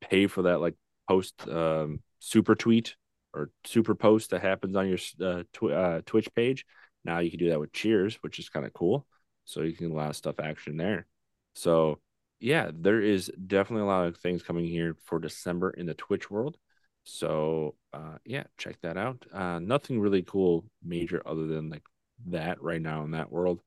pay 0.00 0.26
for 0.26 0.42
that 0.42 0.60
like 0.60 0.74
post 1.08 1.46
um, 1.48 2.00
super 2.20 2.54
tweet 2.54 2.96
or 3.32 3.50
super 3.64 3.94
post 3.94 4.30
that 4.30 4.42
happens 4.42 4.76
on 4.76 4.88
your 4.88 4.98
uh, 5.22 5.42
tw- 5.52 5.72
uh, 5.72 6.00
Twitch 6.06 6.28
page. 6.34 6.64
Now 7.04 7.18
you 7.18 7.30
can 7.30 7.38
do 7.38 7.50
that 7.50 7.60
with 7.60 7.72
cheers, 7.72 8.16
which 8.22 8.38
is 8.38 8.48
kind 8.48 8.64
of 8.64 8.72
cool. 8.72 9.06
So 9.44 9.62
you 9.62 9.72
can 9.74 9.88
get 9.88 9.94
a 9.94 9.96
lot 9.96 10.10
of 10.10 10.16
stuff 10.16 10.40
action 10.40 10.76
there. 10.76 11.06
So 11.54 12.00
yeah, 12.44 12.70
there 12.74 13.00
is 13.00 13.32
definitely 13.46 13.84
a 13.84 13.86
lot 13.86 14.06
of 14.06 14.18
things 14.18 14.42
coming 14.42 14.66
here 14.66 14.98
for 15.04 15.18
December 15.18 15.70
in 15.70 15.86
the 15.86 15.94
Twitch 15.94 16.30
world. 16.30 16.58
So 17.04 17.74
uh 17.94 18.18
yeah, 18.26 18.44
check 18.58 18.76
that 18.82 18.98
out. 18.98 19.24
Uh 19.32 19.60
nothing 19.60 19.98
really 19.98 20.22
cool 20.22 20.66
major 20.82 21.22
other 21.24 21.46
than 21.46 21.70
like 21.70 21.84
that 22.26 22.62
right 22.62 22.82
now 22.82 23.02
in 23.04 23.12
that 23.12 23.32
world. 23.32 23.62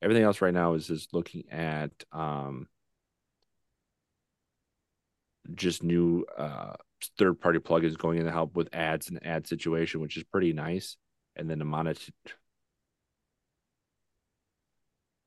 Everything 0.00 0.24
else 0.24 0.40
right 0.40 0.54
now 0.54 0.72
is 0.72 0.86
just 0.86 1.12
looking 1.12 1.44
at 1.50 1.90
um 2.10 2.68
just 5.54 5.82
new 5.82 6.24
uh 6.38 6.72
third 7.18 7.38
party 7.38 7.58
plugins 7.58 7.98
going 7.98 8.18
in 8.18 8.24
to 8.24 8.32
help 8.32 8.56
with 8.56 8.74
ads 8.74 9.10
and 9.10 9.26
ad 9.26 9.46
situation, 9.46 10.00
which 10.00 10.16
is 10.16 10.24
pretty 10.24 10.54
nice. 10.54 10.96
And 11.36 11.50
then 11.50 11.58
the 11.58 11.66
monet 11.66 11.98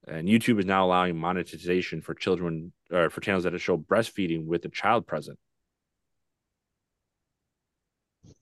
and 0.07 0.27
YouTube 0.27 0.59
is 0.59 0.65
now 0.65 0.85
allowing 0.85 1.17
monetization 1.17 2.01
for 2.01 2.13
children 2.13 2.71
or 2.91 3.09
for 3.09 3.21
channels 3.21 3.43
that 3.43 3.57
show 3.59 3.77
breastfeeding 3.77 4.45
with 4.45 4.65
a 4.65 4.69
child 4.69 5.07
present. 5.07 5.39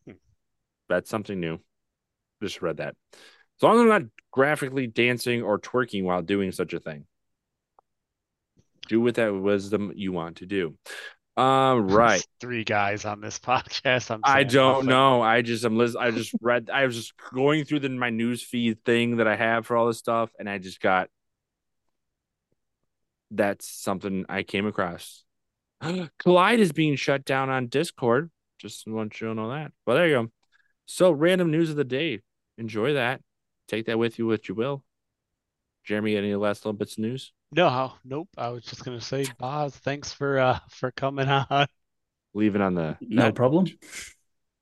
Hmm. 0.06 0.14
That's 0.90 1.10
something 1.10 1.40
new. 1.40 1.60
Just 2.42 2.62
read 2.62 2.78
that. 2.78 2.96
As 3.14 3.64
long 3.64 3.76
as 3.76 3.82
I'm 3.82 3.88
not 3.88 4.02
graphically 4.32 4.88
dancing 4.88 5.42
or 5.44 5.60
twerking 5.60 6.04
while 6.04 6.22
doing 6.22 6.52
such 6.52 6.74
a 6.74 6.80
thing. 6.80 7.06
Do 8.90 9.00
with 9.00 9.16
that 9.16 9.34
wisdom 9.34 9.94
you 9.96 10.12
want 10.12 10.38
to 10.38 10.46
do. 10.46 10.76
Um, 11.38 11.88
right. 11.88 12.10
There's 12.12 12.28
Three 12.42 12.64
guys 12.64 13.06
on 13.06 13.22
this 13.22 13.40
podcast. 13.40 14.12
I'm 14.12 14.20
I 14.24 14.44
don't 14.44 14.86
know. 14.86 15.22
I 15.22 15.42
just 15.42 15.64
I'm 15.64 15.80
I 15.80 16.12
just 16.12 16.34
read 16.42 16.70
I 16.72 16.86
was 16.86 16.96
just 16.96 17.14
going 17.34 17.64
through 17.64 17.80
the 17.80 17.90
my 17.90 18.10
news 18.10 18.44
feed 18.44 18.84
thing 18.84 19.18
that 19.18 19.28
I 19.28 19.36
have 19.36 19.66
for 19.66 19.78
all 19.78 19.88
this 19.88 20.00
stuff, 20.00 20.30
and 20.38 20.50
I 20.50 20.58
just 20.58 20.82
got 20.82 21.10
that's 23.36 23.68
something 23.68 24.26
I 24.30 24.44
came 24.44 24.66
across. 24.66 25.24
Clyde 26.20 26.60
is 26.60 26.72
being 26.72 26.96
shut 26.96 27.26
down 27.26 27.50
on 27.50 27.68
Discord. 27.68 28.32
Just 28.60 28.88
want 28.88 29.20
you 29.20 29.28
to 29.28 29.34
know 29.34 29.50
that. 29.50 29.72
But 29.86 29.96
there 29.96 30.08
you 30.08 30.14
go. 30.16 30.32
So 30.86 31.12
random 31.12 31.52
news 31.52 31.70
of 31.70 31.76
the 31.76 31.84
day. 31.84 32.22
Enjoy 32.58 32.94
that. 32.94 33.22
Take 33.68 33.88
that 33.88 33.98
with 33.98 34.20
you 34.20 34.28
what 34.28 34.48
you 34.48 34.56
will. 34.56 34.84
Jeremy, 35.84 36.16
any 36.16 36.34
last 36.36 36.64
little 36.64 36.78
bits 36.78 36.94
of 36.94 37.00
news? 37.00 37.34
No, 37.52 37.94
nope. 38.06 38.30
I 38.38 38.50
was 38.50 38.64
just 38.64 38.86
gonna 38.86 39.02
say, 39.02 39.26
Bos, 39.38 39.76
thanks 39.76 40.14
for 40.14 40.40
uh 40.40 40.60
for 40.70 40.92
coming 40.92 41.28
on. 41.28 41.68
Leave 42.34 42.56
it 42.56 42.62
on 42.62 42.74
the 42.74 42.98
No 43.02 43.32
problem. 43.32 43.68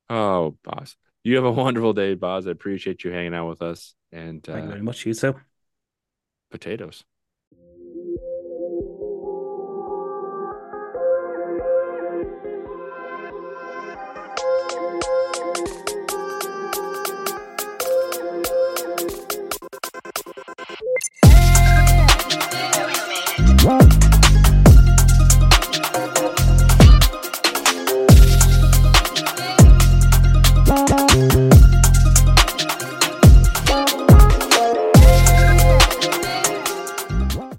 Oh, 0.10 0.58
boss. 0.64 0.96
You 1.24 1.36
have 1.36 1.46
a 1.46 1.52
wonderful 1.52 1.94
day, 1.94 2.16
Bos. 2.16 2.48
I 2.48 2.52
appreciate 2.52 3.04
you 3.04 3.12
hanging 3.12 3.34
out 3.34 3.48
with 3.48 3.62
us. 3.62 3.96
And 4.12 4.48
uh, 4.50 4.54
Thank 4.54 4.64
you 4.64 4.70
uh, 4.70 4.74
very 4.74 4.84
much, 4.84 5.06
you 5.06 5.14
too. 5.14 5.36
potatoes. 6.50 7.04